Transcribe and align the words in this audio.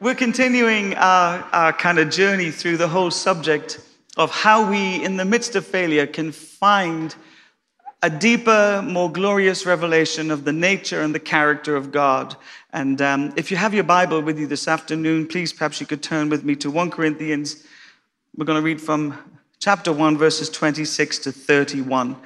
We're 0.00 0.16
continuing 0.16 0.94
our, 0.94 1.38
our 1.52 1.72
kind 1.72 2.00
of 2.00 2.10
journey 2.10 2.50
through 2.50 2.78
the 2.78 2.88
whole 2.88 3.12
subject 3.12 3.78
of 4.16 4.28
how 4.32 4.68
we, 4.68 5.02
in 5.04 5.16
the 5.16 5.24
midst 5.24 5.54
of 5.54 5.64
failure, 5.64 6.04
can 6.04 6.32
find 6.32 7.14
a 8.02 8.10
deeper, 8.10 8.82
more 8.84 9.10
glorious 9.10 9.64
revelation 9.64 10.32
of 10.32 10.44
the 10.44 10.52
nature 10.52 11.00
and 11.00 11.14
the 11.14 11.20
character 11.20 11.76
of 11.76 11.92
God. 11.92 12.34
And 12.72 13.00
um, 13.00 13.32
if 13.36 13.52
you 13.52 13.56
have 13.56 13.72
your 13.72 13.84
Bible 13.84 14.20
with 14.20 14.36
you 14.36 14.48
this 14.48 14.66
afternoon, 14.66 15.28
please 15.28 15.52
perhaps 15.52 15.80
you 15.80 15.86
could 15.86 16.02
turn 16.02 16.28
with 16.28 16.42
me 16.42 16.56
to 16.56 16.72
1 16.72 16.90
Corinthians. 16.90 17.64
We're 18.36 18.46
going 18.46 18.60
to 18.60 18.66
read 18.66 18.80
from 18.80 19.16
chapter 19.60 19.92
1, 19.92 20.18
verses 20.18 20.50
26 20.50 21.18
to 21.20 21.32
31. 21.32 22.16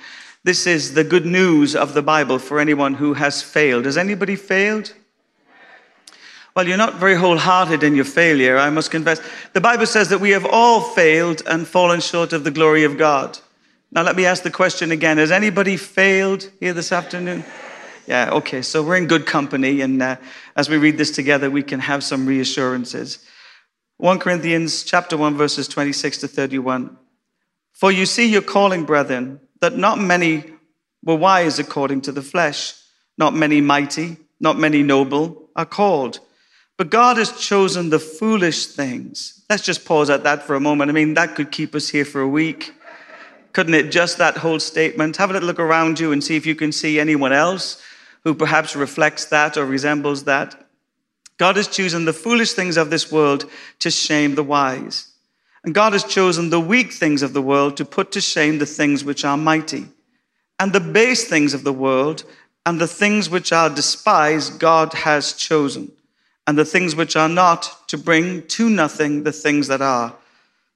This 0.43 0.67
is 0.67 0.95
the 0.95 1.05
good 1.05 1.27
news 1.27 1.77
of 1.77 1.93
the 1.93 2.03
Bible 2.03 2.39
for 2.39 2.61
anyone 2.61 2.95
who 2.95 3.13
has 3.13 3.43
failed. 3.43 3.85
Has 3.85 3.99
anybody 3.99 4.37
failed? 4.37 4.95
Well, 6.59 6.67
you're 6.67 6.77
not 6.77 6.97
very 6.97 7.15
wholehearted 7.15 7.85
in 7.85 7.95
your 7.95 8.05
failure, 8.05 8.59
I 8.59 8.69
must 8.69 8.91
confess. 8.91 9.21
The 9.53 9.61
Bible 9.61 9.87
says 9.87 10.09
that 10.09 10.19
we 10.19 10.31
have 10.31 10.45
all 10.45 10.81
failed 10.81 11.41
and 11.47 11.65
fallen 11.65 12.01
short 12.01 12.33
of 12.33 12.43
the 12.43 12.51
glory 12.51 12.83
of 12.83 12.99
God. 12.99 13.39
Now, 13.93 14.03
let 14.03 14.17
me 14.17 14.27
ask 14.27 14.43
the 14.43 14.51
question 14.51 14.91
again 14.91 15.19
Has 15.19 15.31
anybody 15.31 15.77
failed 15.77 16.51
here 16.59 16.73
this 16.73 16.91
afternoon? 16.91 17.45
Yeah, 18.09 18.33
okay, 18.33 18.61
so 18.63 18.83
we're 18.83 18.97
in 18.97 19.07
good 19.07 19.25
company, 19.25 19.83
and 19.83 20.03
uh, 20.03 20.17
as 20.57 20.69
we 20.69 20.79
read 20.79 20.99
this 20.99 21.13
together, 21.13 21.49
we 21.49 21.63
can 21.63 21.79
have 21.79 22.03
some 22.03 22.27
reassurances. 22.27 23.25
1 23.99 24.19
Corinthians 24.19 24.83
chapter 24.83 25.17
1, 25.17 25.37
verses 25.37 25.69
26 25.69 26.19
to 26.19 26.27
31. 26.27 26.99
For 27.71 27.93
you 27.93 28.05
see 28.05 28.29
your 28.29 28.43
calling, 28.43 28.83
brethren, 28.83 29.39
that 29.61 29.77
not 29.77 30.01
many 30.01 30.43
were 31.05 31.15
wise 31.15 31.61
according 31.61 32.01
to 32.01 32.11
the 32.11 32.21
flesh, 32.21 32.75
not 33.17 33.33
many 33.33 33.61
mighty, 33.61 34.17
not 34.41 34.59
many 34.59 34.83
noble 34.83 35.51
are 35.55 35.65
called. 35.65 36.19
But 36.79 36.91
God 36.91 37.17
has 37.17 37.33
chosen 37.33 37.91
the 37.91 37.99
foolish 37.99 38.67
things. 38.67 39.43
Let's 39.51 39.65
just 39.65 39.85
pause 39.85 40.09
at 40.11 40.23
that 40.23 40.45
for 40.45 40.55
a 40.55 40.61
moment. 40.61 40.91
I 40.91 40.95
mean, 40.95 41.15
that 41.15 41.35
could 41.35 41.51
keep 41.51 41.75
us 41.75 41.89
here 41.89 42.05
for 42.05 42.21
a 42.21 42.29
week. 42.29 42.73
Couldn't 43.53 43.75
it? 43.75 43.91
Just 43.91 44.19
that 44.19 44.37
whole 44.37 44.61
statement. 44.61 45.17
Have 45.17 45.31
a 45.31 45.33
little 45.33 45.49
look 45.49 45.59
around 45.59 45.99
you 45.99 46.13
and 46.13 46.23
see 46.23 46.37
if 46.37 46.47
you 46.47 46.55
can 46.55 46.71
see 46.71 47.01
anyone 47.01 47.33
else 47.33 47.83
who 48.23 48.33
perhaps 48.33 48.77
reflects 48.77 49.25
that 49.27 49.57
or 49.57 49.67
resembles 49.67 50.25
that. 50.25 50.69
God 51.37 51.57
has 51.57 51.67
chosen 51.67 52.05
the 52.05 52.13
foolish 52.13 52.53
things 52.53 52.77
of 52.77 52.91
this 52.91 53.11
world 53.11 53.51
to 53.81 53.91
shame 53.91 54.37
the 54.37 54.45
wise. 54.45 55.09
And 55.65 55.75
God 55.75 55.95
has 55.95 56.05
chosen 56.05 56.51
the 56.51 56.61
weak 56.61 56.93
things 56.93 57.23
of 57.23 57.33
the 57.33 57.43
world 57.43 57.77
to 57.79 57.85
put 57.85 58.13
to 58.13 58.21
shame 58.21 58.59
the 58.59 58.67
things 58.67 59.03
which 59.03 59.25
are 59.25 59.37
mighty. 59.37 59.87
And 60.61 60.73
the 60.73 60.81
base 60.81 61.27
things 61.27 61.55
of 61.55 61.65
the 61.65 61.73
world 61.73 62.23
and 62.65 62.81
the 62.81 62.87
things 62.87 63.29
which 63.29 63.53
are 63.53 63.69
despised, 63.69 64.61
God 64.61 64.93
has 64.93 65.33
chosen 65.33 65.91
and 66.49 66.57
the 66.57 66.65
things 66.65 66.97
which 66.97 67.15
are 67.15 67.29
not, 67.29 67.87
to 67.89 67.99
bring 67.99 68.41
to 68.47 68.71
nothing 68.71 69.23
the 69.23 69.33
things 69.33 69.69
that 69.69 69.83
are, 69.83 70.15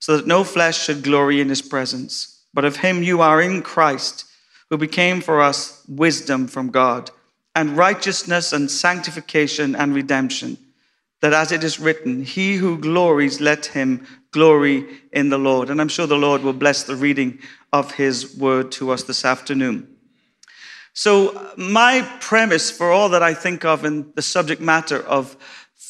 so 0.01 0.19
that 0.19 0.27
no 0.27 0.45
flesh 0.45 0.79
should 0.79 1.03
glory 1.03 1.41
in 1.41 1.49
his 1.49 1.63
presence. 1.63 2.43
But 2.53 2.67
of 2.67 2.77
him 2.77 3.03
you 3.03 3.23
are 3.23 3.41
in 3.41 3.63
Christ, 3.63 4.27
who 4.69 4.77
became 4.77 5.23
for 5.23 5.41
us 5.41 5.83
wisdom 5.89 6.47
from 6.47 6.69
God, 6.69 7.11
and 7.57 7.75
righteousness 7.75 8.53
and 8.53 8.71
sanctification 8.71 9.75
and 9.75 9.95
redemption, 9.95 10.59
that 11.23 11.33
as 11.33 11.53
it 11.53 11.65
is 11.65 11.81
written, 11.81 12.23
He 12.23 12.57
who 12.57 12.77
glories, 12.77 13.41
let 13.41 13.65
him 13.65 14.07
glory 14.31 15.01
in 15.11 15.31
the 15.31 15.39
Lord. 15.39 15.71
And 15.71 15.81
I'm 15.81 15.89
sure 15.89 16.07
the 16.07 16.17
Lord 16.17 16.43
will 16.43 16.53
bless 16.53 16.83
the 16.83 16.97
reading 16.97 17.39
of 17.73 17.93
his 17.93 18.37
word 18.37 18.73
to 18.73 18.91
us 18.91 19.05
this 19.05 19.25
afternoon. 19.25 19.89
So, 20.95 21.55
my 21.57 22.03
premise 22.21 22.71
for 22.71 22.93
all 22.93 23.09
that 23.11 23.23
I 23.23 23.33
think 23.33 23.65
of 23.65 23.87
in 23.87 24.13
the 24.15 24.21
subject 24.21 24.61
matter 24.61 25.03
of 25.03 25.37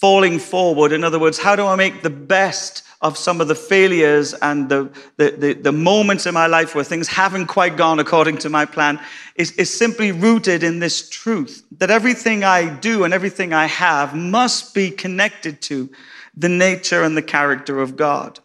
falling 0.02 0.40
forward. 0.40 0.90
In 0.90 1.04
other 1.04 1.20
words, 1.20 1.38
how 1.38 1.54
do 1.54 1.64
I 1.64 1.76
make 1.76 2.02
the 2.02 2.10
best 2.10 2.82
of 3.02 3.16
some 3.16 3.40
of 3.40 3.46
the 3.46 3.54
failures 3.54 4.34
and 4.34 4.68
the, 4.68 4.90
the, 5.16 5.30
the, 5.30 5.52
the, 5.52 5.70
moments 5.70 6.26
in 6.26 6.34
my 6.34 6.48
life 6.48 6.74
where 6.74 6.82
things 6.82 7.06
haven't 7.06 7.46
quite 7.46 7.76
gone 7.76 8.00
according 8.00 8.38
to 8.38 8.48
my 8.48 8.64
plan 8.64 8.98
is, 9.36 9.52
is 9.52 9.72
simply 9.72 10.10
rooted 10.10 10.64
in 10.64 10.80
this 10.80 11.08
truth 11.08 11.64
that 11.78 11.88
everything 11.88 12.42
I 12.42 12.68
do 12.68 13.04
and 13.04 13.14
everything 13.14 13.52
I 13.52 13.66
have 13.66 14.12
must 14.12 14.74
be 14.74 14.90
connected 14.90 15.62
to 15.62 15.88
the 16.36 16.48
nature 16.48 17.04
and 17.04 17.16
the 17.16 17.22
character 17.22 17.80
of 17.80 17.94
God. 17.94 18.40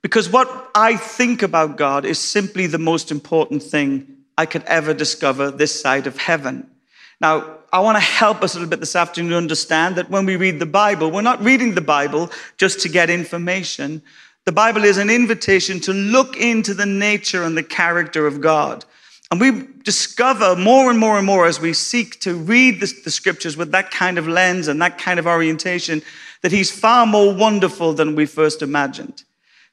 Because 0.00 0.30
what 0.30 0.70
I 0.74 0.96
think 0.96 1.42
about 1.42 1.76
God 1.76 2.06
is 2.06 2.18
simply 2.18 2.66
the 2.66 2.78
most 2.78 3.10
important 3.10 3.62
thing 3.62 4.24
I 4.38 4.46
could 4.46 4.64
ever 4.64 4.94
discover 4.94 5.50
this 5.50 5.78
side 5.78 6.06
of 6.06 6.16
heaven. 6.16 6.70
Now, 7.20 7.58
I 7.74 7.80
want 7.80 7.96
to 7.96 8.00
help 8.00 8.44
us 8.44 8.54
a 8.54 8.58
little 8.58 8.70
bit 8.70 8.78
this 8.78 8.94
afternoon 8.94 9.32
to 9.32 9.36
understand 9.36 9.96
that 9.96 10.08
when 10.08 10.26
we 10.26 10.36
read 10.36 10.60
the 10.60 10.64
Bible, 10.64 11.10
we're 11.10 11.22
not 11.22 11.42
reading 11.42 11.74
the 11.74 11.80
Bible 11.80 12.30
just 12.56 12.78
to 12.82 12.88
get 12.88 13.10
information. 13.10 14.00
The 14.44 14.52
Bible 14.52 14.84
is 14.84 14.96
an 14.96 15.10
invitation 15.10 15.80
to 15.80 15.92
look 15.92 16.36
into 16.36 16.72
the 16.72 16.86
nature 16.86 17.42
and 17.42 17.56
the 17.56 17.64
character 17.64 18.28
of 18.28 18.40
God. 18.40 18.84
And 19.32 19.40
we 19.40 19.66
discover 19.82 20.54
more 20.54 20.88
and 20.88 21.00
more 21.00 21.18
and 21.18 21.26
more 21.26 21.46
as 21.46 21.58
we 21.58 21.72
seek 21.72 22.20
to 22.20 22.36
read 22.36 22.78
the, 22.78 22.92
the, 23.02 23.10
scriptures 23.10 23.56
with 23.56 23.72
that 23.72 23.90
kind 23.90 24.18
of 24.18 24.28
lens 24.28 24.68
and 24.68 24.80
that 24.80 24.98
kind 24.98 25.18
of 25.18 25.26
orientation 25.26 26.00
that 26.42 26.52
He's 26.52 26.70
far 26.70 27.06
more 27.06 27.34
wonderful 27.34 27.92
than 27.92 28.14
we 28.14 28.24
first 28.24 28.62
imagined 28.62 29.24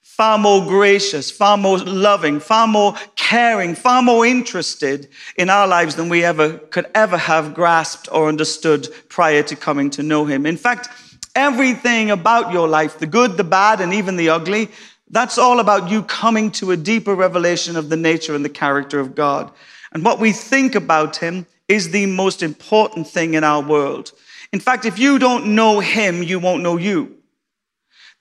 far 0.02 0.38
more 0.38 0.64
gracious, 0.66 1.32
far 1.32 1.58
more 1.58 1.80
loving, 1.80 2.40
far 2.40 2.68
more 2.68 2.94
caring, 3.16 3.74
far 3.74 4.02
more 4.02 4.26
interested 4.26 5.10
in 5.36 5.50
our 5.50 5.68
lives 5.68 5.96
than 5.96 6.10
we 6.10 6.24
ever 6.24 6.58
could 6.58 6.86
ever 6.94 7.18
have 7.18 7.54
grasped 7.54 8.08
or 8.12 8.28
understood 8.28 8.88
prior 9.10 9.42
to 9.42 9.56
coming 9.56 9.90
to 9.90 10.04
know 10.04 10.26
him. 10.26 10.46
In 10.46 10.58
fact, 10.58 10.90
everything 11.36 12.12
about 12.12 12.52
your 12.52 12.68
life, 12.68 13.00
the 13.00 13.08
good, 13.08 13.38
the 13.38 13.44
bad, 13.44 13.82
and 13.82 13.94
even 13.94 14.16
the 14.16 14.30
ugly, 14.30 14.70
that's 15.10 15.38
all 15.38 15.60
about 15.60 15.90
you 15.90 16.04
coming 16.04 16.52
to 16.52 16.72
a 16.72 16.78
deeper 16.78 17.16
revelation 17.16 17.76
of 17.76 17.90
the 17.90 17.98
nature 17.98 18.36
and 18.36 18.46
the 18.46 18.50
character 18.50 19.00
of 19.00 19.16
God. 19.16 19.52
And 19.92 20.06
what 20.06 20.20
we 20.20 20.32
think 20.32 20.76
about 20.76 21.18
him 21.18 21.46
is 21.68 21.92
the 21.92 22.06
most 22.06 22.44
important 22.44 23.08
thing 23.08 23.34
in 23.34 23.44
our 23.44 23.62
world. 23.62 24.12
In 24.54 24.60
fact, 24.60 24.86
if 24.86 25.00
you 25.00 25.20
don't 25.20 25.56
know 25.56 25.80
him, 25.80 26.22
you 26.22 26.40
won't 26.40 26.64
know 26.64 26.78
you. 26.78 27.18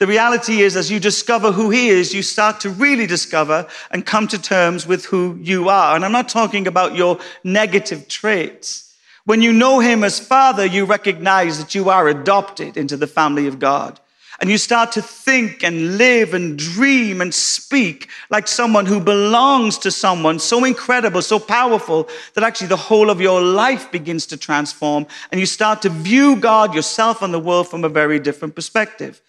The 0.01 0.07
reality 0.07 0.63
is, 0.63 0.77
as 0.77 0.91
you 0.91 0.99
discover 0.99 1.53
who 1.53 1.69
he 1.69 1.91
is, 1.91 2.15
you 2.15 2.23
start 2.23 2.61
to 2.61 2.71
really 2.71 3.07
discover 3.07 3.67
and 3.91 4.07
come 4.07 4.27
to 4.29 4.41
terms 4.41 4.87
with 4.87 5.05
who 5.05 5.39
you 5.43 5.69
are. 5.69 5.95
And 5.95 6.07
I'm 6.07 6.11
not 6.11 6.31
talking 6.31 6.67
about 6.67 6.97
your 6.97 7.19
negative 7.45 8.09
traits. 8.09 8.97
When 9.27 9.43
you 9.43 9.53
know 9.53 9.79
him 9.79 10.03
as 10.03 10.19
father, 10.19 10.65
you 10.65 10.87
recognize 10.87 11.59
that 11.59 11.75
you 11.75 11.91
are 11.91 12.09
adopted 12.09 12.79
into 12.79 12.97
the 12.97 13.07
family 13.07 13.47
of 13.47 13.59
God. 13.59 14.01
And 14.41 14.49
you 14.49 14.57
start 14.57 14.91
to 14.93 15.03
think 15.03 15.63
and 15.63 15.99
live 15.99 16.33
and 16.33 16.59
dream 16.59 17.21
and 17.21 17.35
speak 17.35 18.09
like 18.31 18.49
someone 18.49 18.87
who 18.87 19.01
belongs 19.01 19.77
to 19.81 19.91
someone 19.91 20.39
so 20.39 20.65
incredible, 20.65 21.21
so 21.21 21.39
powerful 21.39 22.09
that 22.33 22.43
actually 22.43 22.69
the 22.69 22.77
whole 22.89 23.11
of 23.11 23.21
your 23.21 23.43
life 23.43 23.93
begins 23.93 24.25
to 24.29 24.39
transform. 24.39 25.07
And 25.31 25.39
you 25.39 25.47
start 25.47 25.83
to 25.83 25.91
view 25.91 26.37
God, 26.37 26.75
yourself, 26.75 27.21
and 27.21 27.35
the 27.35 27.39
world 27.39 27.69
from 27.69 27.85
a 27.85 27.91
very 27.91 28.19
different 28.19 28.55
perspective. 28.55 29.21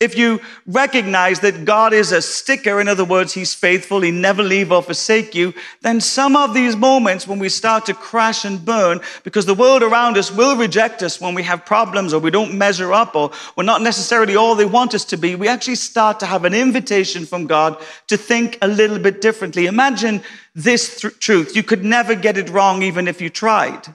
If 0.00 0.16
you 0.16 0.40
recognize 0.64 1.40
that 1.40 1.64
God 1.64 1.92
is 1.92 2.12
a 2.12 2.22
sticker, 2.22 2.80
in 2.80 2.86
other 2.86 3.04
words, 3.04 3.32
He's 3.32 3.52
faithful, 3.52 4.00
He 4.00 4.12
never 4.12 4.44
leave 4.44 4.70
or 4.70 4.80
forsake 4.80 5.34
you, 5.34 5.52
then 5.80 6.00
some 6.00 6.36
of 6.36 6.54
these 6.54 6.76
moments 6.76 7.26
when 7.26 7.40
we 7.40 7.48
start 7.48 7.86
to 7.86 7.94
crash 7.94 8.44
and 8.44 8.64
burn, 8.64 9.00
because 9.24 9.44
the 9.44 9.54
world 9.54 9.82
around 9.82 10.16
us 10.16 10.30
will 10.30 10.56
reject 10.56 11.02
us 11.02 11.20
when 11.20 11.34
we 11.34 11.42
have 11.42 11.66
problems 11.66 12.14
or 12.14 12.20
we 12.20 12.30
don't 12.30 12.56
measure 12.56 12.92
up 12.92 13.16
or 13.16 13.32
we're 13.56 13.64
not 13.64 13.82
necessarily 13.82 14.36
all 14.36 14.54
they 14.54 14.64
want 14.64 14.94
us 14.94 15.04
to 15.06 15.16
be, 15.16 15.34
we 15.34 15.48
actually 15.48 15.74
start 15.74 16.20
to 16.20 16.26
have 16.26 16.44
an 16.44 16.54
invitation 16.54 17.26
from 17.26 17.48
God 17.48 17.76
to 18.06 18.16
think 18.16 18.56
a 18.62 18.68
little 18.68 19.00
bit 19.00 19.20
differently. 19.20 19.66
Imagine 19.66 20.22
this 20.54 21.00
th- 21.00 21.18
truth. 21.18 21.56
You 21.56 21.64
could 21.64 21.84
never 21.84 22.14
get 22.14 22.38
it 22.38 22.50
wrong 22.50 22.82
even 22.84 23.08
if 23.08 23.20
you 23.20 23.30
tried. 23.30 23.94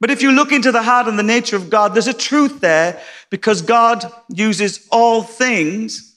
But 0.00 0.10
if 0.10 0.22
you 0.22 0.32
look 0.32 0.50
into 0.50 0.72
the 0.72 0.82
heart 0.82 1.08
and 1.08 1.18
the 1.18 1.22
nature 1.22 1.56
of 1.56 1.68
God, 1.68 1.92
there's 1.94 2.06
a 2.06 2.14
truth 2.14 2.60
there 2.60 3.00
because 3.28 3.60
God 3.60 4.10
uses 4.28 4.88
all 4.90 5.22
things 5.22 6.16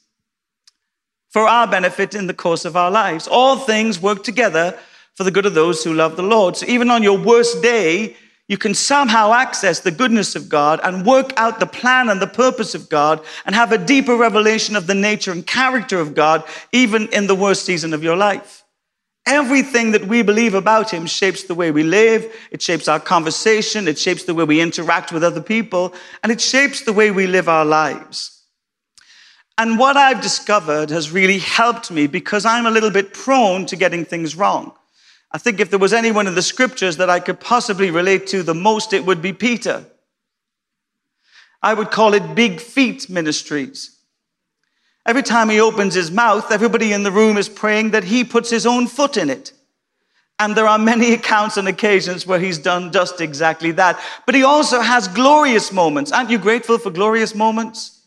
for 1.30 1.48
our 1.48 1.68
benefit 1.68 2.16
in 2.16 2.28
the 2.28 2.34
course 2.34 2.64
of 2.64 2.78
our 2.78 2.90
lives. 2.90 3.28
All 3.28 3.58
things 3.58 4.02
work 4.02 4.24
together 4.24 4.78
for 5.16 5.24
the 5.24 5.32
good 5.32 5.46
of 5.46 5.54
those 5.54 5.84
who 5.84 5.94
love 5.94 6.16
the 6.16 6.24
Lord. 6.24 6.56
So 6.56 6.66
even 6.68 6.90
on 6.90 7.04
your 7.04 7.18
worst 7.18 7.62
day, 7.62 8.16
you 8.48 8.58
can 8.58 8.74
somehow 8.74 9.34
access 9.34 9.80
the 9.80 9.92
goodness 9.92 10.36
of 10.36 10.50
God 10.50 10.80
and 10.84 11.06
work 11.06 11.34
out 11.38 11.60
the 11.60 11.66
plan 11.66 12.10
and 12.10 12.22
the 12.22 12.28
purpose 12.28 12.76
of 12.76 12.90
God 12.90 13.24
and 13.46 13.56
have 13.56 13.72
a 13.72 13.78
deeper 13.78 14.16
revelation 14.16 14.76
of 14.76 14.88
the 14.88 14.96
nature 14.96 15.32
and 15.32 15.46
character 15.46 16.00
of 16.00 16.14
God, 16.14 16.44
even 16.72 17.08
in 17.10 17.28
the 17.28 17.36
worst 17.36 17.66
season 17.66 17.94
of 17.94 18.04
your 18.04 18.16
life. 18.16 18.63
Everything 19.26 19.92
that 19.92 20.08
we 20.08 20.22
believe 20.22 20.54
about 20.54 20.92
him 20.92 21.06
shapes 21.06 21.44
the 21.44 21.56
way 21.56 21.72
we 21.72 21.84
live, 21.84 22.32
it 22.52 22.62
shapes 22.62 22.90
our 22.90 23.00
conversation, 23.00 23.88
it 23.88 23.98
shapes 23.98 24.26
the 24.26 24.34
way 24.34 24.44
we 24.44 24.60
interact 24.60 25.14
with 25.14 25.24
other 25.24 25.42
people, 25.42 25.94
and 26.22 26.32
it 26.32 26.42
shapes 26.42 26.82
the 26.82 26.92
way 26.92 27.10
we 27.10 27.26
live 27.26 27.48
our 27.48 27.64
lives. 27.64 28.44
And 29.58 29.80
what 29.80 29.96
I've 29.96 30.22
discovered 30.22 30.90
has 30.90 31.12
really 31.12 31.40
helped 31.40 31.90
me 31.90 32.08
because 32.08 32.44
I'm 32.44 32.66
a 32.66 32.72
little 32.72 32.92
bit 32.92 33.14
prone 33.14 33.66
to 33.68 33.76
getting 33.76 34.04
things 34.04 34.36
wrong. 34.36 34.74
I 35.32 35.38
think 35.38 35.60
if 35.60 35.70
there 35.70 35.80
was 35.80 35.94
anyone 35.94 36.28
in 36.28 36.36
the 36.36 36.42
scriptures 36.42 36.98
that 36.98 37.10
I 37.10 37.20
could 37.20 37.40
possibly 37.40 37.92
relate 37.92 38.28
to 38.28 38.44
the 38.44 38.54
most, 38.54 38.94
it 38.94 39.06
would 39.06 39.22
be 39.22 39.32
Peter. 39.32 39.86
I 41.62 41.74
would 41.74 41.92
call 41.92 42.14
it 42.14 42.36
big 42.36 42.60
feet 42.60 43.10
ministries. 43.10 43.93
Every 45.06 45.24
time 45.24 45.50
he 45.50 45.60
opens 45.60 45.94
his 45.94 46.12
mouth, 46.12 46.52
everybody 46.52 46.94
in 46.94 47.04
the 47.04 47.12
room 47.12 47.38
is 47.38 47.50
praying 47.50 47.92
that 47.92 48.06
he 48.06 48.24
puts 48.24 48.50
his 48.50 48.66
own 48.66 48.88
foot 48.88 49.18
in 49.18 49.30
it. 49.30 49.52
And 50.40 50.56
there 50.56 50.68
are 50.68 50.78
many 50.78 51.14
accounts 51.20 51.58
and 51.58 51.68
occasions 51.68 52.26
where 52.26 52.40
he's 52.40 52.58
done 52.58 52.92
just 52.92 53.22
exactly 53.22 53.72
that. 53.72 54.00
But 54.26 54.36
he 54.36 54.44
also 54.44 54.80
has 54.80 55.08
glorious 55.08 55.72
moments. 55.72 56.12
Aren't 56.12 56.30
you 56.30 56.38
grateful 56.38 56.78
for 56.78 56.90
glorious 56.90 57.36
moments? 57.36 58.00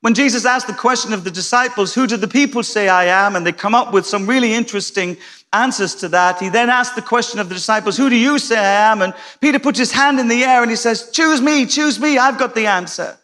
When 0.00 0.14
Jesus 0.14 0.44
asked 0.44 0.66
the 0.66 0.74
question 0.74 1.14
of 1.14 1.24
the 1.24 1.30
disciples, 1.30 1.94
Who 1.94 2.06
do 2.06 2.18
the 2.18 2.28
people 2.28 2.62
say 2.62 2.88
I 2.88 3.04
am? 3.06 3.36
and 3.36 3.46
they 3.46 3.52
come 3.52 3.74
up 3.74 3.92
with 3.92 4.06
some 4.06 4.26
really 4.26 4.52
interesting 4.52 5.16
answers 5.52 5.94
to 5.94 6.08
that, 6.08 6.40
he 6.40 6.50
then 6.50 6.68
asked 6.68 6.94
the 6.94 7.02
question 7.02 7.40
of 7.40 7.48
the 7.48 7.54
disciples, 7.54 7.96
Who 7.96 8.10
do 8.10 8.16
you 8.16 8.38
say 8.38 8.58
I 8.58 8.92
am? 8.92 9.00
And 9.00 9.14
Peter 9.40 9.58
puts 9.58 9.78
his 9.78 9.92
hand 9.92 10.20
in 10.20 10.28
the 10.28 10.44
air 10.44 10.60
and 10.60 10.70
he 10.70 10.76
says, 10.76 11.10
Choose 11.10 11.40
me, 11.40 11.64
choose 11.64 11.98
me, 11.98 12.18
I've 12.18 12.38
got 12.38 12.54
the 12.54 12.66
answer. 12.66 13.16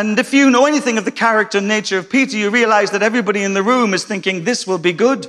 And 0.00 0.18
if 0.18 0.32
you 0.32 0.48
know 0.48 0.64
anything 0.64 0.96
of 0.96 1.04
the 1.04 1.10
character 1.10 1.58
and 1.58 1.68
nature 1.68 1.98
of 1.98 2.08
Peter, 2.08 2.34
you 2.34 2.48
realize 2.48 2.90
that 2.92 3.02
everybody 3.02 3.42
in 3.42 3.52
the 3.52 3.62
room 3.62 3.92
is 3.92 4.02
thinking, 4.02 4.44
This 4.44 4.66
will 4.66 4.78
be 4.78 4.94
good. 4.94 5.26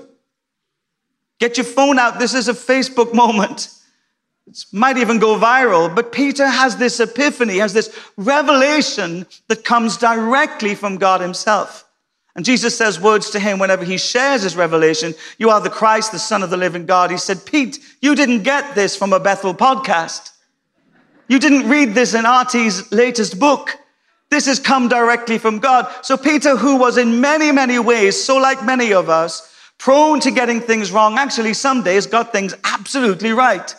Get 1.41 1.57
your 1.57 1.65
phone 1.65 1.99
out. 1.99 2.19
This 2.19 2.33
is 2.33 2.47
a 2.47 2.53
Facebook 2.53 3.13
moment. 3.13 3.67
It 4.47 4.63
might 4.71 4.95
even 4.95 5.19
go 5.19 5.37
viral. 5.37 5.93
But 5.93 6.13
Peter 6.13 6.47
has 6.47 6.77
this 6.77 7.01
epiphany, 7.01 7.57
has 7.57 7.73
this 7.73 7.93
revelation 8.15 9.25
that 9.49 9.65
comes 9.65 9.97
directly 9.97 10.73
from 10.73 10.95
God 10.95 11.19
himself. 11.19 11.83
And 12.37 12.45
Jesus 12.45 12.77
says 12.77 12.97
words 12.97 13.29
to 13.31 13.41
him 13.41 13.59
whenever 13.59 13.83
he 13.83 13.97
shares 13.97 14.43
his 14.43 14.55
revelation 14.55 15.15
You 15.37 15.49
are 15.49 15.59
the 15.59 15.69
Christ, 15.69 16.13
the 16.13 16.19
Son 16.19 16.43
of 16.43 16.49
the 16.49 16.55
living 16.55 16.85
God. 16.85 17.11
He 17.11 17.17
said, 17.17 17.45
Pete, 17.45 17.77
you 18.01 18.15
didn't 18.15 18.43
get 18.43 18.73
this 18.73 18.95
from 18.95 19.11
a 19.11 19.19
Bethel 19.19 19.53
podcast. 19.53 20.31
You 21.27 21.39
didn't 21.39 21.67
read 21.67 21.93
this 21.93 22.13
in 22.13 22.25
RT's 22.25 22.89
latest 22.93 23.37
book. 23.37 23.77
This 24.31 24.45
has 24.45 24.59
come 24.59 24.87
directly 24.87 25.37
from 25.37 25.59
God. 25.59 25.93
So 26.03 26.15
Peter, 26.15 26.55
who 26.55 26.77
was 26.77 26.97
in 26.97 27.19
many, 27.19 27.51
many 27.51 27.77
ways, 27.79 28.19
so 28.19 28.37
like 28.37 28.63
many 28.63 28.93
of 28.93 29.09
us, 29.09 29.53
prone 29.77 30.21
to 30.21 30.31
getting 30.31 30.61
things 30.61 30.89
wrong, 30.91 31.17
actually 31.17 31.53
some 31.53 31.83
days 31.83 32.07
got 32.07 32.31
things 32.31 32.55
absolutely 32.63 33.33
right. 33.33 33.75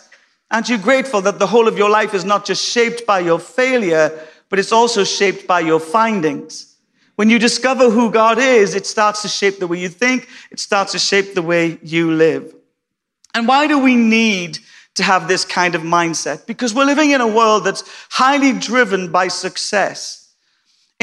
Aren't 0.51 0.69
you 0.69 0.77
grateful 0.77 1.21
that 1.21 1.39
the 1.39 1.47
whole 1.47 1.67
of 1.67 1.75
your 1.75 1.89
life 1.89 2.13
is 2.13 2.23
not 2.23 2.45
just 2.45 2.63
shaped 2.63 3.07
by 3.07 3.19
your 3.19 3.39
failure, 3.39 4.11
but 4.49 4.59
it's 4.59 4.71
also 4.71 5.03
shaped 5.03 5.47
by 5.47 5.59
your 5.59 5.79
findings? 5.79 6.75
When 7.15 7.31
you 7.31 7.39
discover 7.39 7.89
who 7.89 8.11
God 8.11 8.37
is, 8.37 8.75
it 8.75 8.85
starts 8.85 9.23
to 9.23 9.27
shape 9.27 9.57
the 9.57 9.65
way 9.65 9.79
you 9.79 9.89
think, 9.89 10.29
it 10.51 10.59
starts 10.59 10.91
to 10.91 10.99
shape 10.99 11.33
the 11.33 11.41
way 11.41 11.79
you 11.81 12.11
live. 12.11 12.53
And 13.33 13.47
why 13.47 13.65
do 13.65 13.79
we 13.79 13.95
need 13.95 14.59
to 14.95 15.03
have 15.03 15.27
this 15.27 15.45
kind 15.45 15.73
of 15.73 15.81
mindset? 15.81 16.45
Because 16.45 16.75
we're 16.75 16.85
living 16.85 17.09
in 17.09 17.21
a 17.21 17.27
world 17.27 17.63
that's 17.63 17.83
highly 18.11 18.53
driven 18.53 19.11
by 19.11 19.29
success. 19.29 20.22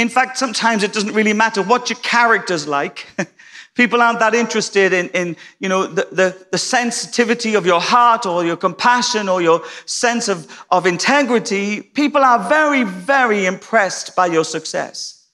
In 0.01 0.09
fact, 0.09 0.39
sometimes 0.39 0.83
it 0.83 0.95
doesn't 0.95 1.13
really 1.13 1.35
matter 1.35 1.63
what 1.63 1.91
your 1.91 1.99
character's 1.99 2.67
like. 2.67 3.07
People 3.75 4.01
aren't 4.01 4.19
that 4.21 4.35
interested 4.35 4.95
in, 4.95 5.11
in 5.11 5.37
you 5.59 5.69
know, 5.69 5.87
the, 5.87 6.09
the, 6.11 6.47
the, 6.53 6.59
sensitivity 6.59 7.55
of 7.55 7.67
your 7.67 7.81
heart 7.81 8.25
or 8.25 8.45
your 8.45 8.57
compassion 8.57 9.29
or 9.29 9.43
your 9.43 9.63
sense 9.85 10.29
of, 10.29 10.65
of 10.71 10.87
integrity. 10.87 11.83
People 11.83 12.25
are 12.25 12.49
very, 12.49 12.83
very 12.83 13.45
impressed 13.45 14.17
by 14.17 14.27
your 14.27 14.45
success. 14.45 15.29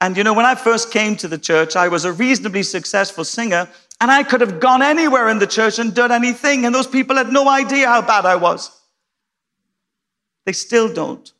And 0.00 0.16
you 0.16 0.24
know, 0.24 0.34
when 0.34 0.44
I 0.46 0.56
first 0.56 0.90
came 0.90 1.16
to 1.16 1.28
the 1.28 1.38
church, 1.38 1.76
I 1.76 1.86
was 1.86 2.04
a 2.04 2.12
reasonably 2.12 2.64
successful 2.64 3.24
singer, 3.24 3.68
and 4.00 4.10
I 4.10 4.24
could 4.24 4.40
have 4.40 4.58
gone 4.58 4.82
anywhere 4.82 5.28
in 5.28 5.38
the 5.38 5.46
church 5.46 5.78
and 5.78 5.94
done 5.94 6.10
anything, 6.10 6.66
and 6.66 6.74
those 6.74 6.88
people 6.88 7.16
had 7.16 7.32
no 7.32 7.48
idea 7.48 7.86
how 7.86 8.02
bad 8.02 8.26
I 8.26 8.36
was. 8.36 8.70
They 10.46 10.52
still 10.52 10.92
don't. 10.92 11.32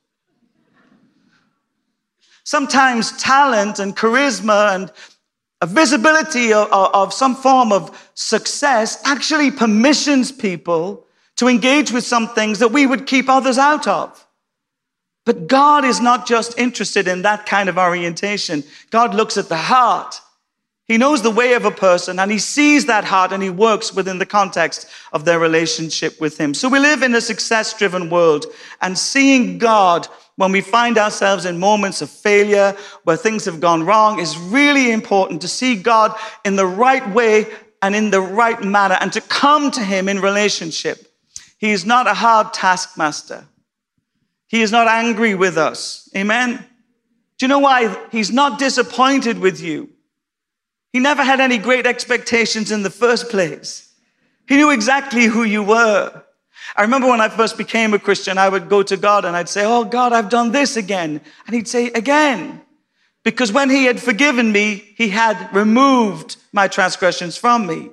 Sometimes 2.45 3.17
talent 3.19 3.79
and 3.79 3.97
charisma 3.97 4.75
and 4.75 4.93
a 5.61 5.67
visibility 5.67 6.53
of, 6.53 6.69
of, 6.73 7.13
some 7.13 7.35
form 7.35 7.71
of 7.71 8.11
success 8.15 9.01
actually 9.05 9.51
permissions 9.51 10.33
people 10.33 11.07
to 11.37 11.49
engage 11.49 11.93
with 11.93 12.05
some 12.05 12.29
things 12.29 12.59
that 12.61 12.73
we 12.73 12.87
would 12.87 13.07
keep 13.07 13.29
others 13.29 13.59
out 13.59 13.87
of. 13.87 14.27
But 15.27 15.47
God 15.47 15.85
is 15.85 16.01
not 16.01 16.27
just 16.27 16.59
interested 16.59 17.07
in 17.07 17.23
that 17.23 17.47
kind 17.47 17.69
of 17.69 17.77
orientation. 17.77 18.65
God 18.91 19.15
looks 19.15 19.37
at 19.37 19.49
the 19.49 19.57
heart. 19.57 20.21
He 20.91 20.99
knows 20.99 21.23
the 21.23 21.31
way 21.31 21.53
of 21.53 21.65
a 21.65 21.71
person 21.71 22.19
and 22.19 22.33
he 22.33 22.41
sees 22.41 22.87
that 22.87 23.05
heart 23.05 23.31
and 23.31 23.41
he 23.41 23.49
works 23.49 23.95
within 23.95 24.19
the 24.19 24.27
context 24.27 24.89
of 25.13 25.25
their 25.25 25.39
relationship 25.39 26.21
with 26.21 26.37
him. 26.37 26.53
So 26.53 26.69
we 26.69 26.81
live 26.81 27.05
in 27.05 27.15
a 27.15 27.21
success 27.21 27.73
driven 27.73 28.11
world 28.11 28.47
and 28.81 28.99
seeing 28.99 29.59
God 29.59 30.09
when 30.35 30.51
we 30.51 30.61
find 30.61 30.99
ourselves 30.99 31.45
in 31.45 31.61
moments 31.61 32.03
of 32.03 32.11
failure 32.11 32.77
where 33.05 33.17
things 33.17 33.45
have 33.45 33.61
gone 33.61 33.85
wrong, 33.85 34.19
is 34.19 34.37
really 34.37 34.91
important 34.91 35.43
to 35.43 35.47
see 35.47 35.77
God 35.77 36.13
in 36.45 36.57
the 36.57 36.67
right 36.67 37.09
way 37.15 37.47
and 37.83 37.95
in 37.95 38.11
the 38.11 38.21
right 38.21 38.61
manner 38.61 38.99
and 39.01 39.13
to 39.13 39.21
come 39.21 39.71
to 39.71 39.85
Him 39.85 40.09
in 40.09 40.21
relationship. 40.21 41.07
He 41.59 41.71
is 41.71 41.87
not 41.87 42.09
a 42.09 42.15
hard 42.15 42.53
taskmaster. 42.53 43.47
He 44.49 44.61
is 44.61 44.73
not 44.73 44.89
angry 44.89 45.37
with 45.37 45.57
us. 45.57 46.11
Amen. 46.17 46.57
Do 47.39 47.45
you 47.45 47.49
know 47.49 47.61
why? 47.61 47.97
He's 48.11 48.33
not 48.33 48.59
disappointed 48.59 49.39
with 49.39 49.61
you. 49.61 49.91
He 50.93 50.99
never 50.99 51.23
had 51.23 51.41
any 51.41 51.59
great 51.59 51.87
expectations 51.87 52.71
in 52.71 52.83
the 52.83 52.91
first 52.91 53.29
place. 53.29 53.93
He 54.49 54.57
knew 54.57 54.71
exactly 54.71 55.25
who 55.25 55.45
you 55.45 55.63
were. 55.63 56.23
I 56.77 56.83
remember 56.83 57.09
when 57.09 57.21
I 57.21 57.29
first 57.29 57.57
became 57.57 57.95
a 57.95 57.99
Christian, 57.99 58.39
I 58.39 58.49
would 58.49 58.69
go 58.69 58.83
to 58.83 58.97
God 58.97 59.25
and 59.25 59.37
I'd 59.37 59.49
say, 59.49 59.65
Oh, 59.65 59.85
God, 59.85 60.13
I've 60.13 60.29
done 60.29 60.53
this 60.53 60.77
again. 60.77 61.21
And 61.47 61.55
He'd 61.55 61.69
say, 61.69 61.89
Again. 61.89 62.63
Because 63.23 63.53
when 63.53 63.71
He 63.71 63.85
had 63.85 64.01
forgiven 64.01 64.51
me, 64.51 64.93
He 64.97 65.09
had 65.11 65.55
removed 65.55 66.37
my 66.53 66.69
transgressions 66.69 67.37
from 67.37 67.67
me. 67.67 67.91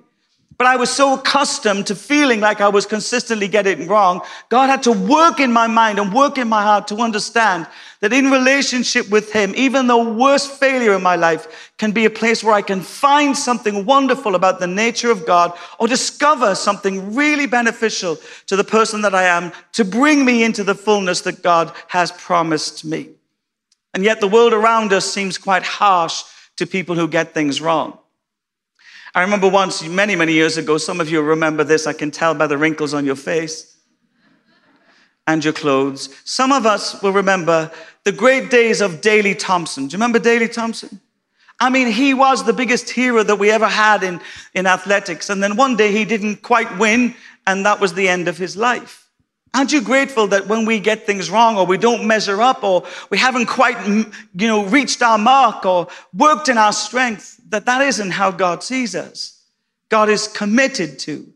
But 0.58 0.66
I 0.66 0.76
was 0.76 0.90
so 0.90 1.14
accustomed 1.14 1.86
to 1.86 1.96
feeling 1.96 2.40
like 2.40 2.62
I 2.62 2.70
was 2.70 2.88
consistently 2.88 3.48
getting 3.48 3.84
it 3.84 3.90
wrong. 3.90 4.22
God 4.50 4.72
had 4.72 4.82
to 4.84 4.92
work 4.92 5.40
in 5.40 5.52
my 5.52 5.68
mind 5.68 6.00
and 6.00 6.12
work 6.12 6.40
in 6.40 6.50
my 6.50 6.64
heart 6.64 6.88
to 6.88 6.98
understand 6.98 7.68
that 8.00 8.12
in 8.12 8.32
relationship 8.32 9.08
with 9.10 9.32
Him, 9.32 9.54
even 9.56 9.86
the 9.86 9.98
worst 9.98 10.52
failure 10.52 10.96
in 10.96 11.04
my 11.04 11.16
life 11.16 11.72
can 11.78 11.92
be 11.92 12.06
a 12.06 12.10
place 12.10 12.44
where 12.44 12.56
I 12.56 12.64
can 12.64 12.82
find 12.82 13.38
something 13.38 13.86
wonderful 13.86 14.34
about 14.34 14.60
the 14.60 14.66
nature 14.66 15.12
of 15.12 15.28
God 15.28 15.56
or 15.80 15.88
discover 15.88 16.56
something 16.56 17.14
really 17.14 17.46
beneficial 17.46 18.18
to 18.48 18.56
the 18.56 18.64
person 18.64 19.02
that 19.04 19.14
I 19.14 19.24
am 19.26 19.52
to 19.74 19.86
bring 19.86 20.26
me 20.26 20.44
into 20.44 20.64
the 20.64 20.76
fullness 20.76 21.22
that 21.22 21.44
God 21.44 21.72
has 21.90 22.12
promised 22.14 22.84
me. 22.84 23.10
And 23.94 24.04
yet 24.04 24.22
the 24.22 24.28
world 24.28 24.54
around 24.54 24.92
us 24.92 25.06
seems 25.06 25.38
quite 25.38 25.64
harsh 25.64 26.24
to 26.56 26.66
people 26.66 26.96
who 26.96 27.08
get 27.08 27.36
things 27.36 27.62
wrong. 27.62 28.00
I 29.18 29.22
remember 29.22 29.50
once, 29.50 29.82
many, 29.84 30.16
many 30.16 30.34
years 30.34 30.58
ago, 30.58 30.78
some 30.78 31.02
of 31.02 31.10
you 31.10 31.24
remember 31.24 31.64
this, 31.64 31.88
I 31.88 31.94
can 31.94 32.12
tell 32.12 32.36
by 32.36 32.46
the 32.46 32.56
wrinkles 32.56 32.94
on 32.94 33.04
your 33.04 33.16
face 33.16 33.76
and 35.26 35.44
your 35.44 35.54
clothes. 35.54 36.16
Some 36.24 36.52
of 36.52 36.68
us 36.68 37.02
will 37.02 37.14
remember 37.14 37.72
the 38.04 38.12
great 38.12 38.52
days 38.52 38.80
of 38.80 39.02
Daley 39.02 39.34
Thompson. 39.34 39.88
Do 39.88 39.94
you 39.94 39.98
remember 39.98 40.20
Daley 40.20 40.48
Thompson? 40.48 41.02
I 41.60 41.72
mean, 41.72 41.92
he 41.92 42.14
was 42.14 42.46
the 42.46 42.54
biggest 42.54 42.92
hero 42.92 43.24
that 43.24 43.38
we 43.40 43.50
ever 43.50 43.68
had 43.68 44.04
in, 44.04 44.22
in 44.54 44.68
athletics. 44.68 45.32
And 45.32 45.42
then 45.42 45.56
one 45.56 45.76
day 45.76 45.92
he 45.92 46.06
didn't 46.06 46.44
quite 46.44 46.78
win, 46.78 47.16
and 47.48 47.66
that 47.66 47.80
was 47.80 47.96
the 47.96 48.08
end 48.08 48.28
of 48.28 48.38
his 48.38 48.56
life. 48.56 49.10
Aren't 49.52 49.72
you 49.72 49.82
grateful 49.82 50.28
that 50.28 50.46
when 50.46 50.66
we 50.66 50.80
get 50.80 51.08
things 51.08 51.32
wrong 51.32 51.58
or 51.58 51.66
we 51.66 51.80
don't 51.80 52.06
measure 52.06 52.40
up 52.40 52.64
or 52.64 52.86
we 53.10 53.18
haven't 53.18 53.48
quite, 53.48 53.84
you 53.88 54.48
know, 54.48 54.66
reached 54.66 55.02
our 55.02 55.18
mark 55.18 55.66
or 55.66 55.88
worked 56.14 56.50
in 56.50 56.60
our 56.60 56.72
strength, 56.72 57.37
that 57.50 57.66
that 57.66 57.82
isn't 57.82 58.12
how 58.12 58.32
God 58.32 58.64
sees 58.64 58.96
us. 58.96 59.44
God 59.90 60.10
is 60.10 60.28
committed 60.28 61.00
to, 61.00 61.32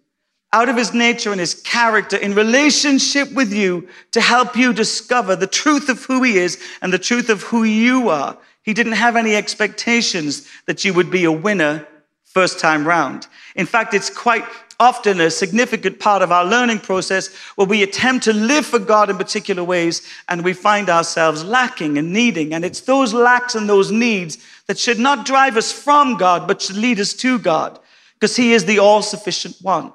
out 0.53 0.69
of 0.69 0.75
his 0.75 0.93
nature 0.93 1.31
and 1.31 1.39
his 1.39 1.53
character, 1.53 2.17
in 2.17 2.35
relationship 2.35 3.31
with 3.31 3.53
you 3.53 3.87
to 4.11 4.21
help 4.21 4.55
you 4.55 4.73
discover 4.73 5.35
the 5.35 5.47
truth 5.47 5.87
of 5.89 6.03
who 6.05 6.21
he 6.23 6.37
is 6.37 6.61
and 6.81 6.91
the 6.91 6.99
truth 6.99 7.29
of 7.29 7.43
who 7.43 7.63
you 7.63 8.09
are. 8.09 8.37
He 8.63 8.73
didn't 8.73 8.93
have 8.93 9.15
any 9.15 9.35
expectations 9.35 10.47
that 10.65 10.83
you 10.83 10.93
would 10.93 11.09
be 11.09 11.23
a 11.23 11.31
winner 11.31 11.87
first 12.25 12.59
time 12.59 12.85
round. 12.87 13.27
In 13.55 13.65
fact, 13.65 13.93
it's 13.93 14.09
quite 14.09 14.45
often 14.81 15.21
a 15.21 15.29
significant 15.29 15.99
part 15.99 16.23
of 16.23 16.31
our 16.31 16.43
learning 16.43 16.79
process 16.79 17.33
where 17.55 17.67
we 17.67 17.83
attempt 17.83 18.25
to 18.25 18.33
live 18.33 18.65
for 18.65 18.79
God 18.79 19.11
in 19.11 19.17
particular 19.17 19.63
ways 19.63 20.01
and 20.27 20.43
we 20.43 20.53
find 20.53 20.89
ourselves 20.89 21.43
lacking 21.43 21.99
and 21.99 22.11
needing. 22.11 22.51
And 22.51 22.65
it's 22.65 22.81
those 22.81 23.13
lacks 23.13 23.53
and 23.53 23.69
those 23.69 23.91
needs 23.91 24.39
that 24.65 24.79
should 24.79 24.99
not 24.99 25.25
drive 25.25 25.55
us 25.55 25.71
from 25.71 26.17
God, 26.17 26.47
but 26.47 26.63
should 26.63 26.77
lead 26.77 26.99
us 26.99 27.13
to 27.13 27.37
God, 27.37 27.79
because 28.15 28.35
He 28.35 28.53
is 28.53 28.65
the 28.65 28.79
all 28.79 29.01
sufficient 29.01 29.55
one. 29.61 29.91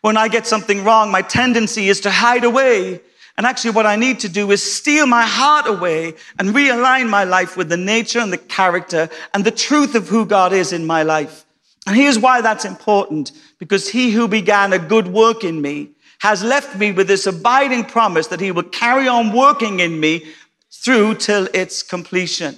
When 0.00 0.16
I 0.16 0.28
get 0.28 0.46
something 0.46 0.82
wrong, 0.82 1.10
my 1.10 1.22
tendency 1.22 1.88
is 1.88 2.00
to 2.02 2.10
hide 2.10 2.44
away. 2.44 3.00
And 3.36 3.46
actually, 3.46 3.72
what 3.72 3.86
I 3.86 3.96
need 3.96 4.20
to 4.20 4.28
do 4.30 4.50
is 4.50 4.62
steal 4.62 5.06
my 5.06 5.26
heart 5.26 5.66
away 5.66 6.14
and 6.38 6.50
realign 6.50 7.10
my 7.10 7.24
life 7.24 7.56
with 7.56 7.68
the 7.68 7.76
nature 7.76 8.20
and 8.20 8.32
the 8.32 8.38
character 8.38 9.10
and 9.34 9.44
the 9.44 9.50
truth 9.50 9.94
of 9.94 10.08
who 10.08 10.24
God 10.24 10.54
is 10.54 10.72
in 10.72 10.86
my 10.86 11.02
life. 11.02 11.45
And 11.86 11.96
here's 11.96 12.18
why 12.18 12.40
that's 12.40 12.64
important 12.64 13.32
because 13.58 13.88
he 13.88 14.10
who 14.10 14.26
began 14.26 14.72
a 14.72 14.78
good 14.78 15.08
work 15.08 15.44
in 15.44 15.62
me 15.62 15.90
has 16.18 16.42
left 16.42 16.76
me 16.76 16.92
with 16.92 17.06
this 17.08 17.26
abiding 17.26 17.84
promise 17.84 18.26
that 18.28 18.40
he 18.40 18.50
will 18.50 18.64
carry 18.64 19.06
on 19.06 19.32
working 19.32 19.80
in 19.80 20.00
me 20.00 20.26
through 20.70 21.14
till 21.14 21.48
its 21.54 21.82
completion. 21.82 22.56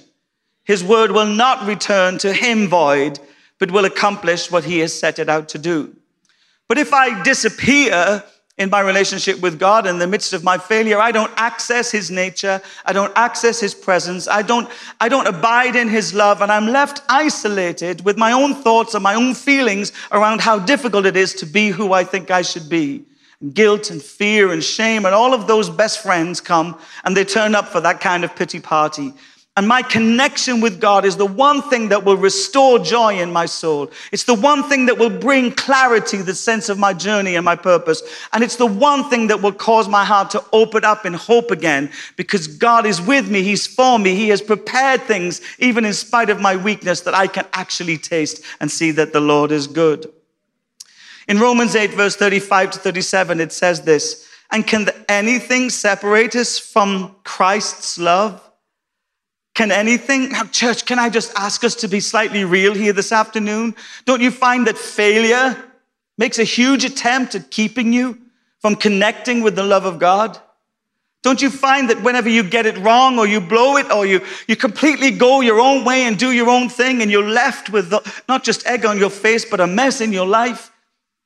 His 0.63 0.83
word 0.83 1.11
will 1.11 1.27
not 1.27 1.67
return 1.67 2.17
to 2.19 2.33
him 2.33 2.67
void, 2.67 3.19
but 3.59 3.71
will 3.71 3.85
accomplish 3.85 4.51
what 4.51 4.63
he 4.63 4.79
has 4.79 4.97
set 4.97 5.19
it 5.19 5.29
out 5.29 5.49
to 5.49 5.57
do. 5.57 5.95
But 6.67 6.77
if 6.77 6.93
I 6.93 7.21
disappear 7.23 8.23
in 8.59 8.69
my 8.69 8.81
relationship 8.81 9.39
with 9.39 9.57
God 9.57 9.87
in 9.87 9.99
the 9.99 10.05
midst 10.05 10.33
of 10.33 10.43
my 10.43 10.57
failure, 10.57 10.99
I 10.99 11.13
don't 11.13 11.31
access 11.37 11.89
his 11.89 12.11
nature. 12.11 12.61
I 12.85 12.91
don't 12.91 13.13
access 13.15 13.57
his 13.57 13.73
presence. 13.73 14.27
I 14.27 14.41
don't, 14.41 14.69
I 14.99 15.07
don't 15.07 15.27
abide 15.27 15.77
in 15.77 15.87
his 15.87 16.13
love. 16.13 16.41
And 16.41 16.51
I'm 16.51 16.67
left 16.67 17.01
isolated 17.07 18.03
with 18.03 18.17
my 18.17 18.33
own 18.33 18.53
thoughts 18.53 18.93
and 18.93 19.01
my 19.01 19.15
own 19.15 19.33
feelings 19.33 19.93
around 20.11 20.41
how 20.41 20.59
difficult 20.59 21.05
it 21.05 21.15
is 21.15 21.33
to 21.35 21.45
be 21.45 21.69
who 21.69 21.93
I 21.93 22.03
think 22.03 22.31
I 22.31 22.41
should 22.41 22.67
be. 22.67 23.05
Guilt 23.53 23.89
and 23.89 24.01
fear 24.01 24.51
and 24.51 24.61
shame 24.61 25.05
and 25.05 25.15
all 25.15 25.33
of 25.33 25.47
those 25.47 25.69
best 25.69 26.03
friends 26.03 26.41
come 26.41 26.77
and 27.05 27.15
they 27.15 27.23
turn 27.23 27.55
up 27.55 27.69
for 27.69 27.79
that 27.79 28.01
kind 28.01 28.25
of 28.25 28.35
pity 28.35 28.59
party. 28.59 29.13
And 29.57 29.67
my 29.67 29.81
connection 29.81 30.61
with 30.61 30.79
God 30.79 31.03
is 31.03 31.17
the 31.17 31.25
one 31.25 31.61
thing 31.63 31.89
that 31.89 32.05
will 32.05 32.15
restore 32.15 32.79
joy 32.79 33.19
in 33.19 33.33
my 33.33 33.45
soul. 33.45 33.91
It's 34.13 34.23
the 34.23 34.33
one 34.33 34.63
thing 34.63 34.85
that 34.85 34.97
will 34.97 35.09
bring 35.09 35.51
clarity, 35.51 36.17
the 36.17 36.35
sense 36.35 36.69
of 36.69 36.79
my 36.79 36.93
journey 36.93 37.35
and 37.35 37.43
my 37.43 37.57
purpose. 37.57 38.01
And 38.31 38.41
it's 38.41 38.55
the 38.55 38.65
one 38.65 39.09
thing 39.09 39.27
that 39.27 39.41
will 39.41 39.51
cause 39.51 39.89
my 39.89 40.05
heart 40.05 40.29
to 40.31 40.45
open 40.53 40.85
up 40.85 41.05
in 41.05 41.13
hope 41.13 41.51
again 41.51 41.91
because 42.15 42.47
God 42.47 42.85
is 42.85 43.01
with 43.01 43.29
me. 43.29 43.43
He's 43.43 43.67
for 43.67 43.99
me. 43.99 44.15
He 44.15 44.29
has 44.29 44.41
prepared 44.41 45.01
things, 45.01 45.41
even 45.59 45.83
in 45.83 45.93
spite 45.93 46.29
of 46.29 46.39
my 46.39 46.55
weakness, 46.55 47.01
that 47.01 47.13
I 47.13 47.27
can 47.27 47.45
actually 47.51 47.97
taste 47.97 48.41
and 48.61 48.71
see 48.71 48.91
that 48.91 49.11
the 49.11 49.19
Lord 49.19 49.51
is 49.51 49.67
good. 49.67 50.09
In 51.27 51.37
Romans 51.37 51.75
8, 51.75 51.91
verse 51.95 52.15
35 52.15 52.71
to 52.71 52.79
37, 52.79 53.41
it 53.41 53.51
says 53.51 53.81
this 53.81 54.25
And 54.51 54.65
can 54.65 54.87
anything 55.09 55.69
separate 55.69 56.35
us 56.35 56.57
from 56.57 57.15
Christ's 57.25 57.99
love? 57.99 58.48
Can 59.59 59.71
anything, 59.71 60.33
um, 60.35 60.47
church, 60.51 60.85
can 60.85 60.99
I 60.99 61.09
just 61.09 61.33
ask 61.35 61.65
us 61.65 61.75
to 61.75 61.89
be 61.89 61.99
slightly 61.99 62.45
real 62.45 62.73
here 62.73 62.93
this 62.93 63.11
afternoon? 63.11 63.75
Don't 64.05 64.21
you 64.21 64.31
find 64.31 64.65
that 64.67 64.77
failure 64.77 65.61
makes 66.17 66.39
a 66.39 66.45
huge 66.45 66.85
attempt 66.85 67.35
at 67.35 67.51
keeping 67.51 67.91
you 67.91 68.17
from 68.59 68.77
connecting 68.77 69.41
with 69.41 69.57
the 69.57 69.63
love 69.65 69.83
of 69.83 69.99
God? 69.99 70.39
Don't 71.23 71.41
you 71.41 71.49
find 71.49 71.89
that 71.89 72.01
whenever 72.03 72.29
you 72.29 72.41
get 72.41 72.67
it 72.67 72.77
wrong 72.77 73.19
or 73.19 73.27
you 73.27 73.41
blow 73.41 73.75
it 73.75 73.91
or 73.91 74.05
you, 74.05 74.21
you 74.47 74.55
completely 74.55 75.11
go 75.11 75.41
your 75.41 75.59
own 75.59 75.83
way 75.83 76.03
and 76.03 76.17
do 76.17 76.31
your 76.31 76.49
own 76.49 76.69
thing 76.69 77.01
and 77.01 77.11
you're 77.11 77.29
left 77.29 77.69
with 77.69 77.89
the, 77.89 77.99
not 78.29 78.45
just 78.45 78.65
egg 78.65 78.85
on 78.85 78.97
your 78.97 79.09
face, 79.09 79.43
but 79.43 79.59
a 79.59 79.67
mess 79.67 79.99
in 79.99 80.13
your 80.13 80.25
life? 80.25 80.71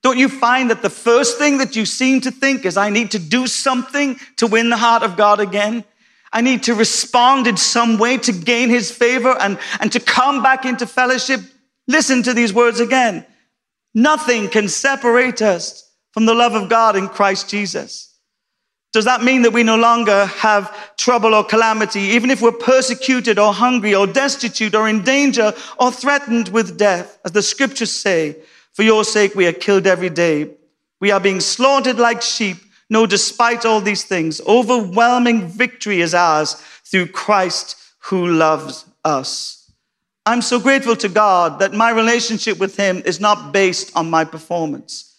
Don't 0.01 0.17
you 0.17 0.27
find 0.27 0.71
that 0.71 0.81
the 0.81 0.89
first 0.89 1.37
thing 1.37 1.59
that 1.59 1.75
you 1.75 1.85
seem 1.85 2.19
to 2.21 2.31
think 2.31 2.65
is, 2.65 2.77
I 2.77 2.89
need 2.89 3.11
to 3.11 3.19
do 3.19 3.45
something 3.45 4.19
to 4.37 4.47
win 4.47 4.71
the 4.71 4.77
heart 4.77 5.03
of 5.03 5.17
God 5.17 5.39
again? 5.39 5.83
I 6.33 6.41
need 6.41 6.63
to 6.63 6.73
respond 6.73 7.47
in 7.47 7.57
some 7.57 7.97
way 7.97 8.17
to 8.17 8.31
gain 8.31 8.69
his 8.69 8.91
favor 8.91 9.37
and, 9.39 9.59
and 9.79 9.91
to 9.91 9.99
come 9.99 10.41
back 10.41 10.65
into 10.65 10.87
fellowship. 10.87 11.39
Listen 11.87 12.23
to 12.23 12.33
these 12.33 12.51
words 12.53 12.79
again. 12.79 13.25
Nothing 13.93 14.49
can 14.49 14.67
separate 14.67 15.41
us 15.41 15.91
from 16.11 16.25
the 16.25 16.33
love 16.33 16.55
of 16.55 16.69
God 16.69 16.95
in 16.95 17.07
Christ 17.07 17.49
Jesus. 17.49 18.09
Does 18.93 19.05
that 19.05 19.23
mean 19.23 19.41
that 19.41 19.53
we 19.53 19.63
no 19.63 19.75
longer 19.75 20.25
have 20.25 20.95
trouble 20.97 21.33
or 21.33 21.43
calamity, 21.43 21.99
even 21.99 22.29
if 22.29 22.41
we're 22.41 22.51
persecuted 22.51 23.39
or 23.39 23.51
hungry 23.51 23.95
or 23.95 24.05
destitute 24.05 24.75
or 24.75 24.87
in 24.87 25.03
danger 25.03 25.53
or 25.79 25.91
threatened 25.91 26.49
with 26.49 26.77
death? 26.77 27.19
As 27.25 27.31
the 27.31 27.41
scriptures 27.41 27.91
say, 27.91 28.37
for 28.73 28.83
your 28.83 29.03
sake 29.03 29.33
we 29.35 29.47
are 29.47 29.53
killed 29.53 29.87
every 29.87 30.09
day. 30.09 30.51
We 30.99 31.11
are 31.11 31.19
being 31.19 31.39
slaughtered 31.39 31.97
like 31.97 32.21
sheep. 32.21 32.57
No, 32.93 33.07
despite 33.07 33.65
all 33.65 33.81
these 33.81 34.03
things, 34.03 34.39
overwhelming 34.41 35.47
victory 35.47 36.01
is 36.01 36.13
ours 36.13 36.61
through 36.85 37.07
Christ 37.07 37.75
who 37.97 38.27
loves 38.27 38.85
us. 39.03 39.71
I'm 40.27 40.43
so 40.43 40.59
grateful 40.59 40.95
to 40.97 41.09
God 41.09 41.57
that 41.57 41.73
my 41.73 41.89
relationship 41.89 42.59
with 42.59 42.77
Him 42.77 43.01
is 43.03 43.19
not 43.19 43.51
based 43.51 43.97
on 43.97 44.11
my 44.11 44.25
performance. 44.25 45.17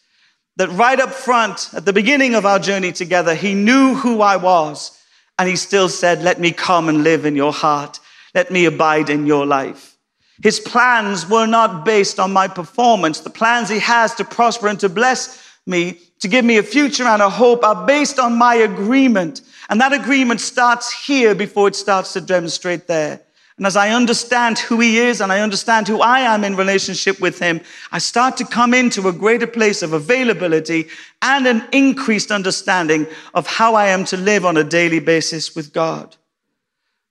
That 0.55 0.69
right 0.69 1.01
up 1.01 1.11
front, 1.11 1.71
at 1.75 1.85
the 1.85 1.93
beginning 1.93 2.37
of 2.37 2.47
our 2.47 2.61
journey 2.61 2.93
together, 2.93 3.35
He 3.35 3.55
knew 3.55 3.97
who 3.97 4.23
I 4.23 4.37
was, 4.37 4.97
and 5.37 5.49
He 5.49 5.57
still 5.57 5.89
said, 5.89 6.23
Let 6.23 6.39
me 6.39 6.53
come 6.53 6.89
and 6.89 7.03
live 7.03 7.27
in 7.27 7.35
your 7.35 7.53
heart. 7.53 7.99
Let 8.37 8.53
me 8.53 8.67
abide 8.67 9.11
in 9.11 9.27
your 9.27 9.47
life. 9.47 9.97
His 10.45 10.61
plans 10.61 11.29
were 11.29 11.47
not 11.47 11.85
based 11.85 12.21
on 12.21 12.33
my 12.33 12.47
performance. 12.47 13.19
The 13.19 13.31
plans 13.31 13.69
He 13.69 13.81
has 13.81 14.15
to 14.15 14.25
prosper 14.25 14.69
and 14.69 14.79
to 14.79 14.89
bless 14.89 15.44
me, 15.67 15.99
to 16.21 16.29
give 16.29 16.45
me 16.45 16.59
a 16.59 16.63
future 16.63 17.05
and 17.05 17.23
a 17.23 17.31
hope, 17.31 17.65
are 17.65 17.87
based 17.87 18.19
on 18.19 18.37
my 18.37 18.55
agreement. 18.55 19.41
And 19.69 19.81
that 19.81 19.93
agreement 19.93 20.41
starts 20.41 20.93
here 20.93 21.35
before 21.35 21.69
it 21.69 21.77
starts 21.77 22.13
to 22.13 22.21
demonstrate 22.21 22.87
there. 22.87 23.21
And 23.57 23.67
as 23.67 23.77
I 23.77 23.91
understand 23.91 24.59
who 24.59 24.81
he 24.81 24.99
is 24.99 25.21
and 25.21 25.31
I 25.31 25.41
understand 25.41 25.87
who 25.87 26.01
I 26.01 26.21
am 26.21 26.43
in 26.43 26.57
relationship 26.57 27.21
with 27.21 27.39
him, 27.39 27.61
I 27.93 27.99
start 27.99 28.37
to 28.39 28.45
come 28.45 28.75
into 28.75 29.07
a 29.07 29.13
greater 29.13 29.47
place 29.47 29.83
of 29.83 29.93
availability 29.93 30.89
and 31.23 31.47
an 31.47 31.65
increased 31.73 32.33
understanding 32.33 33.07
of 33.33 33.47
how 33.47 33.77
I 33.77 33.87
am 33.87 34.05
to 34.07 34.17
live 34.17 34.45
on 34.45 34.57
a 34.57 34.65
daily 34.65 34.99
basis 34.99 35.55
with 35.55 35.73
God. 35.73 36.17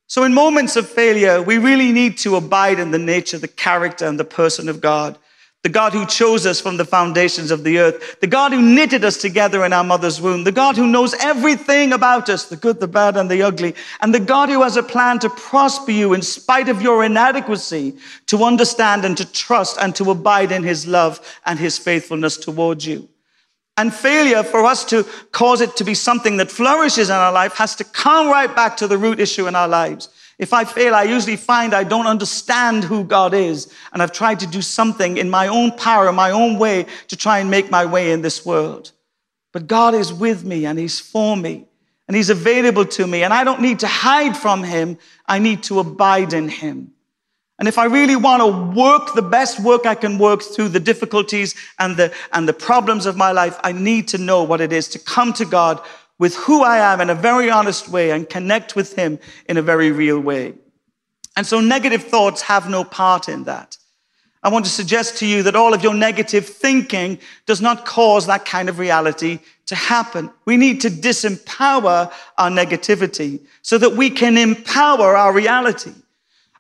So 0.08 0.26
in 0.26 0.34
moments 0.34 0.76
of 0.76 0.88
failure, 0.88 1.42
we 1.42 1.58
really 1.58 1.94
need 1.94 2.18
to 2.20 2.36
abide 2.36 2.78
in 2.78 2.92
the 2.92 3.00
nature, 3.00 3.38
the 3.38 3.48
character, 3.48 4.06
and 4.06 4.20
the 4.20 4.26
person 4.26 4.68
of 4.68 4.82
God 4.82 5.18
the 5.64 5.70
God 5.70 5.94
who 5.94 6.06
chose 6.06 6.46
us 6.46 6.60
from 6.60 6.76
the 6.76 6.84
foundations 6.84 7.50
of 7.50 7.64
the 7.64 7.80
earth, 7.80 8.20
the 8.20 8.28
God 8.28 8.52
who 8.52 8.62
knitted 8.62 9.06
us 9.06 9.16
together 9.16 9.64
in 9.64 9.72
our 9.72 9.84
mother's 9.84 10.20
womb, 10.20 10.44
the 10.44 10.52
God 10.52 10.76
who 10.76 10.86
knows 10.86 11.14
everything 11.22 11.94
about 11.94 12.30
us, 12.30 12.50
the 12.50 12.58
good, 12.58 12.82
the 12.82 12.88
bad, 12.88 13.16
and 13.16 13.32
the 13.32 13.42
ugly, 13.42 13.74
and 14.02 14.14
the 14.14 14.20
God 14.20 14.50
who 14.50 14.62
has 14.62 14.76
a 14.76 14.84
plan 14.84 15.20
to 15.20 15.30
prosper 15.30 15.92
you 15.92 16.14
in 16.14 16.22
spite 16.22 16.68
of 16.68 16.82
your 16.82 17.06
inadequacy, 17.06 17.96
to 18.28 18.44
understand 18.44 19.06
and 19.06 19.16
to 19.16 19.32
trust 19.32 19.78
and 19.80 19.96
to 19.96 20.12
abide 20.12 20.52
in 20.52 20.64
his 20.64 20.86
love 20.86 21.22
and 21.46 21.58
his 21.58 21.78
faithfulness 21.78 22.36
towards 22.36 22.86
you. 22.86 23.08
And 23.78 23.94
failure 23.94 24.44
for 24.44 24.66
us 24.66 24.84
to 24.86 25.06
cause 25.32 25.62
it 25.62 25.78
to 25.78 25.86
be 25.86 25.96
something 25.96 26.38
that 26.38 26.52
flourishes 26.52 27.10
in 27.10 27.16
our 27.16 27.32
life 27.32 27.54
has 27.54 27.74
to 27.78 27.86
come 27.86 28.28
right 28.28 28.54
back 28.54 28.76
to 28.78 28.88
the 28.88 28.98
root 28.98 29.20
issue 29.20 29.48
in 29.48 29.56
our 29.56 29.70
lives. 29.70 30.10
If 30.40 30.52
I 30.54 30.66
fail, 30.66 30.96
I 30.96 31.04
usually 31.04 31.36
find 31.36 31.74
I 31.74 31.84
don't 31.84 32.08
understand 32.08 32.84
who 32.84 33.04
God 33.04 33.34
is, 33.34 33.72
and 33.92 34.02
I've 34.02 34.12
tried 34.12 34.40
to 34.40 34.48
do 34.48 34.62
something 34.62 35.18
in 35.18 35.30
my 35.30 35.48
own 35.48 35.72
power, 35.72 36.12
my 36.12 36.32
own 36.32 36.58
way, 36.58 36.88
to 37.10 37.16
try 37.16 37.40
and 37.40 37.52
make 37.52 37.70
my 37.70 37.86
way 37.86 38.12
in 38.12 38.22
this 38.22 38.46
world. 38.46 38.92
But 39.52 39.68
God 39.68 39.94
is 39.94 40.12
with 40.12 40.44
me, 40.44 40.66
and 40.66 40.80
He's 40.80 41.00
for 41.00 41.38
me, 41.38 41.68
and 42.08 42.18
He's 42.18 42.32
available 42.32 42.86
to 42.86 43.06
me, 43.06 43.24
and 43.24 43.34
I 43.34 43.44
don't 43.44 43.62
need 43.62 43.80
to 43.80 43.88
hide 43.88 44.36
from 44.36 44.64
Him. 44.64 44.98
I 45.28 45.38
need 45.38 45.64
to 45.64 45.80
abide 45.80 46.34
in 46.34 46.50
Him. 46.50 46.94
And 47.60 47.68
if 47.68 47.78
I 47.78 47.86
really 47.86 48.16
want 48.16 48.42
to 48.42 48.78
work 48.78 49.14
the 49.14 49.22
best 49.22 49.60
work 49.60 49.86
I 49.86 49.94
can 49.94 50.18
work 50.18 50.42
through 50.42 50.70
the 50.70 50.80
difficulties 50.80 51.54
and 51.78 51.96
the, 51.96 52.12
and 52.34 52.50
the 52.50 52.54
problems 52.54 53.06
of 53.06 53.16
my 53.16 53.32
life, 53.32 53.58
I 53.64 53.72
need 53.72 54.08
to 54.10 54.18
know 54.18 54.44
what 54.44 54.60
it 54.60 54.74
is 54.74 54.88
to 54.90 55.00
come 55.00 55.32
to 55.34 55.46
God 55.46 55.80
with 56.24 56.38
who 56.38 56.64
I 56.64 56.78
am 56.78 57.02
in 57.02 57.10
a 57.10 57.16
very 57.16 57.50
honest 57.50 57.90
way 57.90 58.12
and 58.12 58.30
connect 58.30 58.78
with 58.78 58.96
Him 58.96 59.20
in 59.50 59.58
a 59.58 59.62
very 59.62 59.92
real 59.92 60.22
way. 60.22 60.54
And 61.36 61.46
so 61.46 61.60
negative 61.60 62.02
thoughts 62.02 62.44
have 62.44 62.70
no 62.70 62.86
part 62.86 63.28
in 63.28 63.44
that. 63.44 63.76
I 64.42 64.48
want 64.48 64.64
to 64.64 64.72
suggest 64.72 65.18
to 65.18 65.26
you 65.26 65.44
that 65.44 65.58
all 65.58 65.74
of 65.74 65.84
your 65.84 65.94
negative 65.94 66.48
thinking 66.48 67.20
does 67.46 67.60
not 67.60 67.86
cause 67.86 68.28
that 68.28 68.46
kind 68.46 68.70
of 68.70 68.80
reality 68.80 69.40
to 69.66 69.76
happen. 69.76 70.32
We 70.46 70.56
need 70.56 70.80
to 70.84 70.90
disempower 70.90 72.10
our 72.38 72.50
negativity 72.50 73.42
so 73.62 73.78
that 73.78 73.98
we 73.98 74.10
can 74.10 74.38
empower 74.38 75.18
our 75.18 75.34
reality. 75.34 75.92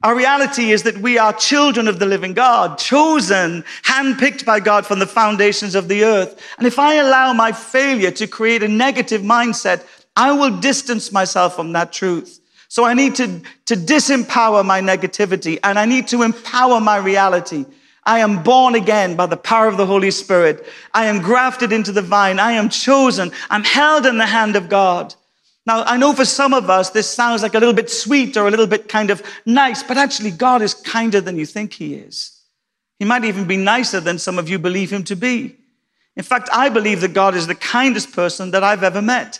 Our 0.03 0.15
reality 0.15 0.71
is 0.71 0.83
that 0.83 0.97
we 0.97 1.17
are 1.17 1.31
children 1.31 1.87
of 1.87 1.97
the 1.97 2.05
living 2.05 2.33
God, 2.33 2.77
chosen, 2.77 3.63
handpicked 3.83 4.43
by 4.43 4.59
God 4.59 4.85
from 4.85 4.99
the 4.99 5.07
foundations 5.07 5.75
of 5.75 5.87
the 5.87 6.03
earth. 6.03 6.41
And 6.57 6.67
if 6.67 6.77
I 6.77 6.95
allow 6.95 7.31
my 7.31 7.53
failure 7.53 8.11
to 8.11 8.27
create 8.27 8.63
a 8.63 8.67
negative 8.67 9.21
mindset, 9.21 9.85
I 10.17 10.33
will 10.33 10.59
distance 10.59 11.13
myself 11.13 11.55
from 11.55 11.71
that 11.71 11.93
truth. 11.93 12.41
So 12.67 12.83
I 12.83 12.93
need 12.93 13.15
to, 13.15 13.39
to 13.67 13.75
disempower 13.75 14.65
my 14.65 14.81
negativity 14.81 15.57
and 15.63 15.79
I 15.79 15.85
need 15.85 16.07
to 16.09 16.23
empower 16.23 16.81
my 16.81 16.97
reality. 16.97 17.65
I 18.03 18.19
am 18.19 18.43
born 18.43 18.75
again 18.75 19.15
by 19.15 19.27
the 19.27 19.37
power 19.37 19.67
of 19.67 19.77
the 19.77 19.85
Holy 19.85 20.11
Spirit. 20.11 20.65
I 20.93 21.05
am 21.05 21.21
grafted 21.21 21.71
into 21.71 21.93
the 21.93 22.01
vine. 22.01 22.39
I 22.39 22.53
am 22.53 22.67
chosen. 22.67 23.31
I'm 23.49 23.63
held 23.63 24.05
in 24.05 24.17
the 24.17 24.25
hand 24.25 24.57
of 24.57 24.67
God. 24.67 25.15
Now, 25.65 25.83
I 25.83 25.97
know 25.97 26.13
for 26.13 26.25
some 26.25 26.53
of 26.53 26.69
us, 26.69 26.89
this 26.89 27.09
sounds 27.09 27.41
like 27.41 27.53
a 27.53 27.59
little 27.59 27.73
bit 27.73 27.89
sweet 27.89 28.35
or 28.35 28.47
a 28.47 28.51
little 28.51 28.67
bit 28.67 28.89
kind 28.89 29.09
of 29.09 29.23
nice, 29.45 29.81
but 29.81 29.97
actually, 29.97 30.31
God 30.31 30.61
is 30.61 30.73
kinder 30.73 31.21
than 31.21 31.37
you 31.37 31.45
think 31.45 31.73
He 31.73 31.95
is. 31.95 32.41
He 32.99 33.05
might 33.05 33.23
even 33.23 33.45
be 33.45 33.57
nicer 33.57 33.99
than 33.99 34.19
some 34.19 34.37
of 34.37 34.49
you 34.49 34.59
believe 34.59 34.91
Him 34.91 35.03
to 35.05 35.15
be. 35.15 35.57
In 36.15 36.23
fact, 36.23 36.49
I 36.51 36.69
believe 36.69 37.01
that 37.01 37.13
God 37.13 37.33
is 37.33 37.47
the 37.47 37.55
kindest 37.55 38.11
person 38.11 38.51
that 38.51 38.63
I've 38.63 38.83
ever 38.83 39.01
met. 39.01 39.39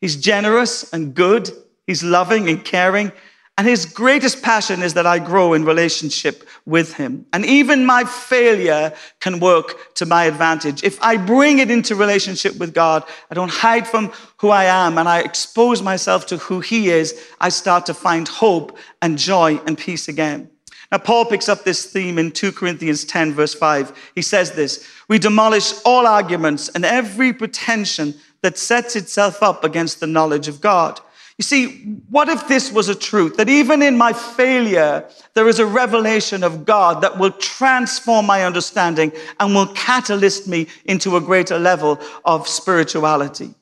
He's 0.00 0.16
generous 0.16 0.92
and 0.92 1.14
good, 1.14 1.50
He's 1.86 2.04
loving 2.04 2.48
and 2.48 2.64
caring, 2.64 3.10
And 3.56 3.68
his 3.68 3.86
greatest 3.86 4.42
passion 4.42 4.82
is 4.82 4.94
that 4.94 5.06
I 5.06 5.20
grow 5.20 5.52
in 5.52 5.64
relationship 5.64 6.48
with 6.66 6.94
him. 6.94 7.24
And 7.32 7.46
even 7.46 7.86
my 7.86 8.02
failure 8.02 8.92
can 9.20 9.38
work 9.38 9.94
to 9.94 10.06
my 10.06 10.24
advantage. 10.24 10.82
If 10.82 11.00
I 11.00 11.16
bring 11.16 11.60
it 11.60 11.70
into 11.70 11.94
relationship 11.94 12.56
with 12.58 12.74
God, 12.74 13.04
I 13.30 13.34
don't 13.34 13.50
hide 13.50 13.86
from 13.86 14.12
who 14.38 14.48
I 14.48 14.64
am 14.64 14.98
and 14.98 15.08
I 15.08 15.20
expose 15.20 15.82
myself 15.82 16.26
to 16.26 16.38
who 16.38 16.58
he 16.58 16.90
is, 16.90 17.14
I 17.40 17.48
start 17.48 17.86
to 17.86 17.94
find 17.94 18.26
hope 18.26 18.76
and 19.00 19.16
joy 19.16 19.60
and 19.66 19.78
peace 19.78 20.08
again. 20.08 20.50
Now, 20.90 20.98
Paul 20.98 21.24
picks 21.24 21.48
up 21.48 21.64
this 21.64 21.86
theme 21.86 22.18
in 22.18 22.32
2 22.32 22.52
Corinthians 22.52 23.04
10, 23.04 23.34
verse 23.34 23.54
5. 23.54 24.12
He 24.16 24.22
says 24.22 24.52
this 24.52 24.86
We 25.08 25.18
demolish 25.18 25.74
all 25.84 26.06
arguments 26.06 26.68
and 26.70 26.84
every 26.84 27.32
pretension 27.32 28.14
that 28.42 28.58
sets 28.58 28.96
itself 28.96 29.42
up 29.42 29.64
against 29.64 30.00
the 30.00 30.06
knowledge 30.06 30.48
of 30.48 30.60
God. 30.60 31.00
You 31.38 31.42
see, 31.42 31.98
what 32.10 32.28
if 32.28 32.46
this 32.46 32.70
was 32.70 32.88
a 32.88 32.94
truth 32.94 33.38
that 33.38 33.48
even 33.48 33.82
in 33.82 33.96
my 33.96 34.12
failure, 34.12 35.08
there 35.34 35.48
is 35.48 35.58
a 35.58 35.66
revelation 35.66 36.44
of 36.44 36.64
God 36.64 37.02
that 37.02 37.18
will 37.18 37.32
transform 37.32 38.26
my 38.26 38.44
understanding 38.44 39.10
and 39.40 39.52
will 39.52 39.66
catalyst 39.74 40.46
me 40.46 40.68
into 40.84 41.16
a 41.16 41.20
greater 41.20 41.58
level 41.58 41.98
of 42.24 42.46
spirituality? 42.46 43.52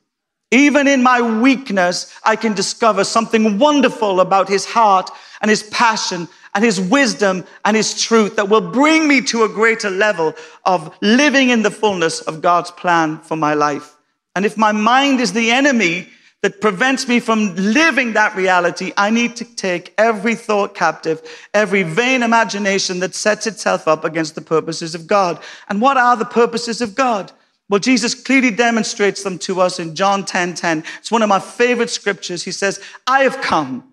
Even 0.51 0.87
in 0.87 1.03
my 1.03 1.23
weakness, 1.41 2.15
I 2.25 2.37
can 2.37 2.53
discover 2.53 3.05
something 3.05 3.59
wonderful 3.59 4.21
about 4.21 4.51
his 4.51 4.67
heart 4.67 5.09
and 5.41 5.49
his 5.49 5.63
passion 5.63 6.29
and 6.55 6.63
his 6.63 6.79
wisdom 6.79 7.47
and 7.65 7.75
his 7.75 7.99
truth 7.99 8.37
that 8.37 8.51
will 8.51 8.61
bring 8.61 9.09
me 9.09 9.23
to 9.23 9.45
a 9.45 9.49
greater 9.49 9.89
level 9.89 10.35
of 10.67 10.95
living 11.01 11.49
in 11.49 11.63
the 11.63 11.71
fullness 11.71 12.21
of 12.21 12.43
God's 12.43 12.71
plan 12.71 13.19
for 13.21 13.35
my 13.35 13.55
life. 13.55 13.97
And 14.37 14.45
if 14.45 14.59
my 14.59 14.73
mind 14.73 15.23
is 15.23 15.33
the 15.33 15.51
enemy 15.51 16.09
that 16.43 16.61
prevents 16.61 17.07
me 17.07 17.21
from 17.21 17.55
living 17.55 18.13
that 18.13 18.35
reality, 18.35 18.93
I 18.97 19.11
need 19.11 19.37
to 19.37 19.45
take 19.45 19.95
every 19.97 20.35
thought 20.35 20.75
captive, 20.75 21.23
every 21.55 21.85
vain 21.85 22.23
imagination 22.23 22.99
that 22.99 23.15
sets 23.15 23.47
itself 23.47 23.87
up 23.87 24.05
against 24.05 24.35
the 24.35 24.41
purposes 24.41 24.95
of 24.95 25.07
God. 25.07 25.41
And 25.69 25.81
what 25.81 25.97
are 25.97 26.17
the 26.17 26.25
purposes 26.25 26.81
of 26.81 26.97
God? 26.97 27.31
Well, 27.69 27.79
Jesus 27.79 28.15
clearly 28.15 28.51
demonstrates 28.51 29.23
them 29.23 29.39
to 29.41 29.61
us 29.61 29.79
in 29.79 29.95
John 29.95 30.25
10 30.25 30.55
10. 30.55 30.85
It's 30.99 31.13
one 31.13 31.23
of 31.23 31.29
my 31.29 31.39
favorite 31.39 31.91
scriptures. 31.91 32.43
He 32.43 32.53
says, 32.53 32.81
I 33.07 33.21
have 33.21 33.41
come 33.41 33.85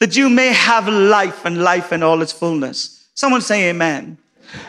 that 0.00 0.16
you 0.16 0.28
may 0.28 0.48
have 0.48 0.88
life 0.88 1.44
and 1.44 1.62
life 1.62 1.92
in 1.92 2.02
all 2.02 2.22
its 2.22 2.32
fullness. 2.32 3.08
Someone 3.14 3.42
say 3.42 3.68
amen. 3.68 4.18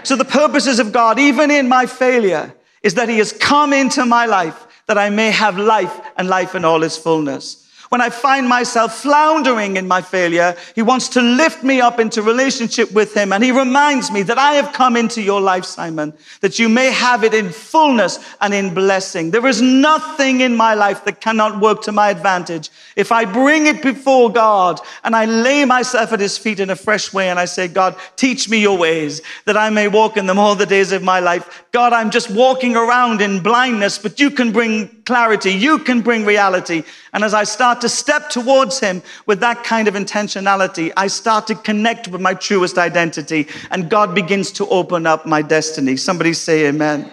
So 0.03 0.15
the 0.15 0.25
purposes 0.25 0.79
of 0.79 0.91
God, 0.91 1.19
even 1.19 1.51
in 1.51 1.67
my 1.69 1.85
failure, 1.85 2.53
is 2.83 2.95
that 2.95 3.09
He 3.09 3.17
has 3.17 3.31
come 3.31 3.73
into 3.73 4.05
my 4.05 4.25
life 4.25 4.66
that 4.87 4.97
I 4.97 5.09
may 5.09 5.31
have 5.31 5.57
life 5.57 5.99
and 6.15 6.27
life 6.27 6.55
in 6.55 6.65
all 6.65 6.83
its 6.83 6.97
fullness. 6.97 7.66
When 7.89 8.01
I 8.01 8.09
find 8.09 8.49
myself 8.49 8.97
floundering 8.97 9.77
in 9.77 9.87
my 9.87 10.01
failure, 10.01 10.55
He 10.75 10.81
wants 10.81 11.07
to 11.09 11.21
lift 11.21 11.63
me 11.63 11.79
up 11.79 11.99
into 11.99 12.21
relationship 12.21 12.91
with 12.91 13.13
Him. 13.13 13.31
And 13.31 13.43
He 13.43 13.51
reminds 13.51 14.11
me 14.11 14.23
that 14.23 14.37
I 14.37 14.53
have 14.53 14.73
come 14.73 14.97
into 14.97 15.21
your 15.21 15.39
life, 15.39 15.63
Simon, 15.63 16.13
that 16.41 16.59
you 16.59 16.67
may 16.67 16.91
have 16.91 17.23
it 17.23 17.33
in 17.33 17.49
fullness 17.49 18.19
and 18.41 18.53
in 18.53 18.73
blessing. 18.73 19.31
There 19.31 19.47
is 19.47 19.61
nothing 19.61 20.41
in 20.41 20.55
my 20.55 20.73
life 20.73 21.05
that 21.05 21.21
cannot 21.21 21.61
work 21.61 21.81
to 21.83 21.91
my 21.91 22.09
advantage. 22.09 22.69
If 22.95 23.11
I 23.11 23.23
bring 23.23 23.67
it 23.67 23.81
before 23.81 24.31
God 24.31 24.81
and 25.03 25.15
I 25.15 25.25
lay 25.25 25.63
myself 25.63 26.11
at 26.11 26.19
His 26.19 26.37
feet 26.37 26.59
in 26.59 26.69
a 26.69 26.75
fresh 26.75 27.13
way 27.13 27.29
and 27.29 27.39
I 27.39 27.45
say, 27.45 27.67
God, 27.67 27.95
teach 28.17 28.49
me 28.49 28.59
your 28.59 28.77
ways 28.77 29.21
that 29.45 29.55
I 29.55 29.69
may 29.69 29.87
walk 29.87 30.17
in 30.17 30.25
them 30.25 30.39
all 30.39 30.55
the 30.55 30.65
days 30.65 30.91
of 30.91 31.03
my 31.03 31.19
life. 31.19 31.63
God, 31.71 31.93
I'm 31.93 32.11
just 32.11 32.29
walking 32.29 32.75
around 32.75 33.21
in 33.21 33.41
blindness, 33.41 33.97
but 33.97 34.19
you 34.19 34.29
can 34.29 34.51
bring 34.51 34.96
clarity. 35.07 35.51
You 35.53 35.79
can 35.79 36.01
bring 36.01 36.25
reality. 36.25 36.83
And 37.13 37.23
as 37.23 37.33
I 37.33 37.45
start 37.45 37.79
to 37.81 37.89
step 37.89 38.29
towards 38.29 38.77
Him 38.79 39.01
with 39.25 39.39
that 39.39 39.63
kind 39.63 39.87
of 39.87 39.93
intentionality, 39.93 40.91
I 40.97 41.07
start 41.07 41.47
to 41.47 41.55
connect 41.55 42.09
with 42.09 42.19
my 42.19 42.33
truest 42.33 42.77
identity, 42.77 43.47
and 43.71 43.89
God 43.89 44.13
begins 44.13 44.51
to 44.51 44.67
open 44.67 45.07
up 45.07 45.25
my 45.25 45.41
destiny. 45.41 45.95
Somebody 45.95 46.33
say, 46.33 46.67
Amen. 46.67 47.09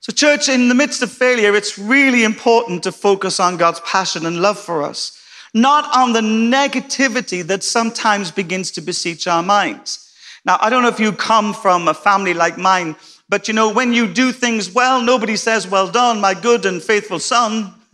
So, 0.00 0.12
church, 0.12 0.48
in 0.48 0.70
the 0.70 0.74
midst 0.74 1.02
of 1.02 1.12
failure, 1.12 1.54
it's 1.54 1.78
really 1.78 2.24
important 2.24 2.82
to 2.84 2.92
focus 2.92 3.38
on 3.38 3.58
God's 3.58 3.80
passion 3.80 4.24
and 4.24 4.40
love 4.40 4.58
for 4.58 4.82
us, 4.82 5.20
not 5.52 5.94
on 5.94 6.14
the 6.14 6.22
negativity 6.22 7.42
that 7.42 7.62
sometimes 7.62 8.30
begins 8.30 8.70
to 8.70 8.80
beseech 8.80 9.26
our 9.26 9.42
minds. 9.42 10.10
Now, 10.46 10.56
I 10.62 10.70
don't 10.70 10.82
know 10.82 10.88
if 10.88 11.00
you 11.00 11.12
come 11.12 11.52
from 11.52 11.86
a 11.86 11.92
family 11.92 12.32
like 12.32 12.56
mine 12.56 12.96
but 13.28 13.46
you 13.46 13.54
know, 13.54 13.72
when 13.72 13.92
you 13.92 14.06
do 14.12 14.32
things 14.32 14.72
well, 14.72 15.02
nobody 15.02 15.36
says, 15.36 15.68
Well 15.68 15.90
done, 15.90 16.20
my 16.20 16.34
good 16.34 16.64
and 16.64 16.82
faithful 16.82 17.18
son. 17.18 17.74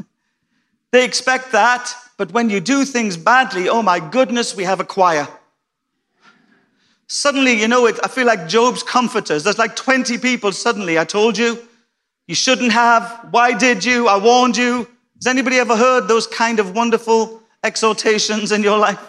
They 0.93 1.05
expect 1.05 1.51
that. 1.51 1.93
But 2.17 2.31
when 2.31 2.51
you 2.51 2.61
do 2.61 2.85
things 2.85 3.17
badly, 3.17 3.69
oh 3.69 3.83
my 3.83 3.99
goodness, 3.99 4.55
we 4.55 4.63
have 4.63 4.79
a 4.79 4.85
choir. 4.85 5.27
Suddenly, 7.09 7.61
you 7.61 7.67
know, 7.67 7.87
it, 7.87 7.99
I 8.05 8.07
feel 8.07 8.27
like 8.27 8.47
Job's 8.47 8.85
comforters. 8.85 9.43
There's 9.43 9.59
like 9.59 9.75
20 9.75 10.19
people 10.19 10.53
suddenly. 10.53 10.97
I 10.97 11.05
told 11.05 11.37
you, 11.37 11.59
you 12.29 12.37
shouldn't 12.37 12.71
have. 12.71 13.27
Why 13.33 13.53
did 13.53 13.85
you? 13.85 14.07
I 14.07 14.19
warned 14.19 14.57
you. 14.57 14.87
Has 15.17 15.27
anybody 15.27 15.57
ever 15.59 15.77
heard 15.77 16.07
those 16.07 16.27
kind 16.29 16.61
of 16.61 16.75
wonderful 16.75 17.43
exhortations 17.65 18.53
in 18.53 18.63
your 18.63 18.79
life? 18.79 19.01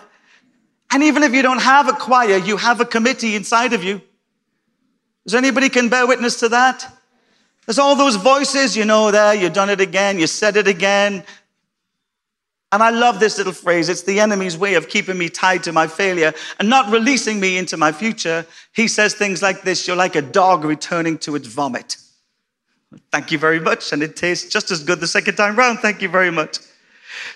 And 0.91 1.03
even 1.03 1.23
if 1.23 1.33
you 1.33 1.41
don't 1.41 1.61
have 1.61 1.88
a 1.88 1.93
choir, 1.93 2.38
you 2.38 2.57
have 2.57 2.81
a 2.81 2.85
committee 2.85 3.35
inside 3.35 3.73
of 3.73 3.83
you. 3.83 4.01
Does 5.25 5.35
anybody 5.35 5.69
can 5.69 5.89
bear 5.89 6.05
witness 6.05 6.39
to 6.41 6.49
that? 6.49 6.91
There's 7.65 7.79
all 7.79 7.95
those 7.95 8.15
voices, 8.15 8.77
you 8.77 8.85
know, 8.85 9.09
there, 9.09 9.33
you've 9.33 9.53
done 9.53 9.71
it 9.71 9.81
again, 9.81 10.19
you 10.19 10.27
said 10.27 10.55
it 10.55 10.67
again. 10.67 11.23
And 12.71 12.83
I 12.83 12.89
love 12.89 13.19
this 13.19 13.38
little 13.38 13.53
phrase. 13.53 13.89
It's 13.89 14.03
the 14.03 14.19
enemy's 14.19 14.57
way 14.57 14.75
of 14.75 14.89
keeping 14.89 15.17
me 15.17 15.29
tied 15.29 15.63
to 15.63 15.71
my 15.71 15.88
failure 15.88 16.33
and 16.59 16.69
not 16.69 16.91
releasing 16.91 17.39
me 17.39 17.57
into 17.57 17.77
my 17.77 17.91
future. 17.91 18.45
He 18.73 18.88
says 18.88 19.13
things 19.13 19.41
like 19.41 19.61
this 19.61 19.88
You're 19.88 19.95
like 19.95 20.15
a 20.15 20.21
dog 20.21 20.65
returning 20.65 21.17
to 21.19 21.35
its 21.35 21.47
vomit. 21.47 21.97
Thank 23.11 23.31
you 23.31 23.38
very 23.38 23.59
much. 23.59 23.93
And 23.93 24.03
it 24.03 24.15
tastes 24.15 24.51
just 24.51 24.71
as 24.71 24.83
good 24.83 24.99
the 24.99 25.07
second 25.07 25.35
time 25.35 25.55
round. 25.55 25.79
Thank 25.79 26.01
you 26.01 26.09
very 26.09 26.31
much. 26.31 26.57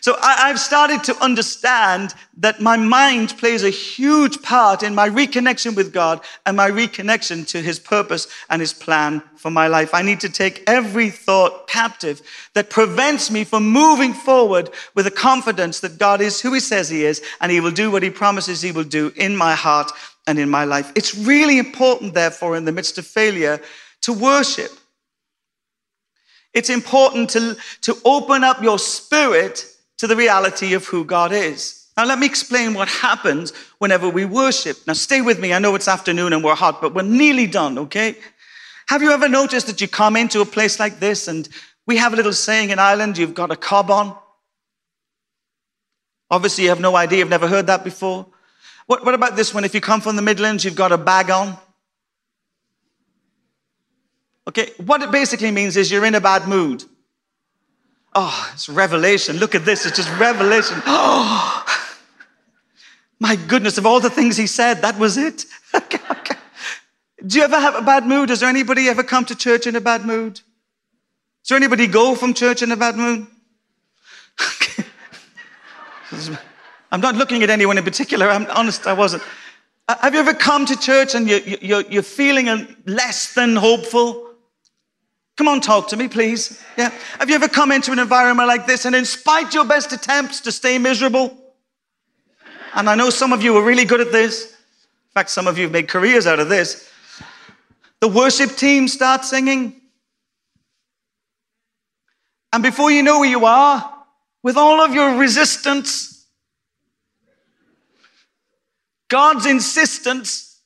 So 0.01 0.15
I, 0.21 0.47
have 0.47 0.59
started 0.59 1.03
to 1.05 1.23
understand 1.23 2.13
that 2.37 2.61
my 2.61 2.77
mind 2.77 3.37
plays 3.37 3.63
a 3.63 3.69
huge 3.69 4.41
part 4.41 4.83
in 4.83 4.95
my 4.95 5.09
reconnection 5.09 5.75
with 5.75 5.93
God 5.93 6.21
and 6.45 6.55
my 6.55 6.69
reconnection 6.69 7.47
to 7.47 7.61
his 7.61 7.79
purpose 7.79 8.27
and 8.49 8.61
his 8.61 8.73
plan 8.73 9.21
for 9.35 9.51
my 9.51 9.67
life. 9.67 9.93
I 9.93 10.01
need 10.01 10.19
to 10.21 10.29
take 10.29 10.63
every 10.67 11.09
thought 11.09 11.67
captive 11.67 12.21
that 12.53 12.69
prevents 12.69 13.29
me 13.29 13.43
from 13.43 13.69
moving 13.69 14.13
forward 14.13 14.69
with 14.95 15.07
a 15.07 15.11
confidence 15.11 15.79
that 15.81 15.97
God 15.97 16.21
is 16.21 16.41
who 16.41 16.53
he 16.53 16.59
says 16.59 16.89
he 16.89 17.05
is 17.05 17.21
and 17.41 17.51
he 17.51 17.59
will 17.59 17.71
do 17.71 17.91
what 17.91 18.03
he 18.03 18.09
promises 18.09 18.61
he 18.61 18.71
will 18.71 18.83
do 18.83 19.11
in 19.15 19.35
my 19.35 19.55
heart 19.55 19.91
and 20.27 20.37
in 20.37 20.49
my 20.49 20.63
life. 20.63 20.91
It's 20.95 21.15
really 21.17 21.57
important, 21.57 22.13
therefore, 22.13 22.55
in 22.55 22.65
the 22.65 22.71
midst 22.71 22.97
of 22.97 23.05
failure 23.07 23.59
to 24.01 24.13
worship. 24.13 24.71
It's 26.53 26.69
important 26.69 27.29
to, 27.31 27.57
to 27.81 27.97
open 28.05 28.43
up 28.43 28.61
your 28.61 28.79
spirit 28.79 29.65
to 29.99 30.07
the 30.07 30.15
reality 30.15 30.73
of 30.73 30.85
who 30.85 31.05
God 31.05 31.31
is. 31.31 31.87
Now, 31.95 32.05
let 32.05 32.17
me 32.17 32.25
explain 32.25 32.73
what 32.73 32.87
happens 32.87 33.51
whenever 33.79 34.09
we 34.09 34.23
worship. 34.25 34.77
Now, 34.87 34.93
stay 34.93 35.21
with 35.21 35.39
me. 35.39 35.53
I 35.53 35.59
know 35.59 35.75
it's 35.75 35.89
afternoon 35.89 36.31
and 36.31 36.43
we're 36.43 36.55
hot, 36.55 36.81
but 36.81 36.95
we're 36.95 37.01
nearly 37.01 37.45
done, 37.45 37.77
okay? 37.77 38.15
Have 38.87 39.01
you 39.01 39.11
ever 39.11 39.27
noticed 39.27 39.67
that 39.67 39.81
you 39.81 39.87
come 39.87 40.15
into 40.15 40.39
a 40.39 40.45
place 40.45 40.79
like 40.79 40.99
this 40.99 41.27
and 41.27 41.47
we 41.85 41.97
have 41.97 42.13
a 42.13 42.15
little 42.15 42.33
saying 42.33 42.69
in 42.69 42.79
Ireland, 42.79 43.17
you've 43.17 43.33
got 43.33 43.51
a 43.51 43.57
cob 43.57 43.91
on? 43.91 44.15
Obviously, 46.31 46.63
you 46.63 46.69
have 46.69 46.79
no 46.79 46.95
idea, 46.95 47.19
you've 47.19 47.29
never 47.29 47.47
heard 47.47 47.67
that 47.67 47.83
before. 47.83 48.25
What, 48.87 49.03
what 49.03 49.13
about 49.13 49.35
this 49.35 49.53
one? 49.53 49.65
If 49.65 49.73
you 49.73 49.81
come 49.81 49.99
from 49.99 50.15
the 50.15 50.21
Midlands, 50.21 50.63
you've 50.63 50.75
got 50.75 50.93
a 50.93 50.97
bag 50.97 51.29
on. 51.29 51.57
Okay, 54.47 54.71
what 54.77 55.01
it 55.01 55.11
basically 55.11 55.51
means 55.51 55.75
is 55.75 55.91
you're 55.91 56.05
in 56.05 56.15
a 56.15 56.21
bad 56.21 56.47
mood. 56.47 56.85
Oh, 58.13 58.51
it's 58.53 58.67
revelation. 58.69 59.37
Look 59.37 59.55
at 59.55 59.65
this. 59.65 59.85
It's 59.85 59.97
just 59.97 60.09
revelation. 60.19 60.81
Oh, 60.85 61.65
my 63.19 63.35
goodness, 63.35 63.77
of 63.77 63.85
all 63.85 63.99
the 63.99 64.09
things 64.09 64.37
he 64.37 64.47
said, 64.47 64.81
that 64.81 64.97
was 64.97 65.17
it. 65.17 65.45
Do 67.25 67.37
you 67.37 67.43
ever 67.43 67.59
have 67.59 67.75
a 67.75 67.81
bad 67.81 68.07
mood? 68.07 68.29
Does 68.29 68.39
there 68.39 68.49
anybody 68.49 68.87
ever 68.87 69.03
come 69.03 69.25
to 69.25 69.35
church 69.35 69.67
in 69.67 69.75
a 69.75 69.81
bad 69.81 70.05
mood? 70.05 70.35
Does 70.35 71.49
there 71.49 71.57
anybody 71.57 71.85
go 71.85 72.15
from 72.15 72.33
church 72.33 72.61
in 72.61 72.71
a 72.71 72.77
bad 72.77 72.95
mood? 72.95 73.27
I'm 76.91 77.01
not 77.01 77.15
looking 77.15 77.43
at 77.43 77.49
anyone 77.49 77.77
in 77.77 77.83
particular. 77.83 78.29
I'm 78.29 78.47
honest, 78.47 78.87
I 78.87 78.93
wasn't. 78.93 79.21
Uh, 79.87 79.97
have 79.97 80.13
you 80.13 80.19
ever 80.19 80.33
come 80.33 80.65
to 80.65 80.75
church 80.77 81.13
and 81.13 81.29
you, 81.29 81.37
you, 81.61 81.83
you're 81.89 82.03
feeling 82.03 82.75
less 82.85 83.33
than 83.33 83.55
hopeful? 83.55 84.28
Come 85.39 85.47
on, 85.47 85.61
talk 85.61 85.87
to 85.87 85.95
me, 85.95 86.09
please. 86.09 86.61
Yeah. 86.77 86.89
Have 87.17 87.29
you 87.29 87.35
ever 87.35 87.47
come 87.47 87.71
into 87.71 87.93
an 87.93 87.99
environment 87.99 88.49
like 88.49 88.67
this 88.67 88.83
and, 88.83 88.93
in 88.93 89.05
spite 89.05 89.53
your 89.53 89.63
best 89.63 89.93
attempts 89.93 90.41
to 90.41 90.51
stay 90.51 90.77
miserable, 90.77 91.33
and 92.75 92.89
I 92.89 92.95
know 92.95 93.09
some 93.09 93.31
of 93.31 93.41
you 93.41 93.55
are 93.55 93.63
really 93.63 93.85
good 93.85 94.01
at 94.01 94.11
this. 94.11 94.51
In 94.51 95.13
fact, 95.13 95.29
some 95.29 95.47
of 95.47 95.57
you 95.57 95.63
have 95.63 95.71
made 95.71 95.87
careers 95.87 96.27
out 96.27 96.41
of 96.41 96.49
this. 96.49 96.91
The 98.01 98.09
worship 98.09 98.57
team 98.57 98.89
starts 98.89 99.29
singing. 99.29 99.79
And 102.51 102.61
before 102.61 102.91
you 102.91 103.01
know 103.01 103.19
where 103.19 103.29
you 103.29 103.45
are, 103.45 103.95
with 104.43 104.57
all 104.57 104.81
of 104.81 104.93
your 104.93 105.17
resistance, 105.17 106.27
God's 109.07 109.45
insistence 109.45 110.59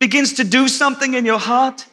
begins 0.00 0.32
to 0.32 0.42
do 0.42 0.66
something 0.66 1.14
in 1.14 1.24
your 1.24 1.38
heart. 1.38 1.86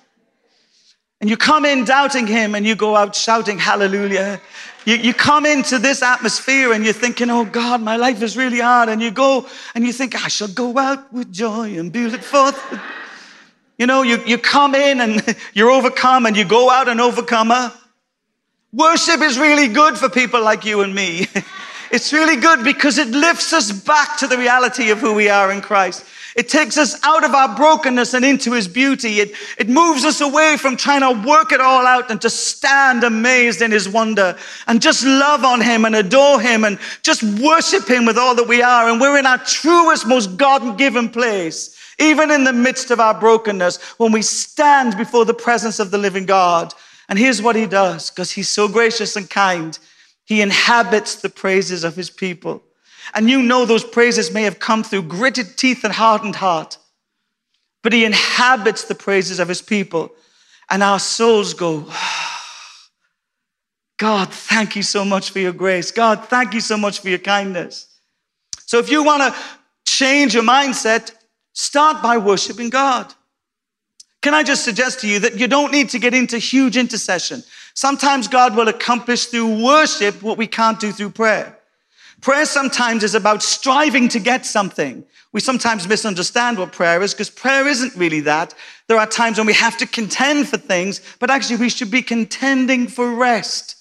And 1.19 1.29
you 1.29 1.37
come 1.37 1.65
in 1.65 1.83
doubting 1.85 2.27
Him 2.27 2.53
and 2.53 2.65
you 2.65 2.75
go 2.75 2.95
out 2.95 3.15
shouting 3.15 3.57
hallelujah. 3.57 4.39
You, 4.85 4.95
you 4.95 5.13
come 5.13 5.45
into 5.45 5.79
this 5.79 6.01
atmosphere 6.01 6.71
and 6.71 6.83
you're 6.83 6.93
thinking, 6.93 7.29
oh 7.29 7.43
God, 7.43 7.81
my 7.81 7.95
life 7.95 8.21
is 8.21 8.37
really 8.37 8.59
hard. 8.59 8.87
And 8.89 9.01
you 9.01 9.11
go 9.11 9.47
and 9.73 9.85
you 9.85 9.91
think, 9.91 10.15
I 10.23 10.27
shall 10.27 10.47
go 10.47 10.77
out 10.77 11.11
with 11.11 11.31
joy 11.31 11.77
and 11.77 11.91
build 11.91 12.13
it 12.13 12.23
forth. 12.23 12.57
You 13.77 13.85
know, 13.87 14.03
you, 14.03 14.23
you 14.25 14.37
come 14.37 14.75
in 14.75 15.01
and 15.01 15.35
you're 15.53 15.71
overcome 15.71 16.25
and 16.25 16.37
you 16.37 16.45
go 16.45 16.69
out 16.69 16.87
an 16.87 16.99
overcomer. 16.99 17.71
Worship 18.71 19.21
is 19.21 19.39
really 19.39 19.67
good 19.67 19.97
for 19.97 20.09
people 20.09 20.43
like 20.43 20.65
you 20.65 20.81
and 20.81 20.93
me. 20.93 21.27
It's 21.89 22.11
really 22.11 22.35
good 22.35 22.63
because 22.63 22.97
it 22.97 23.07
lifts 23.07 23.53
us 23.53 23.71
back 23.71 24.17
to 24.17 24.27
the 24.27 24.37
reality 24.37 24.89
of 24.89 24.99
who 24.99 25.13
we 25.13 25.29
are 25.29 25.51
in 25.51 25.61
Christ. 25.61 26.03
It 26.37 26.49
takes 26.49 26.77
us 26.77 26.95
out 27.03 27.25
of 27.25 27.33
our 27.33 27.55
brokenness 27.55 28.13
and 28.13 28.23
into 28.23 28.53
his 28.53 28.67
beauty. 28.67 29.21
It, 29.21 29.33
it 29.57 29.67
moves 29.67 30.05
us 30.05 30.21
away 30.21 30.55
from 30.55 30.77
trying 30.77 31.01
to 31.01 31.27
work 31.27 31.51
it 31.51 31.59
all 31.59 31.83
out 31.87 32.11
and 32.11 32.21
to 32.21 32.29
stand 32.29 33.03
amazed 33.03 33.63
in 33.63 33.71
his 33.71 33.89
wonder 33.89 34.37
and 34.67 34.79
just 34.79 35.03
love 35.03 35.43
on 35.43 35.61
him 35.61 35.83
and 35.83 35.95
adore 35.95 36.39
him 36.39 36.63
and 36.63 36.77
just 37.01 37.23
worship 37.23 37.89
him 37.89 38.05
with 38.05 38.19
all 38.19 38.35
that 38.35 38.47
we 38.47 38.61
are. 38.61 38.87
And 38.87 39.01
we're 39.01 39.17
in 39.17 39.25
our 39.25 39.39
truest, 39.39 40.05
most 40.05 40.37
God 40.37 40.77
given 40.77 41.09
place, 41.09 41.75
even 41.97 42.29
in 42.29 42.43
the 42.43 42.53
midst 42.53 42.91
of 42.91 42.99
our 42.99 43.19
brokenness, 43.19 43.81
when 43.97 44.11
we 44.11 44.21
stand 44.21 44.95
before 44.95 45.25
the 45.25 45.33
presence 45.33 45.79
of 45.79 45.89
the 45.89 45.97
living 45.97 46.27
God. 46.27 46.71
And 47.09 47.17
here's 47.17 47.41
what 47.41 47.55
he 47.55 47.65
does 47.65 48.11
because 48.11 48.29
he's 48.29 48.49
so 48.49 48.67
gracious 48.67 49.15
and 49.15 49.27
kind. 49.27 49.79
He 50.25 50.41
inhabits 50.41 51.15
the 51.15 51.29
praises 51.29 51.83
of 51.83 51.95
his 51.95 52.11
people. 52.11 52.61
And 53.13 53.29
you 53.29 53.41
know 53.41 53.65
those 53.65 53.83
praises 53.83 54.31
may 54.31 54.43
have 54.43 54.59
come 54.59 54.83
through 54.83 55.03
gritted 55.03 55.57
teeth 55.57 55.83
and 55.83 55.93
hardened 55.93 56.35
heart, 56.35 56.77
but 57.83 57.93
he 57.93 58.05
inhabits 58.05 58.83
the 58.83 58.95
praises 58.95 59.39
of 59.39 59.47
his 59.47 59.61
people. 59.61 60.11
And 60.69 60.83
our 60.83 60.99
souls 60.99 61.53
go, 61.53 61.85
God, 63.97 64.31
thank 64.31 64.75
you 64.75 64.83
so 64.83 65.05
much 65.05 65.31
for 65.31 65.39
your 65.39 65.53
grace. 65.53 65.91
God, 65.91 66.25
thank 66.25 66.53
you 66.53 66.61
so 66.61 66.77
much 66.77 66.99
for 66.99 67.09
your 67.09 67.19
kindness. 67.19 67.87
So 68.65 68.79
if 68.79 68.91
you 68.91 69.03
want 69.03 69.23
to 69.23 69.39
change 69.85 70.33
your 70.33 70.43
mindset, 70.43 71.13
start 71.53 72.03
by 72.03 72.17
worshiping 72.17 72.69
God. 72.69 73.13
Can 74.21 74.33
I 74.33 74.43
just 74.43 74.65
suggest 74.65 74.99
to 75.01 75.07
you 75.07 75.19
that 75.19 75.39
you 75.39 75.47
don't 75.47 75.71
need 75.71 75.89
to 75.89 75.99
get 75.99 76.13
into 76.13 76.37
huge 76.37 76.75
intercession? 76.75 77.43
Sometimes 77.73 78.27
God 78.27 78.55
will 78.55 78.67
accomplish 78.67 79.27
through 79.27 79.63
worship 79.63 80.21
what 80.21 80.37
we 80.37 80.47
can't 80.47 80.79
do 80.79 80.91
through 80.91 81.11
prayer. 81.11 81.56
Prayer 82.21 82.45
sometimes 82.45 83.03
is 83.03 83.15
about 83.15 83.43
striving 83.43 84.09
to 84.09 84.19
get 84.19 84.45
something. 84.45 85.05
We 85.33 85.39
sometimes 85.39 85.87
misunderstand 85.87 86.57
what 86.57 86.71
prayer 86.71 87.01
is 87.01 87.13
because 87.13 87.29
prayer 87.29 87.67
isn't 87.67 87.95
really 87.95 88.21
that. 88.21 88.55
There 88.87 88.97
are 88.97 89.05
times 89.05 89.37
when 89.37 89.45
we 89.45 89.53
have 89.53 89.77
to 89.77 89.85
contend 89.85 90.47
for 90.47 90.57
things, 90.57 91.01
but 91.19 91.29
actually 91.29 91.57
we 91.57 91.69
should 91.69 91.91
be 91.91 92.01
contending 92.01 92.87
for 92.87 93.13
rest. 93.13 93.75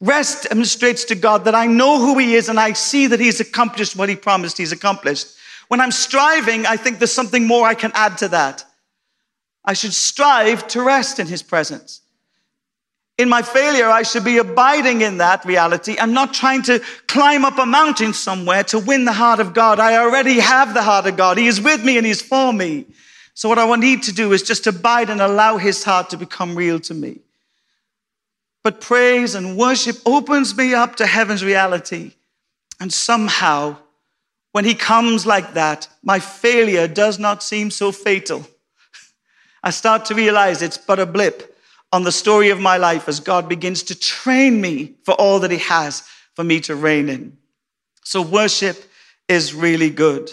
Rest 0.00 0.48
demonstrates 0.48 1.04
to 1.06 1.14
God 1.14 1.44
that 1.44 1.54
I 1.54 1.66
know 1.66 1.98
who 1.98 2.18
He 2.18 2.34
is 2.34 2.48
and 2.48 2.58
I 2.60 2.72
see 2.72 3.06
that 3.08 3.20
He's 3.20 3.40
accomplished 3.40 3.96
what 3.96 4.08
He 4.08 4.16
promised 4.16 4.56
He's 4.56 4.72
accomplished. 4.72 5.26
When 5.68 5.80
I'm 5.80 5.92
striving, 5.92 6.66
I 6.66 6.76
think 6.76 6.98
there's 6.98 7.12
something 7.12 7.46
more 7.46 7.66
I 7.66 7.74
can 7.74 7.92
add 7.94 8.16
to 8.18 8.28
that. 8.28 8.64
I 9.64 9.72
should 9.72 9.92
strive 9.92 10.68
to 10.68 10.82
rest 10.82 11.18
in 11.18 11.26
His 11.26 11.42
presence 11.42 12.00
in 13.20 13.28
my 13.28 13.42
failure, 13.42 13.86
I 13.86 14.02
should 14.02 14.24
be 14.24 14.38
abiding 14.38 15.02
in 15.02 15.18
that 15.18 15.44
reality 15.44 15.96
and 15.98 16.14
not 16.14 16.32
trying 16.32 16.62
to 16.62 16.80
climb 17.06 17.44
up 17.44 17.58
a 17.58 17.66
mountain 17.66 18.14
somewhere 18.14 18.64
to 18.64 18.78
win 18.78 19.04
the 19.04 19.12
heart 19.12 19.40
of 19.40 19.52
God. 19.52 19.78
I 19.78 19.98
already 19.98 20.40
have 20.40 20.72
the 20.72 20.80
heart 20.82 21.06
of 21.06 21.18
God. 21.18 21.36
He 21.36 21.46
is 21.46 21.60
with 21.60 21.84
me 21.84 21.98
and 21.98 22.06
He's 22.06 22.22
for 22.22 22.50
me. 22.50 22.86
So, 23.34 23.48
what 23.50 23.58
I 23.58 23.76
need 23.76 24.02
to 24.04 24.12
do 24.12 24.32
is 24.32 24.42
just 24.42 24.66
abide 24.66 25.10
and 25.10 25.20
allow 25.20 25.58
His 25.58 25.84
heart 25.84 26.08
to 26.10 26.16
become 26.16 26.56
real 26.56 26.80
to 26.80 26.94
me. 26.94 27.20
But 28.62 28.80
praise 28.80 29.34
and 29.34 29.56
worship 29.56 29.96
opens 30.06 30.56
me 30.56 30.72
up 30.72 30.96
to 30.96 31.06
heaven's 31.06 31.44
reality. 31.44 32.12
And 32.80 32.90
somehow, 32.90 33.76
when 34.52 34.64
He 34.64 34.74
comes 34.74 35.26
like 35.26 35.52
that, 35.52 35.88
my 36.02 36.20
failure 36.20 36.88
does 36.88 37.18
not 37.18 37.42
seem 37.42 37.70
so 37.70 37.92
fatal. 37.92 38.46
I 39.62 39.70
start 39.70 40.06
to 40.06 40.14
realize 40.14 40.62
it's 40.62 40.78
but 40.78 40.98
a 40.98 41.04
blip 41.04 41.49
on 41.92 42.04
the 42.04 42.12
story 42.12 42.50
of 42.50 42.60
my 42.60 42.76
life 42.76 43.08
as 43.08 43.20
God 43.20 43.48
begins 43.48 43.82
to 43.84 43.98
train 43.98 44.60
me 44.60 44.94
for 45.02 45.12
all 45.14 45.40
that 45.40 45.50
He 45.50 45.58
has 45.58 46.04
for 46.34 46.44
me 46.44 46.60
to 46.60 46.76
reign 46.76 47.08
in. 47.08 47.36
So, 48.04 48.22
worship 48.22 48.84
is 49.28 49.54
really 49.54 49.90
good. 49.90 50.32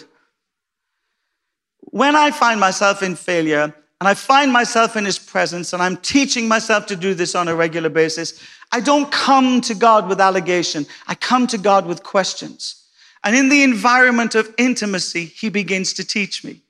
When 1.80 2.16
I 2.16 2.30
find 2.30 2.60
myself 2.60 3.02
in 3.02 3.16
failure 3.16 3.74
and 4.00 4.08
I 4.08 4.14
find 4.14 4.52
myself 4.52 4.96
in 4.96 5.04
His 5.04 5.18
presence 5.18 5.72
and 5.72 5.82
I'm 5.82 5.96
teaching 5.96 6.46
myself 6.48 6.86
to 6.86 6.96
do 6.96 7.14
this 7.14 7.34
on 7.34 7.48
a 7.48 7.54
regular 7.54 7.88
basis, 7.88 8.40
I 8.70 8.80
don't 8.80 9.10
come 9.10 9.60
to 9.62 9.74
God 9.74 10.08
with 10.08 10.20
allegation. 10.20 10.86
I 11.06 11.14
come 11.14 11.46
to 11.48 11.58
God 11.58 11.86
with 11.86 12.02
questions. 12.02 12.84
And 13.24 13.34
in 13.34 13.48
the 13.48 13.62
environment 13.62 14.34
of 14.34 14.54
intimacy, 14.58 15.24
He 15.24 15.48
begins 15.48 15.92
to 15.94 16.04
teach 16.04 16.44
me. 16.44 16.62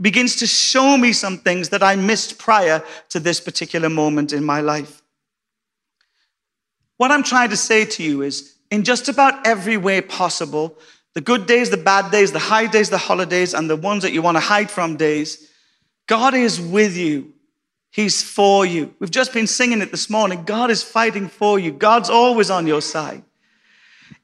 It 0.00 0.02
begins 0.02 0.36
to 0.36 0.46
show 0.46 0.96
me 0.96 1.12
some 1.12 1.36
things 1.36 1.68
that 1.68 1.82
I 1.82 1.94
missed 1.94 2.38
prior 2.38 2.82
to 3.10 3.20
this 3.20 3.38
particular 3.38 3.90
moment 3.90 4.32
in 4.32 4.42
my 4.42 4.62
life. 4.62 5.02
What 6.96 7.10
I'm 7.10 7.22
trying 7.22 7.50
to 7.50 7.56
say 7.58 7.84
to 7.84 8.02
you 8.02 8.22
is, 8.22 8.54
in 8.70 8.82
just 8.82 9.10
about 9.10 9.46
every 9.46 9.76
way 9.76 10.00
possible, 10.00 10.78
the 11.12 11.20
good 11.20 11.44
days, 11.44 11.68
the 11.68 11.76
bad 11.76 12.10
days, 12.10 12.32
the 12.32 12.38
high 12.38 12.66
days, 12.66 12.88
the 12.88 12.96
holidays, 12.96 13.52
and 13.52 13.68
the 13.68 13.76
ones 13.76 14.02
that 14.02 14.14
you 14.14 14.22
want 14.22 14.38
to 14.38 14.40
hide 14.40 14.70
from 14.70 14.96
days, 14.96 15.50
God 16.06 16.32
is 16.32 16.58
with 16.58 16.96
you. 16.96 17.34
He's 17.90 18.22
for 18.22 18.64
you. 18.64 18.94
We've 19.00 19.10
just 19.10 19.34
been 19.34 19.46
singing 19.46 19.82
it 19.82 19.90
this 19.90 20.08
morning. 20.08 20.44
God 20.44 20.70
is 20.70 20.82
fighting 20.82 21.28
for 21.28 21.58
you. 21.58 21.72
God's 21.72 22.08
always 22.08 22.48
on 22.48 22.66
your 22.66 22.80
side. 22.80 23.22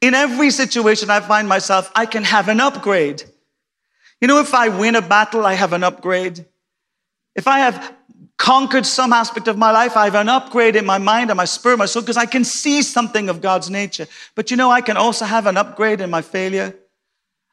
In 0.00 0.14
every 0.14 0.50
situation 0.50 1.10
I 1.10 1.20
find 1.20 1.46
myself, 1.46 1.92
I 1.94 2.06
can 2.06 2.24
have 2.24 2.48
an 2.48 2.60
upgrade. 2.60 3.24
You 4.20 4.28
know, 4.28 4.40
if 4.40 4.54
I 4.54 4.68
win 4.68 4.94
a 4.94 5.02
battle, 5.02 5.44
I 5.44 5.54
have 5.54 5.72
an 5.72 5.84
upgrade. 5.84 6.44
If 7.34 7.46
I 7.46 7.58
have 7.58 7.94
conquered 8.38 8.86
some 8.86 9.12
aspect 9.12 9.48
of 9.48 9.58
my 9.58 9.70
life, 9.70 9.96
I 9.96 10.04
have 10.04 10.14
an 10.14 10.28
upgrade 10.28 10.76
in 10.76 10.86
my 10.86 10.98
mind 10.98 11.30
and 11.30 11.36
my 11.36 11.44
spirit, 11.44 11.78
my 11.78 11.86
soul, 11.86 12.02
because 12.02 12.16
I 12.16 12.26
can 12.26 12.44
see 12.44 12.82
something 12.82 13.28
of 13.28 13.40
God's 13.40 13.70
nature. 13.70 14.06
But 14.34 14.50
you 14.50 14.56
know, 14.56 14.70
I 14.70 14.80
can 14.80 14.96
also 14.96 15.24
have 15.24 15.46
an 15.46 15.56
upgrade 15.56 16.00
in 16.00 16.10
my 16.10 16.22
failure. 16.22 16.74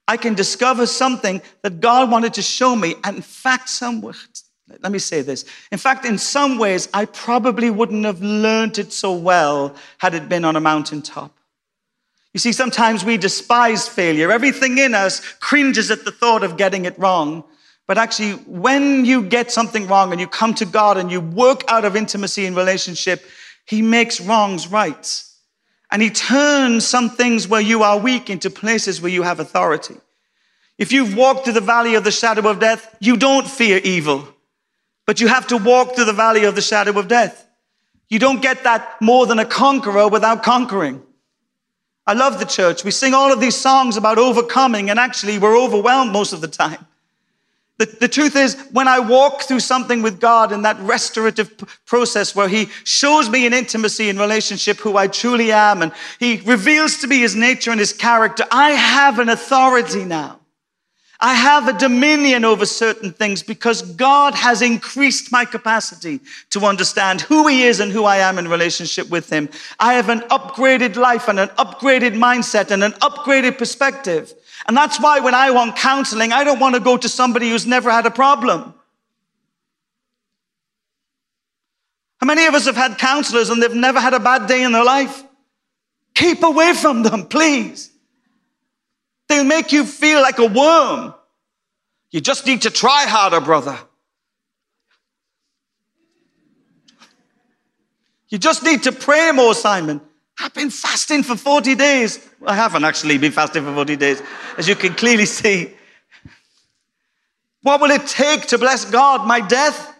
I 0.08 0.17
can 0.17 0.34
discover 0.34 0.86
something 0.86 1.41
that 1.62 1.80
God 1.80 2.12
wanted 2.12 2.34
to 2.36 2.41
show 2.41 2.76
me. 2.76 2.95
And 3.04 3.17
in 3.17 3.21
fact, 3.21 3.69
some, 3.69 4.02
let 4.82 4.91
me 4.91 4.99
say 4.99 5.21
this. 5.21 5.45
In 5.71 5.78
fact, 5.78 6.06
in 6.06 6.17
some 6.17 6.58
ways, 6.58 6.89
I 6.93 7.06
probably 7.06 7.69
wouldn't 7.69 8.06
have 8.06 8.21
learned 8.21 8.78
it 8.80 8.91
so 8.91 9.13
well 9.13 9.76
had 9.97 10.13
it 10.13 10.28
been 10.28 10.43
on 10.43 10.56
a 10.56 10.62
mountaintop. 10.62 11.32
You 12.34 12.39
see, 12.39 12.52
sometimes 12.52 13.06
we 13.06 13.17
despise 13.17 13.88
failure. 13.88 14.32
Everything 14.32 14.78
in 14.80 14.96
us 14.96 15.19
cringes 15.36 15.91
at 15.91 16.04
the 16.04 16.12
thought 16.12 16.43
of 16.43 16.58
getting 16.58 16.86
it 16.86 16.98
wrong. 16.98 17.43
But 17.86 17.98
actually, 17.98 18.34
when 18.48 19.06
you 19.06 19.24
get 19.24 19.52
something 19.52 19.88
wrong 19.88 20.12
and 20.12 20.19
you 20.19 20.28
come 20.28 20.56
to 20.56 20.65
God 20.65 20.98
and 20.98 21.12
you 21.12 21.22
work 21.22 21.63
out 21.67 21.86
of 21.86 21.96
intimacy 21.96 22.46
and 22.46 22.56
relationship, 22.56 23.24
He 23.65 23.82
makes 23.82 24.19
wrongs 24.19 24.67
right. 24.67 25.24
And 25.91 26.02
He 26.02 26.10
turns 26.10 26.88
some 26.88 27.10
things 27.10 27.48
where 27.48 27.62
you 27.62 27.84
are 27.84 28.00
weak 28.00 28.30
into 28.30 28.50
places 28.50 29.00
where 29.00 29.12
you 29.12 29.22
have 29.22 29.39
authority. 29.39 29.98
If 30.80 30.91
you've 30.91 31.15
walked 31.15 31.43
through 31.43 31.54
the 31.54 31.62
valley 31.62 31.93
of 31.93 32.04
the 32.04 32.12
shadow 32.12 32.50
of 32.50 32.60
death, 32.60 32.96
you 33.00 33.15
don't 33.15 33.48
fear 33.48 33.80
evil, 33.84 34.28
but 35.06 35.22
you 35.22 35.28
have 35.28 35.46
to 35.48 35.58
walk 35.58 35.93
through 35.93 36.06
the 36.06 36.13
valley 36.13 36.46
of 36.46 36.56
the 36.56 36.62
shadow 36.62 36.98
of 36.98 37.08
death. 37.08 37.48
You 38.10 38.17
don't 38.17 38.41
get 38.41 38.63
that 38.63 39.00
more 39.02 39.28
than 39.28 39.38
a 39.38 39.46
conqueror 39.46 40.08
without 40.08 40.41
conquering. 40.41 41.04
I 42.06 42.13
love 42.13 42.39
the 42.39 42.46
church. 42.46 42.84
We 42.84 42.92
sing 42.92 43.13
all 43.13 43.32
of 43.32 43.39
these 43.39 43.56
songs 43.56 43.96
about 43.96 44.18
overcoming, 44.18 44.89
and 44.89 45.00
actually, 45.00 45.38
we're 45.38 45.58
overwhelmed 45.58 46.12
most 46.12 46.34
of 46.34 46.42
the 46.42 46.48
time. 46.48 46.86
The, 47.78 47.86
the 47.86 48.08
truth 48.08 48.36
is, 48.36 48.56
when 48.72 48.88
I 48.88 49.00
walk 49.00 49.44
through 49.44 49.62
something 49.62 50.02
with 50.02 50.20
God 50.20 50.52
in 50.52 50.62
that 50.62 50.80
restorative 50.80 51.58
p- 51.58 51.66
process 51.86 52.36
where 52.36 52.48
He 52.48 52.68
shows 52.84 53.30
me 53.30 53.46
in 53.46 53.54
intimacy 53.54 54.10
and 54.10 54.20
relationship 54.20 54.78
who 54.78 54.98
I 54.98 55.08
truly 55.08 55.52
am, 55.52 55.82
and 55.82 55.92
He 56.20 56.38
reveals 56.46 56.98
to 56.98 57.08
me 57.08 57.20
His 57.20 57.36
nature 57.36 57.72
and 57.72 57.80
His 57.80 57.94
character, 57.94 58.44
I 58.52 58.72
have 58.72 59.18
an 59.20 59.30
authority 59.30 60.04
now. 60.04 60.39
I 61.23 61.36
have 61.36 61.69
a 61.69 61.73
dominion 61.73 62.43
over 62.43 62.65
certain 62.65 63.13
things 63.13 63.41
because 63.41 63.81
God 63.81 64.36
has 64.36 64.62
increased 64.62 65.31
my 65.31 65.45
capacity 65.45 66.19
to 66.49 66.65
understand 66.65 67.21
who 67.21 67.47
He 67.47 67.63
is 67.63 67.79
and 67.79 67.93
who 67.93 68.03
I 68.03 68.17
am 68.17 68.38
in 68.38 68.49
relationship 68.49 69.09
with 69.09 69.29
Him. 69.29 69.47
I 69.79 69.93
have 69.93 70.09
an 70.09 70.19
upgraded 70.23 70.97
life 70.97 71.29
and 71.29 71.39
an 71.39 71.47
upgraded 71.57 72.15
mindset 72.15 72.71
and 72.71 72.83
an 72.83 72.91
upgraded 73.01 73.57
perspective. 73.57 74.33
And 74.67 74.75
that's 74.75 74.99
why 74.99 75.21
when 75.21 75.33
I 75.33 75.49
want 75.51 75.77
counseling, 75.77 76.33
I 76.33 76.43
don't 76.43 76.59
want 76.59 76.75
to 76.75 76.81
go 76.81 76.97
to 76.97 77.07
somebody 77.07 77.49
who's 77.49 77.65
never 77.65 77.89
had 77.89 78.05
a 78.05 78.12
problem. 78.12 78.73
How 82.17 82.27
many 82.27 82.47
of 82.47 82.53
us 82.53 82.65
have 82.65 82.75
had 82.75 82.97
counselors 82.97 83.49
and 83.49 83.63
they've 83.63 83.73
never 83.73 84.01
had 84.01 84.13
a 84.13 84.19
bad 84.19 84.47
day 84.47 84.62
in 84.62 84.73
their 84.73 84.83
life? 84.83 85.23
Keep 86.15 86.43
away 86.43 86.73
from 86.73 87.03
them, 87.03 87.27
please. 87.27 87.92
They'll 89.34 89.43
make 89.43 89.72
you 89.72 89.84
feel 89.84 90.22
like 90.22 90.38
a 90.38 90.46
worm. 90.46 91.15
You 92.12 92.22
just 92.22 92.46
need 92.46 92.62
to 92.62 92.69
try 92.69 93.06
harder, 93.08 93.41
brother. 93.41 93.80
You 98.30 98.38
just 98.38 98.62
need 98.63 98.84
to 98.84 98.91
pray 98.91 99.32
more, 99.32 99.56
Simon. 99.56 100.02
I've 100.39 100.54
been 100.54 100.69
fasting 100.69 101.24
for 101.24 101.36
40 101.36 101.74
days. 101.74 102.19
I 102.46 102.54
haven't 102.54 102.84
actually 102.84 103.17
been 103.17 103.32
fasting 103.32 103.63
for 103.63 103.74
40 103.74 103.96
days, 103.96 104.22
as 104.56 104.67
you 104.67 104.76
can 104.76 104.93
clearly 104.93 105.26
see. 105.26 105.74
What 107.63 107.82
will 107.82 107.89
it 107.89 108.06
take 108.06 108.46
to 108.50 108.60
bless 108.60 108.86
God? 108.86 109.26
My 109.26 109.39
death? 109.39 109.96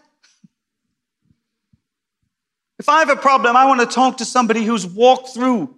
If 2.78 2.88
I 2.88 3.00
have 3.00 3.10
a 3.10 3.16
problem, 3.16 3.56
I 3.56 3.64
want 3.64 3.80
to 3.80 3.86
talk 3.86 4.18
to 4.18 4.24
somebody 4.24 4.62
who's 4.62 4.86
walked 4.86 5.30
through, 5.30 5.74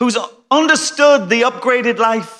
who's 0.00 0.18
understood 0.50 1.28
the 1.28 1.42
upgraded 1.42 1.98
life, 1.98 2.39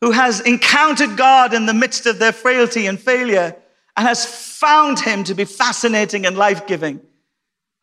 who 0.00 0.10
has 0.12 0.40
encountered 0.40 1.16
God 1.16 1.52
in 1.52 1.66
the 1.66 1.74
midst 1.74 2.06
of 2.06 2.18
their 2.18 2.32
frailty 2.32 2.86
and 2.86 2.98
failure, 2.98 3.54
and 3.96 4.06
has 4.06 4.24
found 4.24 5.00
Him 5.00 5.24
to 5.24 5.34
be 5.34 5.44
fascinating 5.44 6.26
and 6.26 6.36
life 6.36 6.66
giving, 6.66 7.00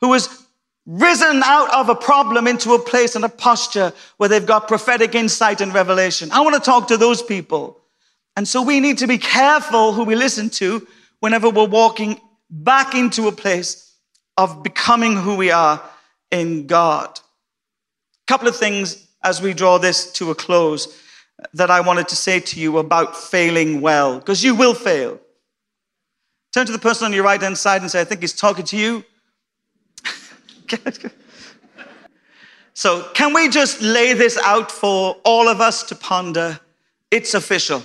who 0.02 0.14
has 0.14 0.46
risen 0.86 1.44
out 1.44 1.74
of 1.74 1.90
a 1.90 1.96
problem 1.96 2.48
into 2.48 2.74
a 2.74 2.80
place 2.80 3.16
and 3.16 3.26
a 3.26 3.30
posture 3.30 3.94
where 4.16 4.30
they've 4.30 4.46
got 4.46 4.68
prophetic 4.68 5.14
insight 5.14 5.60
and 5.60 5.74
revelation. 5.74 6.32
I 6.32 6.42
want 6.42 6.56
to 6.56 6.62
talk 6.62 6.88
to 6.88 6.98
those 6.98 7.22
people. 7.22 7.78
And 8.38 8.48
so 8.48 8.62
we 8.62 8.80
need 8.80 9.00
to 9.00 9.08
be 9.08 9.18
careful 9.18 9.92
who 9.92 10.06
we 10.06 10.16
listen 10.16 10.50
to 10.52 10.88
whenever 11.20 11.50
we're 11.50 11.68
walking 11.68 12.22
back 12.50 12.96
into 12.96 13.28
a 13.28 13.32
place 13.32 13.94
of 14.38 14.64
becoming 14.64 15.18
who 15.18 15.36
we 15.36 15.52
are 15.52 15.82
in 16.32 16.68
God. 16.68 17.20
A 17.20 18.32
couple 18.32 18.48
of 18.48 18.56
things 18.56 19.08
as 19.24 19.42
we 19.42 19.54
draw 19.54 19.78
this 19.80 20.12
to 20.14 20.32
a 20.32 20.36
close 20.36 20.88
that 21.54 21.70
I 21.70 21.82
wanted 21.82 22.08
to 22.10 22.16
say 22.16 22.40
to 22.40 22.60
you 22.60 22.78
about 22.78 23.16
failing 23.16 23.82
well, 23.82 24.20
because 24.20 24.44
you 24.44 24.56
will 24.56 24.74
fail. 24.74 25.20
Turn 26.54 26.66
to 26.66 26.72
the 26.72 26.80
person 26.80 27.06
on 27.06 27.14
your 27.14 27.24
right 27.24 27.42
hand 27.42 27.58
side 27.58 27.82
and 27.82 27.92
say, 27.92 28.02
I 28.02 28.04
think 28.04 28.22
he's 28.22 28.34
talking 28.34 28.66
to 28.66 28.78
you. 28.78 29.04
so, 32.74 33.04
can 33.14 33.34
we 33.34 33.50
just 33.50 33.82
lay 33.82 34.14
this 34.14 34.38
out 34.44 34.72
for 34.72 35.18
all 35.24 35.48
of 35.48 35.62
us 35.62 35.84
to 35.84 35.96
ponder? 35.96 36.60
It's 37.12 37.34
official. 37.34 37.84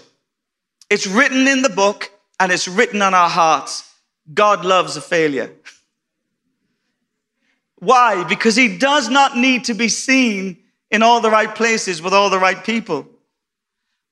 It's 0.88 1.07
written 1.07 1.47
in 1.47 1.62
the 1.62 1.69
book 1.69 2.11
and 2.41 2.51
it's 2.51 2.67
written 2.67 3.03
on 3.03 3.15
our 3.15 3.29
hearts. 3.29 3.95
God 4.33 4.65
loves 4.65 4.97
a 4.97 5.01
failure. 5.01 5.53
Why? 7.77 8.25
Because 8.25 8.57
he 8.57 8.79
does 8.79 9.09
not 9.09 9.37
need 9.37 9.65
to 9.65 9.75
be 9.75 9.88
seen 9.88 10.59
in 10.91 11.03
all 11.03 11.21
the 11.21 11.31
right 11.31 11.53
places 11.55 12.01
with 12.01 12.12
all 12.12 12.31
the 12.31 12.38
right 12.38 12.62
people. 12.65 13.09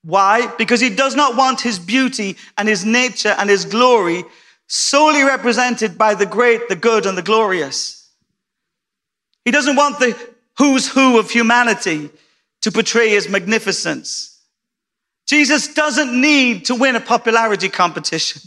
Why? 0.03 0.47
Because 0.57 0.79
he 0.79 0.89
does 0.89 1.15
not 1.15 1.35
want 1.35 1.61
his 1.61 1.77
beauty 1.77 2.37
and 2.57 2.67
his 2.67 2.83
nature 2.85 3.35
and 3.37 3.49
his 3.49 3.65
glory 3.65 4.23
solely 4.67 5.23
represented 5.23 5.97
by 5.97 6.15
the 6.15 6.25
great, 6.25 6.69
the 6.69 6.75
good, 6.75 7.05
and 7.05 7.17
the 7.17 7.21
glorious. 7.21 8.09
He 9.45 9.51
doesn't 9.51 9.75
want 9.75 9.99
the 9.99 10.17
who's 10.57 10.87
who 10.87 11.19
of 11.19 11.29
humanity 11.29 12.09
to 12.61 12.71
portray 12.71 13.09
his 13.09 13.27
magnificence. 13.27 14.39
Jesus 15.27 15.73
doesn't 15.73 16.19
need 16.19 16.65
to 16.65 16.75
win 16.75 16.95
a 16.95 16.99
popularity 16.99 17.69
competition. 17.69 18.41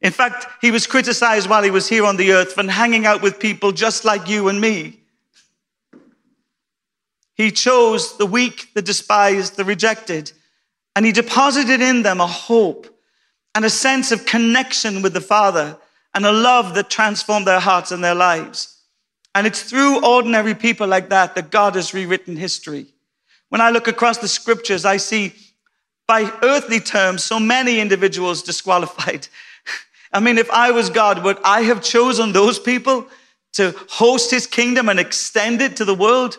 In 0.00 0.12
fact, 0.12 0.46
he 0.60 0.70
was 0.70 0.86
criticized 0.86 1.48
while 1.48 1.62
he 1.62 1.70
was 1.70 1.88
here 1.88 2.04
on 2.04 2.16
the 2.16 2.32
earth 2.32 2.52
for 2.52 2.62
hanging 2.70 3.06
out 3.06 3.22
with 3.22 3.40
people 3.40 3.72
just 3.72 4.04
like 4.04 4.28
you 4.28 4.48
and 4.48 4.60
me. 4.60 5.00
He 7.34 7.50
chose 7.50 8.16
the 8.16 8.26
weak, 8.26 8.68
the 8.74 8.82
despised, 8.82 9.56
the 9.56 9.64
rejected, 9.64 10.32
and 10.98 11.06
he 11.06 11.12
deposited 11.12 11.80
in 11.80 12.02
them 12.02 12.20
a 12.20 12.26
hope 12.26 12.88
and 13.54 13.64
a 13.64 13.70
sense 13.70 14.10
of 14.10 14.26
connection 14.26 15.00
with 15.00 15.14
the 15.14 15.20
Father 15.20 15.78
and 16.12 16.26
a 16.26 16.32
love 16.32 16.74
that 16.74 16.90
transformed 16.90 17.46
their 17.46 17.60
hearts 17.60 17.92
and 17.92 18.02
their 18.02 18.16
lives. 18.16 18.80
And 19.32 19.46
it's 19.46 19.62
through 19.62 20.04
ordinary 20.04 20.56
people 20.56 20.88
like 20.88 21.08
that 21.10 21.36
that 21.36 21.52
God 21.52 21.76
has 21.76 21.94
rewritten 21.94 22.34
history. 22.34 22.86
When 23.48 23.60
I 23.60 23.70
look 23.70 23.86
across 23.86 24.18
the 24.18 24.26
scriptures, 24.26 24.84
I 24.84 24.96
see, 24.96 25.34
by 26.08 26.32
earthly 26.42 26.80
terms, 26.80 27.22
so 27.22 27.38
many 27.38 27.78
individuals 27.78 28.42
disqualified. 28.42 29.28
I 30.12 30.18
mean, 30.18 30.36
if 30.36 30.50
I 30.50 30.72
was 30.72 30.90
God, 30.90 31.22
would 31.22 31.38
I 31.44 31.60
have 31.60 31.80
chosen 31.80 32.32
those 32.32 32.58
people 32.58 33.06
to 33.52 33.72
host 33.88 34.32
his 34.32 34.48
kingdom 34.48 34.88
and 34.88 34.98
extend 34.98 35.62
it 35.62 35.76
to 35.76 35.84
the 35.84 35.94
world? 35.94 36.38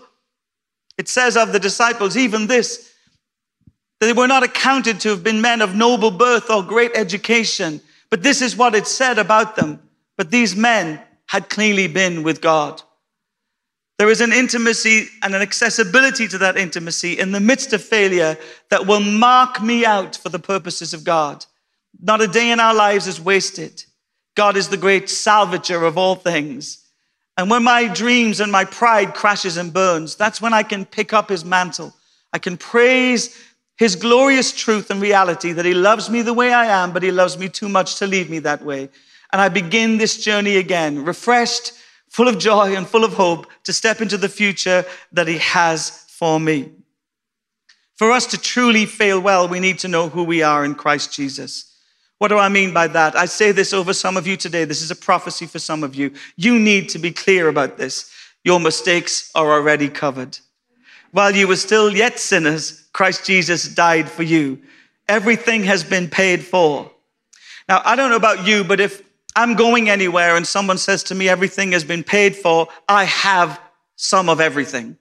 It 0.97 1.07
says 1.07 1.37
of 1.37 1.53
the 1.53 1.59
disciples, 1.59 2.17
even 2.17 2.47
this, 2.47 2.89
that 3.99 4.05
they 4.07 4.13
were 4.13 4.27
not 4.27 4.43
accounted 4.43 4.99
to 5.01 5.09
have 5.09 5.23
been 5.23 5.41
men 5.41 5.61
of 5.61 5.75
noble 5.75 6.11
birth 6.11 6.49
or 6.49 6.63
great 6.63 6.91
education. 6.95 7.81
But 8.09 8.23
this 8.23 8.41
is 8.41 8.55
what 8.55 8.75
it 8.75 8.87
said 8.87 9.17
about 9.17 9.55
them. 9.55 9.81
But 10.17 10.31
these 10.31 10.55
men 10.55 11.01
had 11.27 11.49
clearly 11.49 11.87
been 11.87 12.23
with 12.23 12.41
God. 12.41 12.81
There 13.99 14.09
is 14.09 14.21
an 14.21 14.31
intimacy 14.31 15.07
and 15.21 15.35
an 15.35 15.41
accessibility 15.41 16.27
to 16.29 16.37
that 16.37 16.57
intimacy 16.57 17.19
in 17.19 17.33
the 17.33 17.41
midst 17.41 17.73
of 17.73 17.83
failure 17.83 18.37
that 18.69 18.87
will 18.87 19.01
mark 19.01 19.61
me 19.61 19.85
out 19.85 20.15
for 20.15 20.29
the 20.29 20.39
purposes 20.39 20.93
of 20.93 21.03
God. 21.03 21.45
Not 22.01 22.21
a 22.21 22.27
day 22.27 22.51
in 22.51 22.61
our 22.61 22.73
lives 22.73 23.07
is 23.07 23.19
wasted. 23.19 23.83
God 24.35 24.55
is 24.55 24.69
the 24.69 24.77
great 24.77 25.05
salvager 25.05 25.85
of 25.85 25.97
all 25.97 26.15
things. 26.15 26.85
And 27.35 27.49
when 27.49 27.63
my 27.63 27.87
dreams 27.87 28.39
and 28.39 28.51
my 28.51 28.63
pride 28.63 29.13
crashes 29.13 29.57
and 29.57 29.73
burns, 29.73 30.15
that's 30.15 30.41
when 30.41 30.53
I 30.53 30.63
can 30.63 30.85
pick 30.85 31.11
up 31.11 31.29
his 31.29 31.43
mantle. 31.43 31.93
I 32.31 32.39
can 32.39 32.55
praise 32.55 33.37
his 33.79 33.95
glorious 33.95 34.51
truth 34.51 34.91
and 34.91 35.01
reality 35.01 35.53
that 35.53 35.65
he 35.65 35.73
loves 35.73 36.07
me 36.07 36.21
the 36.21 36.35
way 36.35 36.53
I 36.53 36.65
am, 36.65 36.93
but 36.93 37.01
he 37.01 37.11
loves 37.11 37.39
me 37.39 37.49
too 37.49 37.69
much 37.69 37.95
to 37.95 38.05
leave 38.05 38.29
me 38.29 38.37
that 38.39 38.63
way 38.63 38.89
and 39.31 39.41
I 39.41 39.49
begin 39.49 39.97
this 39.97 40.17
journey 40.23 40.57
again, 40.57 41.05
refreshed, 41.05 41.73
full 42.07 42.27
of 42.27 42.39
joy, 42.39 42.75
and 42.75 42.87
full 42.87 43.03
of 43.03 43.13
hope 43.13 43.47
to 43.63 43.73
step 43.73 44.01
into 44.01 44.17
the 44.17 44.29
future 44.29 44.85
that 45.11 45.27
He 45.27 45.37
has 45.37 46.05
for 46.09 46.39
me. 46.39 46.71
For 47.95 48.11
us 48.11 48.25
to 48.27 48.37
truly 48.37 48.85
fail 48.85 49.19
well, 49.19 49.47
we 49.47 49.59
need 49.59 49.79
to 49.79 49.87
know 49.87 50.09
who 50.09 50.23
we 50.23 50.41
are 50.41 50.65
in 50.65 50.73
Christ 50.73 51.13
Jesus. 51.13 51.65
What 52.17 52.29
do 52.29 52.37
I 52.37 52.49
mean 52.49 52.73
by 52.73 52.87
that? 52.87 53.15
I 53.15 53.25
say 53.25 53.51
this 53.51 53.73
over 53.73 53.93
some 53.93 54.17
of 54.17 54.25
you 54.25 54.35
today. 54.35 54.65
This 54.65 54.81
is 54.81 54.91
a 54.91 54.95
prophecy 54.95 55.45
for 55.45 55.59
some 55.59 55.83
of 55.83 55.95
you. 55.95 56.11
You 56.35 56.57
need 56.57 56.89
to 56.89 56.99
be 56.99 57.11
clear 57.11 57.47
about 57.49 57.77
this. 57.77 58.11
Your 58.43 58.59
mistakes 58.59 59.31
are 59.35 59.51
already 59.51 59.89
covered. 59.89 60.39
While 61.11 61.35
you 61.35 61.47
were 61.47 61.55
still 61.55 61.95
yet 61.95 62.19
sinners, 62.19 62.88
Christ 62.99 63.23
Jesus 63.23 63.63
died 63.63 64.09
for 64.09 64.23
you. 64.23 64.59
Everything 65.07 65.63
has 65.63 65.85
been 65.85 66.09
paid 66.09 66.43
for. 66.43 66.91
Now, 67.69 67.81
I 67.85 67.95
don't 67.95 68.09
know 68.09 68.17
about 68.17 68.45
you, 68.45 68.65
but 68.65 68.81
if 68.81 69.01
I'm 69.37 69.55
going 69.55 69.89
anywhere 69.89 70.35
and 70.35 70.45
someone 70.45 70.77
says 70.77 71.03
to 71.03 71.15
me, 71.15 71.29
everything 71.29 71.71
has 71.71 71.85
been 71.85 72.03
paid 72.03 72.35
for, 72.35 72.67
I 72.89 73.05
have 73.05 73.57
some 73.95 74.27
of 74.27 74.41
everything. 74.41 74.97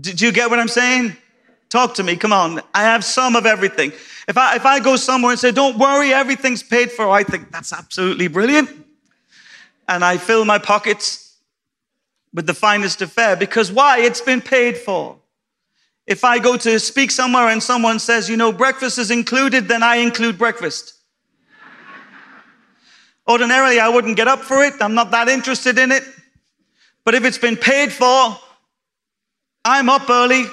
Did 0.00 0.20
you 0.20 0.32
get 0.32 0.50
what 0.50 0.58
I'm 0.58 0.66
saying? 0.66 1.16
Talk 1.68 1.94
to 1.94 2.02
me, 2.02 2.16
come 2.16 2.32
on. 2.32 2.62
I 2.74 2.82
have 2.82 3.04
some 3.04 3.36
of 3.36 3.46
everything. 3.46 3.92
If 4.26 4.36
I, 4.36 4.56
if 4.56 4.66
I 4.66 4.80
go 4.80 4.96
somewhere 4.96 5.30
and 5.30 5.38
say, 5.38 5.52
don't 5.52 5.78
worry, 5.78 6.12
everything's 6.12 6.64
paid 6.64 6.90
for, 6.90 7.08
I 7.08 7.22
think 7.22 7.52
that's 7.52 7.72
absolutely 7.72 8.26
brilliant. 8.26 8.70
And 9.88 10.04
I 10.04 10.16
fill 10.16 10.44
my 10.44 10.58
pockets 10.58 11.23
with 12.34 12.46
the 12.46 12.54
finest 12.54 13.00
of 13.00 13.12
fare 13.12 13.36
because 13.36 13.72
why? 13.72 14.00
It's 14.00 14.20
been 14.20 14.42
paid 14.42 14.76
for. 14.76 15.16
If 16.06 16.24
I 16.24 16.38
go 16.38 16.58
to 16.58 16.78
speak 16.78 17.10
somewhere 17.10 17.48
and 17.48 17.62
someone 17.62 17.98
says, 17.98 18.28
you 18.28 18.36
know, 18.36 18.52
breakfast 18.52 18.98
is 18.98 19.10
included, 19.10 19.68
then 19.68 19.82
I 19.82 19.96
include 19.96 20.36
breakfast. 20.36 20.94
Ordinarily, 23.26 23.80
I 23.80 23.88
wouldn't 23.88 24.16
get 24.16 24.28
up 24.28 24.40
for 24.40 24.62
it. 24.62 24.74
I'm 24.82 24.94
not 24.94 25.12
that 25.12 25.28
interested 25.28 25.78
in 25.78 25.92
it. 25.92 26.02
But 27.04 27.14
if 27.14 27.24
it's 27.24 27.38
been 27.38 27.56
paid 27.56 27.90
for, 27.90 28.38
I'm 29.64 29.88
up 29.88 30.10
early 30.10 30.44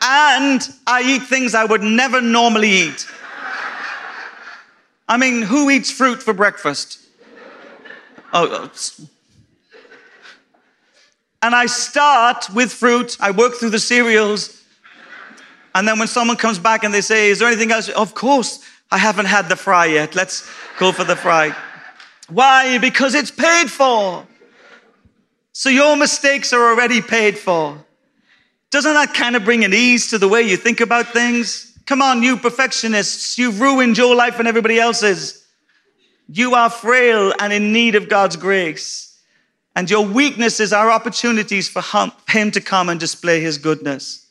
and 0.00 0.66
I 0.86 1.02
eat 1.02 1.22
things 1.24 1.54
I 1.54 1.64
would 1.64 1.82
never 1.82 2.22
normally 2.22 2.70
eat. 2.70 3.06
I 5.08 5.18
mean, 5.18 5.42
who 5.42 5.68
eats 5.68 5.90
fruit 5.90 6.22
for 6.22 6.32
breakfast? 6.32 7.00
Oh, 8.32 8.48
oh 8.50 9.08
and 11.42 11.54
I 11.54 11.66
start 11.66 12.48
with 12.54 12.72
fruit. 12.72 13.16
I 13.20 13.32
work 13.32 13.54
through 13.54 13.70
the 13.70 13.80
cereals. 13.80 14.62
And 15.74 15.88
then 15.88 15.98
when 15.98 16.08
someone 16.08 16.36
comes 16.36 16.58
back 16.58 16.84
and 16.84 16.94
they 16.94 17.00
say, 17.00 17.30
Is 17.30 17.40
there 17.40 17.48
anything 17.48 17.72
else? 17.72 17.88
Of 17.88 18.14
course, 18.14 18.64
I 18.90 18.98
haven't 18.98 19.26
had 19.26 19.48
the 19.48 19.56
fry 19.56 19.86
yet. 19.86 20.14
Let's 20.14 20.48
go 20.78 20.92
for 20.92 21.04
the 21.04 21.16
fry. 21.16 21.54
Why? 22.28 22.78
Because 22.78 23.14
it's 23.14 23.30
paid 23.30 23.70
for. 23.70 24.26
So 25.52 25.68
your 25.68 25.96
mistakes 25.96 26.52
are 26.52 26.70
already 26.70 27.02
paid 27.02 27.38
for. 27.38 27.84
Doesn't 28.70 28.94
that 28.94 29.12
kind 29.12 29.36
of 29.36 29.44
bring 29.44 29.64
an 29.64 29.74
ease 29.74 30.08
to 30.10 30.18
the 30.18 30.28
way 30.28 30.42
you 30.42 30.56
think 30.56 30.80
about 30.80 31.08
things? 31.08 31.78
Come 31.84 32.00
on, 32.00 32.22
you 32.22 32.38
perfectionists, 32.38 33.36
you've 33.36 33.60
ruined 33.60 33.98
your 33.98 34.14
life 34.14 34.38
and 34.38 34.48
everybody 34.48 34.78
else's. 34.78 35.46
You 36.28 36.54
are 36.54 36.70
frail 36.70 37.34
and 37.38 37.52
in 37.52 37.72
need 37.72 37.96
of 37.96 38.08
God's 38.08 38.36
grace. 38.36 39.11
And 39.74 39.90
your 39.90 40.06
weaknesses 40.06 40.72
are 40.72 40.90
opportunities 40.90 41.68
for 41.68 41.82
Him 42.28 42.50
to 42.50 42.60
come 42.60 42.88
and 42.88 43.00
display 43.00 43.40
His 43.40 43.58
goodness. 43.58 44.26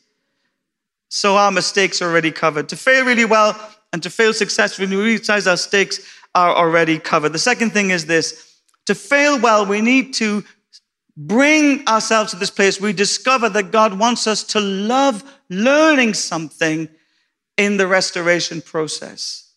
So 1.08 1.36
our 1.36 1.50
mistakes 1.50 2.00
are 2.00 2.10
already 2.10 2.30
covered. 2.30 2.68
To 2.70 2.76
fail 2.76 3.04
really 3.04 3.24
well 3.24 3.58
and 3.92 4.02
to 4.02 4.10
fail 4.10 4.32
successfully, 4.32 4.96
we 4.96 5.02
realize 5.02 5.46
our 5.46 5.56
stakes 5.56 6.00
are 6.34 6.54
already 6.54 6.98
covered. 6.98 7.32
The 7.32 7.38
second 7.38 7.70
thing 7.70 7.90
is 7.90 8.06
this 8.06 8.60
to 8.86 8.94
fail 8.94 9.38
well, 9.38 9.66
we 9.66 9.80
need 9.80 10.14
to 10.14 10.44
bring 11.16 11.86
ourselves 11.86 12.30
to 12.30 12.36
this 12.38 12.50
place 12.50 12.80
we 12.80 12.92
discover 12.92 13.48
that 13.50 13.70
God 13.70 13.98
wants 13.98 14.26
us 14.26 14.42
to 14.44 14.60
love 14.60 15.22
learning 15.50 16.14
something 16.14 16.88
in 17.58 17.76
the 17.76 17.86
restoration 17.86 18.62
process. 18.62 19.52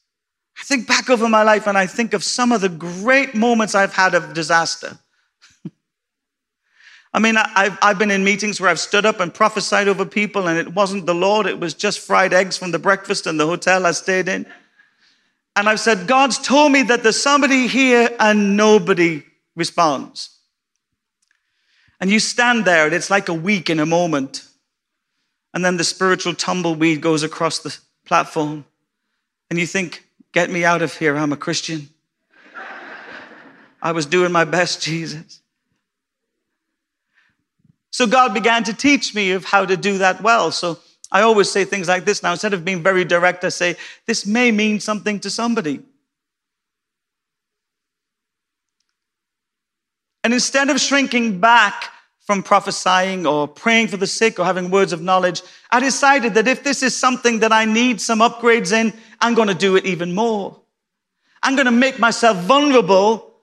I 0.60 0.64
think 0.64 0.88
back 0.88 1.10
over 1.10 1.30
my 1.30 1.44
life 1.44 1.68
and 1.68 1.78
I 1.78 1.88
think 1.88 2.14
of 2.14 2.24
some 2.24 2.52
of 2.52 2.62
the 2.62 2.70
great 2.70 3.36
moments 3.36 3.76
I've 3.76 3.94
had 3.94 4.14
of 4.14 4.34
disaster. 4.34 4.98
I 7.16 7.20
mean, 7.20 7.38
I've, 7.38 7.78
I've 7.82 7.98
been 7.98 8.12
in 8.12 8.26
meetings 8.26 8.60
where 8.60 8.70
I've 8.70 8.78
stood 8.78 9.06
up 9.06 9.22
and 9.22 9.34
prophesied 9.34 9.88
over 9.88 10.06
people, 10.06 10.50
and 10.50 10.60
it 10.60 10.74
wasn't 10.74 11.06
the 11.06 11.16
Lord, 11.16 11.46
it 11.46 11.58
was 11.58 11.74
just 11.74 12.02
fried 12.02 12.34
eggs 12.34 12.58
from 12.58 12.72
the 12.72 12.78
breakfast 12.78 13.26
in 13.26 13.38
the 13.38 13.48
hotel 13.48 13.86
I 13.86 13.92
stayed 13.92 14.28
in. 14.28 14.46
And 15.56 15.70
I've 15.70 15.80
said, 15.80 16.08
God's 16.08 16.38
told 16.38 16.74
me 16.74 16.84
that 16.84 17.04
there's 17.04 17.22
somebody 17.22 17.68
here, 17.68 18.10
and 18.20 18.58
nobody 18.58 19.24
responds. 19.56 20.38
And 22.02 22.10
you 22.10 22.20
stand 22.20 22.66
there, 22.66 22.84
and 22.84 22.94
it's 22.94 23.10
like 23.10 23.30
a 23.30 23.34
week 23.34 23.70
in 23.70 23.80
a 23.80 23.86
moment. 23.86 24.46
And 25.54 25.64
then 25.64 25.78
the 25.78 25.86
spiritual 25.86 26.34
tumbleweed 26.34 27.00
goes 27.00 27.24
across 27.24 27.60
the 27.60 27.78
platform, 28.06 28.66
and 29.50 29.58
you 29.58 29.66
think, 29.66 30.04
Get 30.34 30.52
me 30.52 30.66
out 30.66 30.82
of 30.82 30.98
here. 30.98 31.16
I'm 31.16 31.32
a 31.32 31.38
Christian. 31.38 31.88
I 33.82 33.94
was 33.94 34.06
doing 34.06 34.34
my 34.34 34.44
best, 34.44 34.82
Jesus. 34.82 35.40
So 37.96 38.06
God 38.06 38.34
began 38.34 38.66
to 38.66 38.74
teach 38.74 39.16
me 39.16 39.32
of 39.32 39.46
how 39.46 39.66
to 39.66 39.78
do 39.78 40.00
that 40.00 40.22
well. 40.22 40.52
So 40.52 40.80
I 41.14 41.22
always 41.22 41.50
say 41.50 41.64
things 41.64 41.88
like 41.88 42.04
this 42.04 42.22
now. 42.22 42.34
Instead 42.34 42.54
of 42.54 42.66
being 42.66 42.84
very 42.84 43.06
direct, 43.06 43.46
I 43.46 43.48
say, 43.48 43.78
this 44.06 44.26
may 44.26 44.52
mean 44.52 44.82
something 44.82 45.18
to 45.22 45.30
somebody. 45.30 45.80
And 50.26 50.34
instead 50.34 50.70
of 50.70 50.82
shrinking 50.82 51.40
back 51.40 51.86
from 52.20 52.44
prophesying 52.44 53.26
or 53.26 53.48
praying 53.48 53.88
for 53.88 53.96
the 53.96 54.08
sick 54.08 54.40
or 54.40 54.44
having 54.44 54.70
words 54.70 54.92
of 54.92 55.02
knowledge, 55.02 55.42
I 55.72 55.80
decided 55.80 56.34
that 56.34 56.50
if 56.50 56.66
this 56.66 56.84
is 56.84 56.94
something 56.94 57.40
that 57.40 57.54
I 57.54 57.64
need 57.64 58.02
some 58.02 58.20
upgrades 58.20 58.74
in, 58.74 58.92
I'm 59.22 59.36
going 59.36 59.48
to 59.48 59.56
do 59.56 59.78
it 59.78 59.86
even 59.86 60.14
more. 60.14 60.60
I'm 61.42 61.56
going 61.56 61.64
to 61.64 61.72
make 61.72 61.98
myself 61.98 62.36
vulnerable 62.40 63.36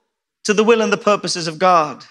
to 0.43 0.53
the 0.53 0.63
will 0.63 0.83
and 0.83 0.93
the 0.93 0.97
purposes 0.97 1.47
of 1.47 1.57
God. 1.57 2.05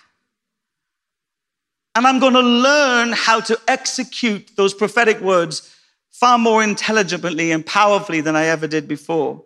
And 1.95 2.07
I'm 2.07 2.19
going 2.19 2.33
to 2.33 2.41
learn 2.41 3.13
how 3.13 3.41
to 3.41 3.59
execute 3.69 4.53
those 4.57 4.73
prophetic 4.73 5.21
words 5.21 5.75
far 6.11 6.39
more 6.39 6.63
intelligently 6.63 7.53
and 7.53 7.65
powerfully 7.65 8.21
than 8.21 8.37
I 8.37 8.47
ever 8.47 8.67
did 8.67 8.89
before. 8.89 9.43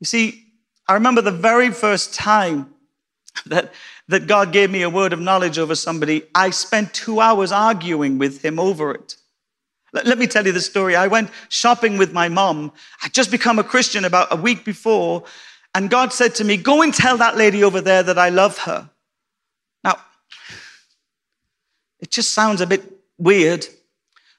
You 0.00 0.06
see, 0.06 0.44
I 0.86 0.94
remember 0.94 1.20
the 1.20 1.30
very 1.30 1.70
first 1.70 2.14
time 2.14 2.72
that 3.46 3.72
that 4.08 4.26
God 4.26 4.52
gave 4.52 4.70
me 4.70 4.82
a 4.82 4.90
word 4.90 5.12
of 5.12 5.20
knowledge 5.20 5.58
over 5.58 5.74
somebody, 5.74 6.24
I 6.34 6.50
spent 6.50 6.92
two 6.92 7.20
hours 7.20 7.52
arguing 7.52 8.18
with 8.18 8.44
him 8.44 8.58
over 8.58 8.92
it. 8.92 9.16
Let 9.92 10.18
me 10.18 10.26
tell 10.26 10.44
you 10.44 10.52
the 10.52 10.60
story. 10.60 10.96
I 10.96 11.06
went 11.06 11.30
shopping 11.48 11.98
with 11.98 12.12
my 12.12 12.28
mom. 12.28 12.72
I'd 13.02 13.14
just 13.14 13.30
become 13.30 13.58
a 13.58 13.64
Christian 13.64 14.04
about 14.04 14.28
a 14.32 14.36
week 14.36 14.64
before, 14.64 15.24
and 15.74 15.88
God 15.88 16.12
said 16.12 16.34
to 16.36 16.44
me, 16.44 16.56
Go 16.56 16.82
and 16.82 16.92
tell 16.92 17.16
that 17.18 17.36
lady 17.36 17.62
over 17.62 17.80
there 17.80 18.02
that 18.02 18.18
I 18.18 18.28
love 18.28 18.58
her. 18.58 18.90
Now, 19.84 19.98
it 22.04 22.10
just 22.10 22.32
sounds 22.32 22.60
a 22.60 22.66
bit 22.66 22.82
weird. 23.16 23.66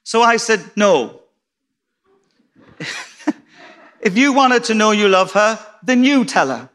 So 0.04 0.22
I 0.22 0.38
said, 0.38 0.62
No. 0.76 1.22
if 4.02 4.16
you 4.16 4.34
wanted 4.34 4.66
to 4.66 4.76
know 4.76 4.92
you 4.92 5.08
love 5.08 5.32
her, 5.32 5.58
then 5.82 6.04
you 6.04 6.26
tell 6.26 6.50
her. 6.50 6.70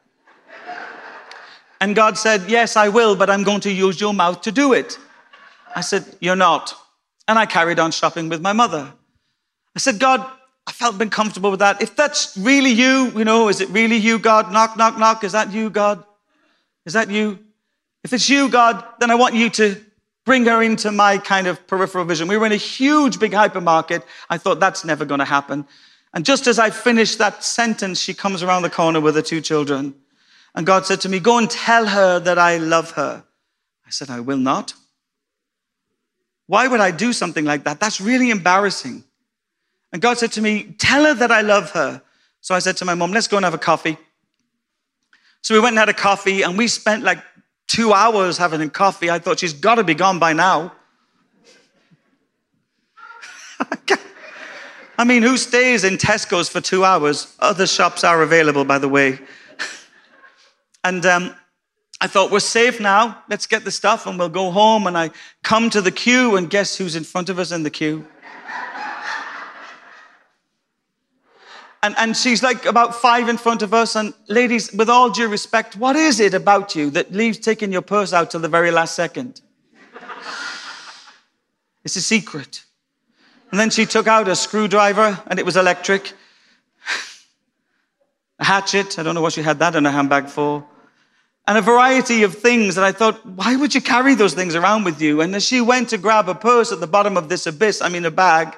And 1.81 1.95
God 1.95 2.19
said, 2.19 2.51
Yes, 2.51 2.77
I 2.77 2.89
will, 2.89 3.15
but 3.15 3.31
I'm 3.31 3.45
going 3.45 3.61
to 3.61 3.71
use 3.71 4.01
your 4.01 4.13
mouth 4.13 4.41
to 4.41 4.51
do 4.51 4.73
it. 4.73 4.99
I 5.77 5.81
said, 5.81 6.05
You're 6.21 6.35
not. 6.35 6.75
And 7.29 7.39
I 7.39 7.47
carried 7.47 7.79
on 7.79 7.93
shopping 7.93 8.29
with 8.29 8.41
my 8.41 8.53
mother. 8.53 8.93
I 9.77 9.79
said, 9.79 10.01
God, 10.01 10.29
I 10.67 10.73
felt 10.73 10.99
been 10.99 11.09
comfortable 11.09 11.53
with 11.53 11.61
that. 11.61 11.81
If 11.81 11.95
that's 11.95 12.37
really 12.37 12.73
you, 12.73 13.13
you 13.17 13.25
know, 13.25 13.49
is 13.49 13.61
it 13.61 13.69
really 13.69 13.97
you, 13.97 14.19
God? 14.19 14.53
Knock, 14.53 14.77
knock, 14.77 14.99
knock. 14.99 15.23
Is 15.23 15.31
that 15.33 15.53
you, 15.53 15.71
God? 15.71 16.03
Is 16.85 16.95
that 16.95 17.09
you? 17.11 17.39
If 18.03 18.13
it's 18.13 18.29
you, 18.29 18.49
God, 18.49 18.85
then 18.99 19.13
I 19.13 19.15
want 19.15 19.37
you 19.37 19.51
to 19.51 19.81
bring 20.25 20.45
her 20.47 20.63
into 20.63 20.93
my 20.93 21.19
kind 21.19 21.47
of 21.47 21.67
peripheral 21.67 22.05
vision. 22.05 22.29
We 22.29 22.37
were 22.37 22.47
in 22.47 22.53
a 22.53 22.57
huge, 22.57 23.19
big 23.19 23.33
hypermarket. 23.33 24.03
I 24.29 24.39
thought 24.39 24.61
that's 24.61 24.85
never 24.85 25.05
going 25.05 25.21
to 25.21 25.25
happen. 25.25 25.67
And 26.13 26.25
just 26.25 26.47
as 26.47 26.59
I 26.59 26.71
finished 26.71 27.19
that 27.19 27.45
sentence, 27.45 28.01
she 28.01 28.15
comes 28.15 28.43
around 28.43 28.63
the 28.63 28.71
corner 28.71 29.01
with 29.01 29.15
her 29.15 29.23
two 29.23 29.41
children. 29.41 29.95
And 30.55 30.67
God 30.67 30.87
said 30.87 31.01
to 31.03 31.09
me, 31.09 31.21
Go 31.21 31.39
and 31.39 31.49
tell 31.49 31.87
her 31.87 32.19
that 32.21 32.39
I 32.39 32.57
love 32.57 32.93
her. 32.93 33.25
I 33.87 33.91
said, 33.91 34.11
I 34.11 34.21
will 34.21 34.37
not. 34.37 34.75
Why 36.47 36.67
would 36.67 36.81
I 36.81 36.91
do 36.91 37.13
something 37.13 37.45
like 37.45 37.65
that? 37.65 37.79
That's 37.79 38.01
really 38.01 38.31
embarrassing. 38.31 39.05
And 39.93 40.03
God 40.03 40.19
said 40.19 40.33
to 40.33 40.43
me, 40.43 40.75
Tell 40.79 41.05
her 41.05 41.15
that 41.15 41.31
I 41.31 41.43
love 41.43 41.71
her. 41.73 42.03
So 42.41 42.55
I 42.55 42.59
said 42.59 42.77
to 42.79 42.85
my 42.85 42.95
mom, 42.95 43.13
Let's 43.13 43.29
go 43.29 43.37
and 43.37 43.45
have 43.45 43.55
a 43.55 43.59
coffee. 43.59 43.97
So 45.43 45.55
we 45.55 45.61
went 45.61 45.73
and 45.73 45.79
had 45.79 45.89
a 45.89 45.95
coffee, 45.95 46.43
and 46.43 46.59
we 46.59 46.69
spent 46.69 47.03
like 47.03 47.19
two 47.71 47.93
hours 47.93 48.37
having 48.37 48.69
coffee. 48.69 49.11
I 49.11 49.21
thought 49.21 49.39
she's 49.39 49.53
got 49.53 49.77
to 49.77 49.85
be 49.85 49.95
gone 49.95 50.19
by 50.19 50.33
now. 50.33 50.73
I 54.99 55.05
mean, 55.05 55.23
who 55.23 55.37
stays 55.37 55.85
in 55.85 55.97
Tesco's 55.97 56.49
for 56.49 56.61
two 56.61 56.85
hours? 56.85 57.33
Other 57.39 57.69
shops 57.69 58.03
are 58.03 58.23
available, 58.23 58.65
by 58.65 58.79
the 58.79 58.89
way. 58.89 59.19
And 60.83 61.05
um, 61.05 61.37
I 62.01 62.07
thought, 62.07 62.31
we're 62.31 62.41
safe 62.41 62.81
now. 62.81 63.23
Let's 63.29 63.47
get 63.47 63.65
the 63.65 63.71
stuff 63.71 64.07
and 64.07 64.19
we'll 64.19 64.31
go 64.31 64.51
home. 64.51 64.87
And 64.87 64.97
I 64.97 65.11
come 65.43 65.69
to 65.71 65.83
the 65.83 65.93
queue, 65.93 66.37
and 66.37 66.49
guess 66.49 66.79
who's 66.79 66.97
in 66.97 67.05
front 67.05 67.29
of 67.29 67.39
us 67.39 67.53
in 67.53 67.65
the 67.65 67.71
queue? 67.71 68.07
And, 71.83 71.95
and 71.99 72.17
she's 72.17 72.43
like 72.43 72.67
about 72.67 72.95
five 72.95 73.29
in 73.29 73.37
front 73.37 73.63
of 73.63 73.73
us. 73.73 73.97
And 73.97 74.13
ladies, 74.29 74.73
with 74.73 74.91
all 74.91 75.11
due 75.11 75.29
respect, 75.29 75.77
what 75.77 75.97
is 75.97 76.21
it 76.21 76.35
about 76.35 76.77
you 76.77 76.91
that 76.91 77.13
leaves 77.13 77.39
taking 77.39 77.73
your 77.73 77.83
purse 77.83 78.13
out 78.13 78.31
till 78.31 78.41
the 78.41 78.49
very 78.49 78.71
last 78.71 78.95
second? 78.95 79.41
it's 81.85 81.97
a 81.97 82.03
secret. 82.03 82.65
And 83.51 83.59
then 83.59 83.71
she 83.71 83.87
took 83.87 84.07
out 84.07 84.29
a 84.29 84.37
screwdriver, 84.37 85.21
and 85.27 85.39
it 85.39 85.45
was 85.47 85.57
electric. 85.57 86.13
a 88.39 88.45
hatchet. 88.45 88.99
I 88.99 89.03
don't 89.03 89.15
know 89.15 89.23
what 89.23 89.33
she 89.33 89.43
had 89.43 89.59
that 89.59 89.75
in 89.75 89.85
her 89.85 89.91
handbag 89.91 90.29
for 90.29 90.67
and 91.51 91.59
a 91.59 91.63
variety 91.63 92.23
of 92.23 92.37
things. 92.37 92.77
And 92.77 92.87
I 92.87 92.93
thought, 92.93 93.27
why 93.27 93.57
would 93.57 93.75
you 93.75 93.81
carry 93.81 94.15
those 94.15 94.35
things 94.35 94.55
around 94.55 94.85
with 94.85 95.03
you? 95.03 95.21
And 95.21 95.35
as 95.35 95.45
she 95.45 95.61
went 95.61 95.89
to 95.89 95.99
grab 95.99 96.29
a 96.29 96.35
purse 96.35 96.71
at 96.71 96.79
the 96.79 96.87
bottom 96.87 97.17
of 97.17 97.29
this 97.29 97.45
abyss, 97.45 97.83
I 97.83 97.89
mean, 97.89 98.05
a 98.05 98.11
bag, 98.13 98.55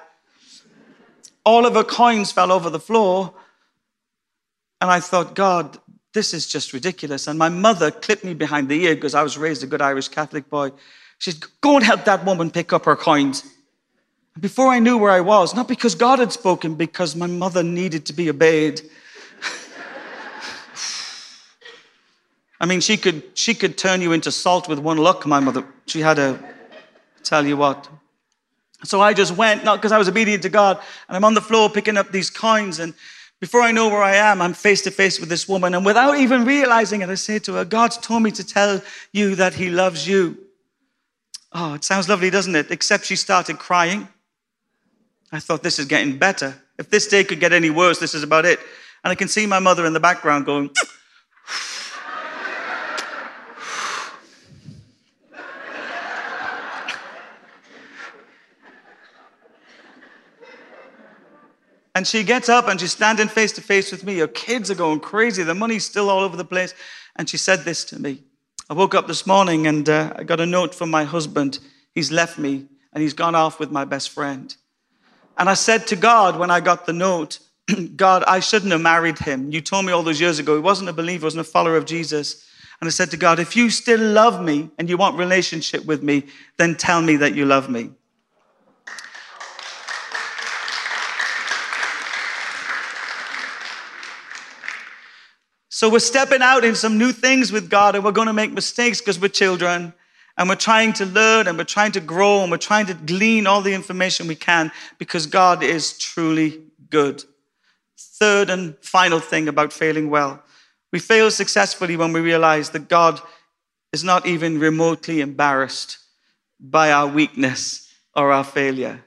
all 1.44 1.66
of 1.66 1.74
her 1.74 1.84
coins 1.84 2.32
fell 2.32 2.52
over 2.52 2.70
the 2.70 2.80
floor. 2.80 3.34
And 4.80 4.90
I 4.90 5.00
thought, 5.00 5.34
God, 5.34 5.78
this 6.12 6.34
is 6.34 6.46
just 6.46 6.72
ridiculous. 6.72 7.26
And 7.26 7.38
my 7.38 7.48
mother 7.48 7.90
clipped 7.90 8.24
me 8.24 8.34
behind 8.34 8.68
the 8.68 8.84
ear 8.84 8.94
because 8.94 9.14
I 9.14 9.22
was 9.22 9.38
raised 9.38 9.62
a 9.62 9.66
good 9.66 9.82
Irish 9.82 10.08
Catholic 10.08 10.48
boy. 10.50 10.72
She 11.18 11.32
said, 11.32 11.44
Go 11.60 11.76
and 11.76 11.84
help 11.84 12.04
that 12.04 12.24
woman 12.24 12.50
pick 12.50 12.72
up 12.72 12.84
her 12.84 12.96
coins. 12.96 13.44
And 14.34 14.42
before 14.42 14.68
I 14.68 14.78
knew 14.78 14.98
where 14.98 15.10
I 15.10 15.20
was, 15.20 15.54
not 15.54 15.68
because 15.68 15.94
God 15.94 16.18
had 16.18 16.32
spoken, 16.32 16.74
because 16.74 17.14
my 17.14 17.26
mother 17.26 17.62
needed 17.62 18.06
to 18.06 18.12
be 18.12 18.28
obeyed. 18.28 18.82
I 22.60 22.66
mean, 22.66 22.80
she 22.80 22.96
could, 22.96 23.22
she 23.34 23.54
could 23.54 23.78
turn 23.78 24.00
you 24.00 24.12
into 24.12 24.32
salt 24.32 24.68
with 24.68 24.78
one 24.78 24.98
look, 24.98 25.26
my 25.26 25.40
mother. 25.40 25.64
She 25.86 26.00
had 26.00 26.14
to 26.14 26.38
tell 27.22 27.46
you 27.46 27.56
what. 27.56 27.88
So 28.84 29.00
I 29.00 29.14
just 29.14 29.36
went, 29.36 29.64
not 29.64 29.78
because 29.78 29.92
I 29.92 29.98
was 29.98 30.08
obedient 30.08 30.42
to 30.42 30.48
God, 30.48 30.80
and 31.08 31.16
I'm 31.16 31.24
on 31.24 31.34
the 31.34 31.40
floor 31.40 31.70
picking 31.70 31.96
up 31.96 32.10
these 32.10 32.30
coins. 32.30 32.80
And 32.80 32.94
before 33.40 33.60
I 33.60 33.72
know 33.72 33.88
where 33.88 34.02
I 34.02 34.16
am, 34.16 34.42
I'm 34.42 34.54
face 34.54 34.82
to 34.82 34.90
face 34.90 35.20
with 35.20 35.28
this 35.28 35.48
woman. 35.48 35.74
And 35.74 35.84
without 35.84 36.18
even 36.18 36.44
realizing 36.44 37.02
it, 37.02 37.08
I 37.08 37.14
say 37.14 37.38
to 37.40 37.54
her, 37.54 37.64
God's 37.64 37.96
told 37.98 38.22
me 38.22 38.30
to 38.32 38.44
tell 38.44 38.80
you 39.12 39.34
that 39.36 39.54
He 39.54 39.70
loves 39.70 40.06
you. 40.06 40.38
Oh, 41.52 41.74
it 41.74 41.84
sounds 41.84 42.08
lovely, 42.08 42.30
doesn't 42.30 42.56
it? 42.56 42.70
Except 42.70 43.04
she 43.04 43.16
started 43.16 43.58
crying. 43.58 44.08
I 45.30 45.38
thought, 45.38 45.62
this 45.62 45.78
is 45.78 45.86
getting 45.86 46.18
better. 46.18 46.54
If 46.78 46.90
this 46.90 47.06
day 47.06 47.24
could 47.24 47.40
get 47.40 47.52
any 47.52 47.70
worse, 47.70 47.98
this 47.98 48.14
is 48.14 48.22
about 48.22 48.44
it. 48.44 48.58
And 49.04 49.10
I 49.10 49.14
can 49.14 49.28
see 49.28 49.46
my 49.46 49.58
mother 49.58 49.86
in 49.86 49.92
the 49.92 50.00
background 50.00 50.46
going, 50.46 50.70
And 62.02 62.06
she 62.08 62.24
gets 62.24 62.48
up 62.48 62.66
and 62.66 62.80
she's 62.80 62.90
standing 62.90 63.28
face 63.28 63.52
to 63.52 63.60
face 63.60 63.92
with 63.92 64.02
me. 64.02 64.18
Her 64.18 64.26
kids 64.26 64.72
are 64.72 64.74
going 64.74 64.98
crazy. 64.98 65.44
The 65.44 65.54
money's 65.54 65.84
still 65.84 66.10
all 66.10 66.24
over 66.24 66.36
the 66.36 66.44
place. 66.44 66.74
And 67.14 67.30
she 67.30 67.36
said 67.36 67.60
this 67.60 67.84
to 67.84 68.02
me. 68.02 68.24
I 68.68 68.74
woke 68.74 68.96
up 68.96 69.06
this 69.06 69.24
morning 69.24 69.68
and 69.68 69.88
uh, 69.88 70.12
I 70.16 70.24
got 70.24 70.40
a 70.40 70.46
note 70.46 70.74
from 70.74 70.90
my 70.90 71.04
husband. 71.04 71.60
He's 71.94 72.10
left 72.10 72.40
me 72.40 72.66
and 72.92 73.02
he's 73.04 73.12
gone 73.12 73.36
off 73.36 73.60
with 73.60 73.70
my 73.70 73.84
best 73.84 74.10
friend. 74.10 74.52
And 75.38 75.48
I 75.48 75.54
said 75.54 75.86
to 75.86 75.94
God 75.94 76.40
when 76.40 76.50
I 76.50 76.58
got 76.58 76.86
the 76.86 76.92
note, 76.92 77.38
God, 77.94 78.24
I 78.24 78.40
shouldn't 78.40 78.72
have 78.72 78.80
married 78.80 79.20
him. 79.20 79.52
You 79.52 79.60
told 79.60 79.86
me 79.86 79.92
all 79.92 80.02
those 80.02 80.20
years 80.20 80.40
ago 80.40 80.56
he 80.56 80.60
wasn't 80.60 80.88
a 80.88 80.92
believer, 80.92 81.26
wasn't 81.26 81.46
a 81.46 81.50
follower 81.52 81.76
of 81.76 81.84
Jesus. 81.84 82.44
And 82.80 82.88
I 82.88 82.90
said 82.90 83.12
to 83.12 83.16
God, 83.16 83.38
if 83.38 83.54
you 83.54 83.70
still 83.70 84.00
love 84.00 84.42
me 84.42 84.70
and 84.76 84.90
you 84.90 84.96
want 84.96 85.18
relationship 85.18 85.84
with 85.84 86.02
me, 86.02 86.24
then 86.56 86.74
tell 86.74 87.00
me 87.00 87.14
that 87.18 87.36
you 87.36 87.46
love 87.46 87.70
me. 87.70 87.92
So 95.82 95.88
we're 95.88 95.98
stepping 95.98 96.42
out 96.42 96.64
in 96.64 96.76
some 96.76 96.96
new 96.96 97.10
things 97.10 97.50
with 97.50 97.68
God 97.68 97.96
and 97.96 98.04
we're 98.04 98.12
going 98.12 98.28
to 98.28 98.32
make 98.32 98.52
mistakes 98.52 99.00
because 99.00 99.18
we're 99.18 99.26
children 99.26 99.92
and 100.38 100.48
we're 100.48 100.54
trying 100.54 100.92
to 100.92 101.04
learn 101.04 101.48
and 101.48 101.58
we're 101.58 101.64
trying 101.64 101.90
to 101.90 102.00
grow 102.00 102.42
and 102.42 102.52
we're 102.52 102.56
trying 102.56 102.86
to 102.86 102.94
glean 102.94 103.48
all 103.48 103.62
the 103.62 103.74
information 103.74 104.28
we 104.28 104.36
can 104.36 104.70
because 104.98 105.26
God 105.26 105.64
is 105.64 105.98
truly 105.98 106.60
good. 106.88 107.24
Third 107.98 108.48
and 108.48 108.76
final 108.80 109.18
thing 109.18 109.48
about 109.48 109.72
failing 109.72 110.08
well. 110.08 110.40
We 110.92 111.00
fail 111.00 111.32
successfully 111.32 111.96
when 111.96 112.12
we 112.12 112.20
realize 112.20 112.70
that 112.70 112.88
God 112.88 113.20
is 113.92 114.04
not 114.04 114.24
even 114.24 114.60
remotely 114.60 115.20
embarrassed 115.20 115.98
by 116.60 116.92
our 116.92 117.08
weakness 117.08 117.92
or 118.14 118.30
our 118.30 118.44
failure. 118.44 119.02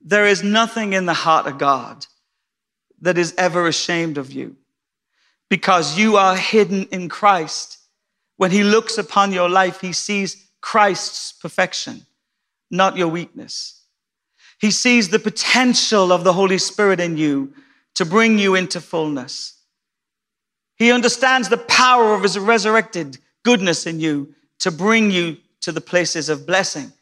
There 0.00 0.26
is 0.26 0.44
nothing 0.44 0.92
in 0.92 1.06
the 1.06 1.14
heart 1.14 1.48
of 1.48 1.58
God 1.58 2.06
that 3.02 3.18
is 3.18 3.34
ever 3.36 3.66
ashamed 3.66 4.16
of 4.16 4.32
you 4.32 4.56
because 5.50 5.98
you 5.98 6.16
are 6.16 6.36
hidden 6.36 6.84
in 6.90 7.08
Christ. 7.08 7.78
When 8.38 8.50
he 8.50 8.64
looks 8.64 8.96
upon 8.96 9.32
your 9.32 9.50
life, 9.50 9.80
he 9.80 9.92
sees 9.92 10.48
Christ's 10.62 11.32
perfection, 11.32 12.06
not 12.70 12.96
your 12.96 13.08
weakness. 13.08 13.82
He 14.58 14.70
sees 14.70 15.08
the 15.08 15.18
potential 15.18 16.12
of 16.12 16.24
the 16.24 16.32
Holy 16.32 16.56
Spirit 16.56 17.00
in 17.00 17.16
you 17.16 17.52
to 17.96 18.06
bring 18.06 18.38
you 18.38 18.54
into 18.54 18.80
fullness. 18.80 19.58
He 20.76 20.90
understands 20.90 21.48
the 21.48 21.58
power 21.58 22.14
of 22.14 22.22
his 22.22 22.38
resurrected 22.38 23.18
goodness 23.42 23.86
in 23.86 24.00
you 24.00 24.34
to 24.60 24.70
bring 24.70 25.10
you 25.10 25.36
to 25.60 25.72
the 25.72 25.80
places 25.80 26.28
of 26.28 26.46
blessing 26.46 26.92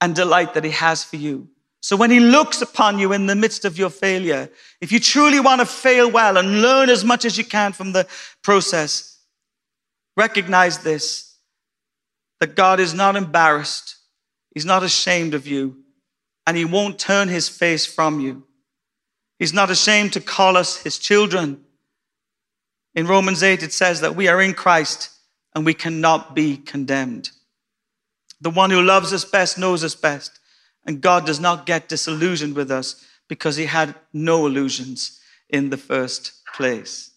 and 0.00 0.14
delight 0.14 0.54
that 0.54 0.64
he 0.64 0.70
has 0.70 1.04
for 1.04 1.16
you. 1.16 1.48
So 1.80 1.96
when 1.96 2.10
he 2.10 2.20
looks 2.20 2.60
upon 2.60 2.98
you 2.98 3.12
in 3.12 3.26
the 3.26 3.36
midst 3.36 3.64
of 3.64 3.78
your 3.78 3.90
failure, 3.90 4.50
if 4.80 4.90
you 4.90 4.98
truly 4.98 5.40
want 5.40 5.60
to 5.60 5.66
fail 5.66 6.10
well 6.10 6.36
and 6.36 6.60
learn 6.60 6.90
as 6.90 7.04
much 7.04 7.24
as 7.24 7.38
you 7.38 7.44
can 7.44 7.72
from 7.72 7.92
the 7.92 8.06
process, 8.42 9.20
recognize 10.16 10.78
this 10.78 11.36
that 12.40 12.54
God 12.54 12.78
is 12.78 12.94
not 12.94 13.16
embarrassed, 13.16 13.96
He's 14.54 14.64
not 14.64 14.82
ashamed 14.82 15.34
of 15.34 15.46
you, 15.46 15.78
and 16.46 16.56
He 16.56 16.64
won't 16.64 16.98
turn 16.98 17.28
His 17.28 17.48
face 17.48 17.84
from 17.86 18.20
you. 18.20 18.44
He's 19.38 19.52
not 19.52 19.70
ashamed 19.70 20.12
to 20.14 20.20
call 20.20 20.56
us 20.56 20.76
His 20.76 20.98
children. 20.98 21.64
In 22.94 23.06
Romans 23.06 23.42
8, 23.42 23.62
it 23.62 23.72
says 23.72 24.00
that 24.00 24.16
we 24.16 24.28
are 24.28 24.40
in 24.40 24.54
Christ 24.54 25.10
and 25.54 25.64
we 25.64 25.74
cannot 25.74 26.34
be 26.34 26.56
condemned. 26.56 27.30
The 28.40 28.50
one 28.50 28.70
who 28.70 28.82
loves 28.82 29.12
us 29.12 29.24
best 29.24 29.58
knows 29.58 29.82
us 29.82 29.94
best. 29.94 30.37
And 30.88 31.02
God 31.02 31.26
does 31.26 31.38
not 31.38 31.66
get 31.66 31.90
disillusioned 31.90 32.54
with 32.54 32.70
us 32.70 33.04
because 33.28 33.56
he 33.56 33.66
had 33.66 33.94
no 34.14 34.46
illusions 34.46 35.20
in 35.50 35.68
the 35.68 35.76
first 35.76 36.32
place. 36.54 37.07